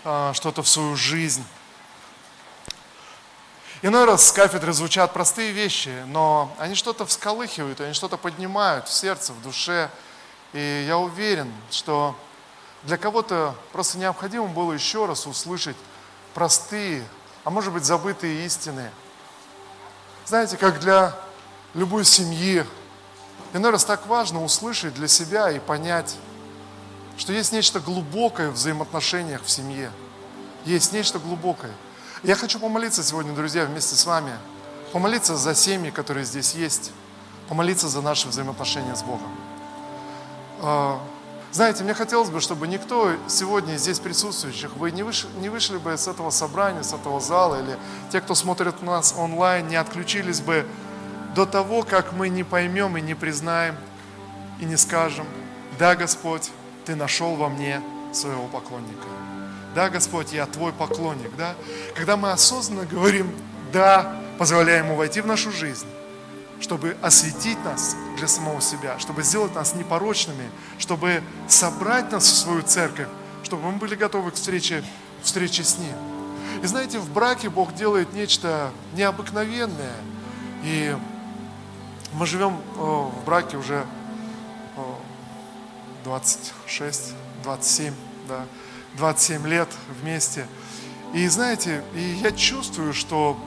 А, 0.08 0.36
что-то 0.36 0.62
в 0.62 0.70
свою 0.70 0.96
жизнь. 0.96 1.44
Иной 3.82 4.06
раз 4.06 4.28
с 4.28 4.32
кафедры 4.32 4.72
звучат 4.72 5.12
простые 5.14 5.52
вещи, 5.52 6.04
но 6.06 6.56
они 6.60 6.76
что-то 6.76 7.08
всколыхивают, 7.08 7.82
они 7.82 7.94
что-то 7.94 8.16
поднимают 8.16 8.88
в 8.88 8.94
сердце, 8.94 9.34
в 9.34 9.42
душе. 9.42 9.90
И 10.54 10.86
я 10.88 11.00
уверен, 11.00 11.52
что 11.72 12.16
для 12.84 12.98
кого-то 12.98 13.56
просто 13.72 13.98
необходимо 13.98 14.46
было 14.46 14.74
еще 14.74 15.08
раз 15.08 15.26
услышать 15.26 15.76
простые, 16.36 17.04
а 17.44 17.50
может 17.50 17.74
быть 17.74 17.84
забытые 17.84 18.46
истины. 18.46 18.92
Знаете, 20.28 20.56
как 20.56 20.80
для 20.82 21.16
любой 21.74 22.06
семьи, 22.06 22.64
иной 23.54 23.72
раз 23.72 23.84
так 23.86 24.06
важно 24.06 24.44
услышать 24.44 24.94
для 24.94 25.08
себя 25.08 25.50
и 25.50 25.58
понять, 25.58 26.16
что 27.18 27.34
есть 27.34 27.52
нечто 27.52 27.80
глубокое 27.80 28.50
в 28.50 28.54
взаимоотношениях 28.54 29.44
в 29.44 29.50
семье. 29.50 29.92
Есть 30.66 30.92
нечто 30.94 31.20
глубокое. 31.20 31.72
Я 32.24 32.36
хочу 32.36 32.60
помолиться 32.60 33.04
сегодня, 33.04 33.34
друзья, 33.34 33.66
вместе 33.66 33.96
с 33.96 34.06
вами. 34.06 34.34
Помолиться 34.92 35.36
за 35.36 35.54
семьи, 35.56 35.92
которые 35.92 36.26
здесь 36.26 36.56
есть. 36.56 36.92
Помолиться 37.48 37.88
за 37.88 38.02
наши 38.02 38.28
взаимоотношения 38.28 38.96
с 38.96 39.04
Богом. 39.04 39.30
А, 40.62 41.00
Знаете, 41.52 41.84
мне 41.86 41.94
хотелось 41.94 42.30
бы, 42.30 42.42
чтобы 42.42 42.68
никто 42.68 43.16
сегодня 43.28 43.78
здесь 43.78 44.00
присутствующих, 44.00 44.76
вы 44.76 44.92
не 44.92 45.04
вышли, 45.04 45.30
не 45.40 45.48
вышли 45.48 45.78
бы 45.78 45.96
с 45.96 46.06
этого 46.06 46.30
собрания, 46.30 46.84
с 46.84 46.92
этого 46.92 47.22
зала, 47.22 47.62
или 47.62 47.78
те, 48.12 48.20
кто 48.20 48.36
смотрит 48.36 48.82
нас 48.82 49.14
онлайн, 49.18 49.66
не 49.68 49.78
отключились 49.78 50.42
бы 50.42 50.68
до 51.34 51.46
того, 51.46 51.84
как 51.84 52.12
мы 52.12 52.28
не 52.28 52.44
поймем 52.44 52.98
и 52.98 53.02
не 53.02 53.14
признаем, 53.14 53.78
и 54.60 54.66
не 54.66 54.76
скажем, 54.76 55.26
да, 55.80 55.96
Господь, 55.96 56.52
Ты 56.86 56.96
нашел 56.96 57.36
во 57.36 57.50
мне 57.50 57.82
своего 58.14 58.48
поклонника. 58.48 59.08
Да, 59.74 59.90
Господь, 59.90 60.32
я 60.32 60.46
Твой 60.46 60.72
поклонник, 60.72 61.36
да. 61.36 61.56
Когда 61.96 62.16
мы 62.16 62.32
осознанно 62.32 62.86
говорим, 62.86 63.30
да, 63.74 64.22
позволяем 64.38 64.86
Ему 64.86 64.96
войти 64.96 65.22
в 65.22 65.28
нашу 65.28 65.52
жизнь, 65.52 65.88
чтобы 66.62 66.96
осветить 67.02 67.64
нас 67.66 67.96
для 68.18 68.28
самого 68.28 68.62
себя, 68.62 68.98
чтобы 69.00 69.24
сделать 69.24 69.54
нас 69.56 69.76
непорочными, 69.76 70.50
чтобы 70.78 71.22
собрать 71.48 72.12
нас 72.12 72.24
в 72.24 72.38
свою 72.38 72.62
церковь, 72.62 73.08
чтобы 73.44 73.72
мы 73.72 73.78
были 73.78 73.96
готовы 73.96 74.32
к 74.32 74.36
встрече, 74.36 74.84
встрече 75.22 75.64
с 75.64 75.78
Ним. 75.78 75.96
И 76.64 76.68
знаете, 76.68 77.00
в 77.00 77.12
браке 77.12 77.50
Бог 77.50 77.76
делает 77.76 78.14
нечто 78.14 78.72
необыкновенное. 78.94 79.96
И 80.64 80.96
мы 82.14 82.26
живем 82.26 82.62
э, 82.76 82.80
в 82.80 83.26
браке 83.26 83.58
уже 83.58 83.86
26, 86.06 87.14
27, 87.44 87.94
да, 88.28 88.46
27 88.98 89.48
лет 89.48 89.68
вместе. 90.02 90.48
И 91.14 91.28
знаете, 91.28 91.84
и 91.96 92.00
я 92.00 92.32
чувствую, 92.32 92.94
что, 92.94 93.38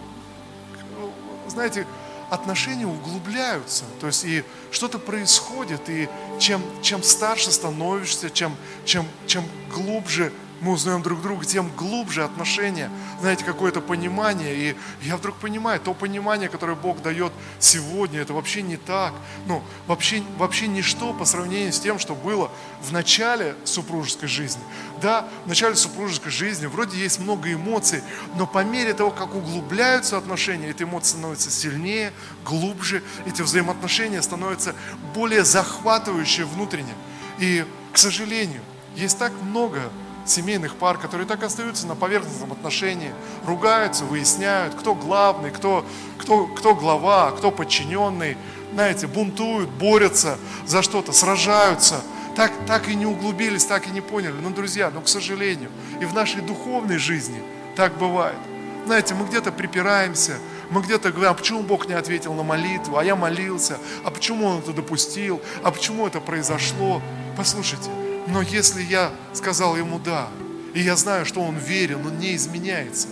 знаете, 1.47 1.87
отношения 2.31 2.87
углубляются, 2.87 3.85
то 4.01 4.09
есть 4.09 4.25
и 4.25 4.45
что-то 4.73 4.99
происходит, 4.99 5.89
и 5.89 6.09
чем, 6.41 6.61
чем 6.83 7.03
старше 7.03 7.53
становишься, 7.53 8.29
чем, 8.29 8.55
чем, 8.85 9.07
чем 9.27 9.45
глубже 9.73 10.33
мы 10.61 10.73
узнаем 10.73 11.03
друг 11.03 11.23
друга, 11.23 11.45
тем 11.45 11.71
глубже 11.77 12.25
отношения, 12.25 12.91
знаете, 13.21 13.45
какое-то 13.45 13.81
понимание. 13.81 14.55
И 14.55 14.77
я 15.03 15.17
вдруг 15.17 15.37
понимаю, 15.37 15.81
то 15.81 15.95
понимание, 15.95 16.49
которое 16.49 16.75
Бог 16.75 17.03
дает 17.03 17.33
сегодня, 17.59 18.21
это 18.21 18.35
вообще 18.35 18.63
не 18.63 18.77
так. 18.77 19.13
Ну, 19.47 19.63
вообще, 19.87 20.23
вообще 20.37 20.67
ничто 20.67 21.13
по 21.13 21.25
сравнению 21.25 21.73
с 21.73 21.81
тем, 21.81 21.99
что 21.99 22.15
было 22.15 22.51
в 22.83 22.93
начале 22.93 23.55
супружеской 23.65 24.29
жизни. 24.29 24.63
Да, 25.01 25.29
в 25.45 25.49
начале 25.49 25.77
супружеской 25.77 26.33
жизни 26.33 26.67
вроде 26.67 26.99
есть 26.99 27.21
много 27.21 27.53
эмоций, 27.53 28.03
но 28.37 28.47
по 28.47 28.65
мере 28.65 28.95
того, 28.95 29.11
как 29.11 29.35
углубляются 29.35 30.17
отношения, 30.17 30.71
эти 30.71 30.83
эмоции 30.83 31.11
становятся 31.11 31.51
сильнее, 31.51 32.13
глубже, 32.45 33.03
эти 33.27 33.43
взаимоотношения 33.43 34.23
становятся 34.23 34.75
более 35.15 35.45
захватывающие 35.45 36.47
внутренне. 36.47 36.95
И, 37.39 37.65
к 37.93 37.99
сожалению, 37.99 38.63
есть 38.97 39.19
так 39.19 39.33
много 39.43 39.83
семейных 40.31 40.77
пар, 40.77 40.99
которые 40.99 41.27
так 41.27 41.43
остаются 41.43 41.87
на 41.87 41.95
поверхностном 41.95 42.53
отношении, 42.53 43.13
ругаются, 43.45 44.05
выясняют, 44.05 44.75
кто 44.75 44.95
главный, 44.95 45.51
кто, 45.51 45.85
кто, 46.19 46.47
кто 46.47 46.75
глава, 46.75 47.31
кто 47.33 47.51
подчиненный, 47.51 48.37
знаете, 48.73 49.07
бунтуют, 49.07 49.71
борются 49.71 50.39
за 50.67 50.83
что-то, 50.83 51.13
сражаются, 51.13 52.03
так, 52.37 52.53
так 52.67 52.89
и 52.89 52.95
не 52.95 53.07
углубились, 53.07 53.65
так 53.65 53.87
и 53.89 53.91
не 53.91 54.01
поняли. 54.01 54.35
Но, 54.41 54.51
друзья, 54.51 54.91
но, 54.91 55.01
к 55.01 55.09
сожалению, 55.09 55.71
и 56.01 56.05
в 56.05 56.15
нашей 56.15 56.43
духовной 56.43 56.99
жизни 56.99 57.43
так 57.75 57.97
бывает. 57.99 58.39
Знаете, 58.87 59.15
мы 59.15 59.27
где-то 59.27 59.53
припираемся, 59.53 60.39
мы 60.71 60.83
где-то 60.83 61.11
говорим, 61.11 61.31
а 61.33 61.35
почему 61.35 61.63
Бог 61.63 61.89
не 61.89 61.95
ответил 61.95 62.35
на 62.35 62.43
молитву, 62.43 62.97
а 62.97 63.05
я 63.05 63.17
молился, 63.17 63.79
а 64.05 64.11
почему 64.11 64.47
Он 64.47 64.59
это 64.59 64.73
допустил, 64.73 65.41
а 65.63 65.71
почему 65.71 66.07
это 66.07 66.21
произошло. 66.21 67.03
Послушайте, 67.37 67.91
но 68.29 68.43
если 68.43 68.83
я 68.83 69.13
сказал 69.33 69.77
ему 69.77 69.99
«да», 69.99 70.29
и 70.75 70.81
я 70.81 70.97
знаю, 70.97 71.27
что 71.27 71.41
он 71.41 71.57
верен, 71.57 72.07
он 72.07 72.19
не 72.19 72.37
изменяется, 72.37 73.09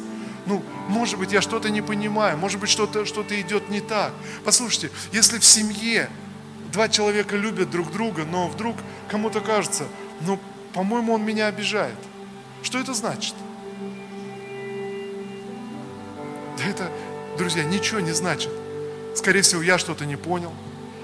ну, 0.46 0.62
может 0.88 1.18
быть, 1.18 1.32
я 1.32 1.40
что-то 1.40 1.70
не 1.70 1.82
понимаю, 1.82 2.38
может 2.38 2.60
быть, 2.60 2.70
что-то 2.70 3.04
что 3.04 3.22
идет 3.22 3.68
не 3.68 3.80
так. 3.80 4.12
Послушайте, 4.44 4.90
если 5.12 5.38
в 5.38 5.44
семье 5.44 6.08
два 6.72 6.88
человека 6.88 7.36
любят 7.36 7.70
друг 7.70 7.90
друга, 7.90 8.24
но 8.24 8.46
вдруг 8.48 8.76
кому-то 9.08 9.40
кажется, 9.40 9.84
ну, 10.20 10.38
по-моему, 10.72 11.14
он 11.14 11.24
меня 11.24 11.48
обижает. 11.48 11.96
Что 12.62 12.78
это 12.78 12.94
значит? 12.94 13.34
Да 16.58 16.64
это, 16.64 16.90
друзья, 17.36 17.64
ничего 17.64 18.00
не 18.00 18.12
значит. 18.12 18.50
Скорее 19.16 19.42
всего, 19.42 19.62
я 19.62 19.78
что-то 19.78 20.06
не 20.06 20.16
понял, 20.16 20.52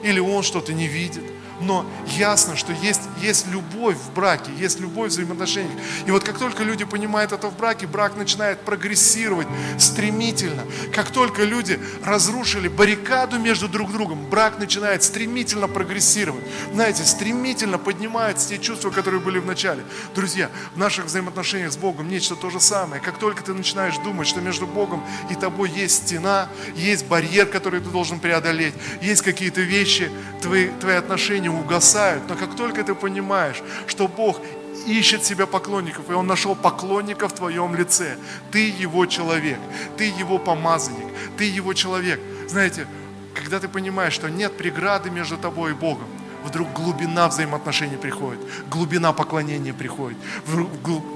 или 0.03 0.21
он 0.21 0.43
что-то 0.43 0.73
не 0.73 0.87
видит, 0.87 1.25
но 1.63 1.87
ясно, 2.07 2.57
что 2.57 2.73
есть, 2.73 3.03
есть 3.21 3.47
любовь 3.49 3.97
в 3.97 4.13
браке, 4.13 4.51
есть 4.59 4.81
любовь 4.81 5.11
в 5.11 5.13
взаимоотношениях. 5.13 5.79
И 6.07 6.11
вот 6.11 6.25
как 6.25 6.39
только 6.39 6.63
люди 6.65 6.85
понимают 6.85 7.33
это 7.33 7.49
в 7.49 7.57
браке, 7.57 7.87
брак 7.87 8.17
начинает 8.17 8.61
прогрессировать 8.61 9.47
стремительно. 9.79 10.63
Как 10.93 11.11
только 11.11 11.45
люди 11.45 11.79
разрушили 12.05 12.69
баррикаду 12.69 13.39
между 13.39 13.69
друг 13.69 13.93
другом, 13.93 14.25
брак 14.29 14.59
начинает 14.59 15.03
стремительно 15.03 15.69
прогрессировать. 15.69 16.45
Знаете, 16.73 17.05
стремительно 17.05 17.79
поднимаются 17.79 18.49
те 18.49 18.59
чувства, 18.59 18.91
которые 18.91 19.21
были 19.21 19.39
в 19.39 19.47
начале. 19.47 19.85
Друзья, 20.15 20.51
в 20.75 20.79
наших 20.79 21.07
взаимоотношениях 21.07 21.73
с 21.73 21.77
Богом 21.77 22.09
нечто 22.09 22.35
то 22.37 22.51
же 22.51 22.61
самое. 22.61 23.01
Как 23.01 23.19
только 23.19 23.43
ты 23.43 23.55
начинаешь 23.55 23.97
думать, 23.99 24.27
что 24.27 24.41
между 24.41 24.67
Богом 24.67 25.05
и 25.31 25.35
тобой 25.35 25.71
есть 25.71 26.07
стена, 26.07 26.49
есть 26.75 27.07
барьер, 27.07 27.47
который 27.47 27.81
ты 27.81 27.89
должен 27.89 28.19
преодолеть, 28.19 28.75
есть 29.01 29.23
какие-то 29.23 29.61
вещи, 29.61 30.11
твои, 30.41 30.69
твои 30.81 30.97
отношения 30.97 31.52
угасают. 31.61 32.23
Но 32.29 32.35
как 32.37 32.57
только 32.57 32.83
ты 32.85 32.95
понимаешь, 32.95 33.63
что 33.87 34.09
Бог 34.09 34.41
ищет 34.87 35.25
себе 35.25 35.47
поклонников, 35.47 36.11
и 36.11 36.13
Он 36.13 36.27
нашел 36.27 36.55
поклонника 36.55 37.29
в 37.29 37.35
твоем 37.35 37.75
лице. 37.75 38.17
Ты 38.51 38.69
Его 38.71 39.07
человек, 39.07 39.59
ты 39.97 40.05
Его 40.05 40.39
помазанник, 40.39 41.07
ты 41.37 41.45
Его 41.45 41.75
человек. 41.75 42.21
Знаете, 42.49 42.87
когда 43.35 43.61
ты 43.61 43.69
понимаешь, 43.69 44.13
что 44.13 44.29
нет 44.29 44.57
преграды 44.57 45.11
между 45.11 45.37
тобой 45.37 45.71
и 45.71 45.75
Богом, 45.75 46.09
вдруг 46.45 46.73
глубина 46.73 47.29
взаимоотношений 47.29 47.97
приходит, 47.97 48.41
глубина 48.69 49.13
поклонения 49.13 49.73
приходит, 49.73 50.19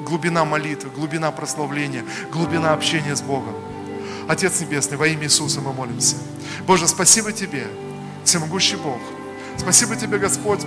глубина 0.04 0.44
молитвы, 0.44 0.90
глубина 0.90 1.30
прославления, 1.32 2.04
глубина 2.30 2.72
общения 2.72 3.16
с 3.16 3.22
Богом. 3.22 3.54
Отец 4.28 4.60
Небесный, 4.60 4.96
во 4.96 5.06
имя 5.06 5.24
Иисуса 5.24 5.60
мы 5.60 5.72
молимся. 5.72 6.16
Боже, 6.66 6.88
спасибо 6.88 7.32
Тебе, 7.32 7.66
всемогущий 8.24 8.76
Бог, 8.76 9.00
Спасибо 9.58 9.96
Тебе, 9.96 10.18
Господь. 10.18 10.60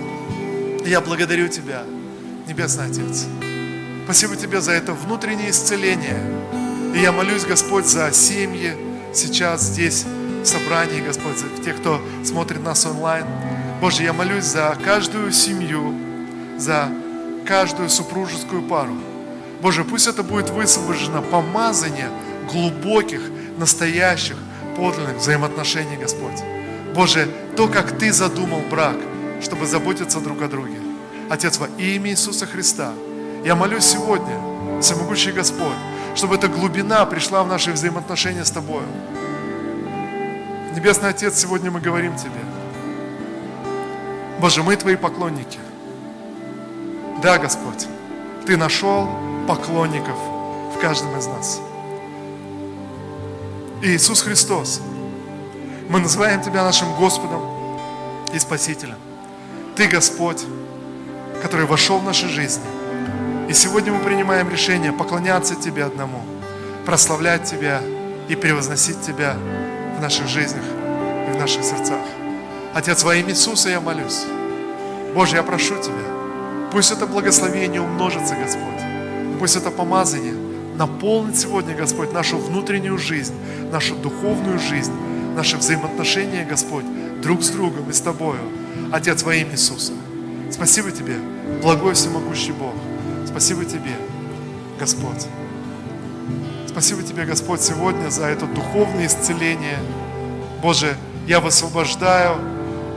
Я 0.84 1.00
благодарю 1.00 1.48
Тебя, 1.48 1.82
Небесный 2.46 2.86
Отец. 2.86 3.26
Спасибо 4.04 4.36
Тебе 4.36 4.60
за 4.60 4.72
это 4.72 4.92
внутреннее 4.92 5.50
исцеление. 5.50 6.20
И 6.94 6.98
я 6.98 7.12
молюсь, 7.12 7.44
Господь, 7.44 7.86
за 7.86 8.10
семьи 8.12 8.74
сейчас 9.14 9.62
здесь, 9.62 10.04
в 10.42 10.46
собрании, 10.46 11.00
Господь, 11.00 11.38
за 11.38 11.62
тех, 11.62 11.76
кто 11.76 12.00
смотрит 12.24 12.62
нас 12.62 12.86
онлайн. 12.86 13.26
Боже, 13.80 14.02
я 14.02 14.12
молюсь 14.12 14.44
за 14.44 14.76
каждую 14.84 15.32
семью, 15.32 15.94
за 16.58 16.88
каждую 17.46 17.88
супружескую 17.88 18.62
пару. 18.62 18.94
Боже, 19.62 19.84
пусть 19.84 20.06
это 20.06 20.22
будет 20.22 20.50
высвобождено 20.50 21.22
помазание 21.22 22.08
глубоких, 22.50 23.20
настоящих, 23.58 24.36
подлинных 24.76 25.16
взаимоотношений, 25.16 25.96
Господь. 25.96 26.42
Боже, 26.94 27.28
то, 27.60 27.68
как 27.68 27.98
Ты 27.98 28.10
задумал 28.10 28.62
брак, 28.70 28.96
чтобы 29.42 29.66
заботиться 29.66 30.18
друг 30.20 30.40
о 30.40 30.48
друге. 30.48 30.78
Отец, 31.28 31.58
во 31.58 31.66
имя 31.66 32.10
Иисуса 32.10 32.46
Христа, 32.46 32.94
я 33.44 33.54
молюсь 33.54 33.84
сегодня, 33.84 34.80
Всемогущий 34.80 35.30
Господь, 35.30 35.76
чтобы 36.14 36.36
эта 36.36 36.48
глубина 36.48 37.04
пришла 37.04 37.42
в 37.42 37.48
наши 37.48 37.70
взаимоотношения 37.72 38.46
с 38.46 38.50
Тобой. 38.50 38.80
Небесный 40.74 41.10
Отец, 41.10 41.38
сегодня 41.38 41.70
мы 41.70 41.82
говорим 41.82 42.16
Тебе. 42.16 42.40
Боже, 44.40 44.62
мы 44.62 44.74
Твои 44.76 44.96
поклонники. 44.96 45.58
Да, 47.22 47.36
Господь, 47.36 47.86
Ты 48.46 48.56
нашел 48.56 49.06
поклонников 49.46 50.16
в 50.74 50.78
каждом 50.80 51.14
из 51.18 51.26
нас. 51.26 51.60
И 53.82 53.88
Иисус 53.88 54.22
Христос– 54.22 54.80
мы 55.90 55.98
называем 55.98 56.40
Тебя 56.40 56.62
нашим 56.62 56.94
Господом 56.94 57.42
и 58.32 58.38
Спасителем. 58.38 58.94
Ты 59.74 59.88
Господь, 59.88 60.40
который 61.42 61.66
вошел 61.66 61.98
в 61.98 62.04
наши 62.04 62.28
жизни. 62.28 62.62
И 63.48 63.52
сегодня 63.52 63.92
мы 63.92 63.98
принимаем 63.98 64.48
решение 64.48 64.92
поклоняться 64.92 65.56
Тебе 65.56 65.84
одному, 65.84 66.20
прославлять 66.86 67.42
Тебя 67.42 67.80
и 68.28 68.36
превозносить 68.36 69.02
Тебя 69.02 69.34
в 69.98 70.00
наших 70.00 70.28
жизнях 70.28 70.62
и 71.28 71.32
в 71.32 71.36
наших 71.36 71.64
сердцах. 71.64 71.98
Отец, 72.72 73.02
во 73.02 73.16
имя 73.16 73.30
Иисуса 73.30 73.68
я 73.68 73.80
молюсь. 73.80 74.22
Боже, 75.12 75.34
я 75.36 75.42
прошу 75.42 75.74
Тебя, 75.82 76.70
пусть 76.70 76.92
это 76.92 77.04
благословение 77.04 77.82
умножится, 77.82 78.36
Господь. 78.36 79.40
Пусть 79.40 79.56
это 79.56 79.72
помазание 79.72 80.34
наполнит 80.76 81.36
сегодня, 81.36 81.74
Господь, 81.74 82.12
нашу 82.12 82.38
внутреннюю 82.38 82.96
жизнь, 82.96 83.34
нашу 83.72 83.96
духовную 83.96 84.60
жизнь, 84.60 84.92
наши 85.40 85.56
взаимоотношения, 85.56 86.44
Господь, 86.44 86.84
друг 87.22 87.42
с 87.42 87.48
другом 87.48 87.88
и 87.88 87.94
с 87.94 88.00
Тобою. 88.02 88.42
Отец, 88.92 89.22
во 89.22 89.34
имя 89.34 89.52
Иисуса. 89.52 89.94
Спасибо 90.50 90.90
Тебе, 90.90 91.16
благой 91.62 91.94
всемогущий 91.94 92.52
Бог. 92.52 92.74
Спасибо 93.26 93.64
Тебе, 93.64 93.96
Господь. 94.78 95.26
Спасибо 96.68 97.02
Тебе, 97.02 97.24
Господь, 97.24 97.62
сегодня 97.62 98.10
за 98.10 98.26
это 98.26 98.44
духовное 98.44 99.06
исцеление. 99.06 99.78
Боже, 100.60 100.94
я 101.26 101.40
высвобождаю 101.40 102.36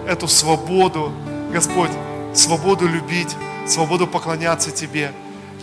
эту 0.06 0.28
свободу, 0.28 1.14
Господь, 1.54 1.92
свободу 2.34 2.90
любить, 2.90 3.34
свободу 3.66 4.06
поклоняться 4.06 4.70
Тебе. 4.70 5.14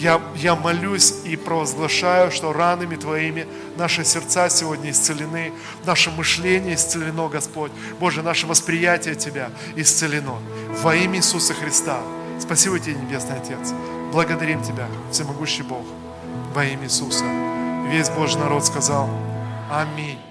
Я, 0.01 0.19
я 0.35 0.57
молюсь 0.57 1.13
и 1.27 1.37
провозглашаю, 1.37 2.31
что 2.31 2.55
ранами 2.55 2.97
Твоими 2.97 3.47
наши 3.77 4.03
сердца 4.03 4.49
сегодня 4.49 4.93
исцелены, 4.93 5.53
наше 5.85 6.11
мышление 6.11 6.75
исцелено, 6.75 7.29
Господь. 7.29 7.71
Боже, 7.99 8.23
наше 8.23 8.47
восприятие 8.47 9.15
Тебя 9.15 9.51
исцелено. 9.77 10.39
Во 10.83 10.97
имя 10.97 11.19
Иисуса 11.19 11.53
Христа. 11.53 12.01
Спасибо 12.39 12.79
Тебе, 12.79 12.95
Небесный 12.95 13.37
Отец. 13.37 13.75
Благодарим 14.11 14.63
Тебя, 14.63 14.89
Всемогущий 15.13 15.65
Бог, 15.65 15.85
во 16.55 16.65
имя 16.65 16.85
Иисуса. 16.85 17.27
Весь 17.91 18.09
Божий 18.09 18.41
народ 18.41 18.65
сказал 18.65 19.11
Аминь. 19.71 20.30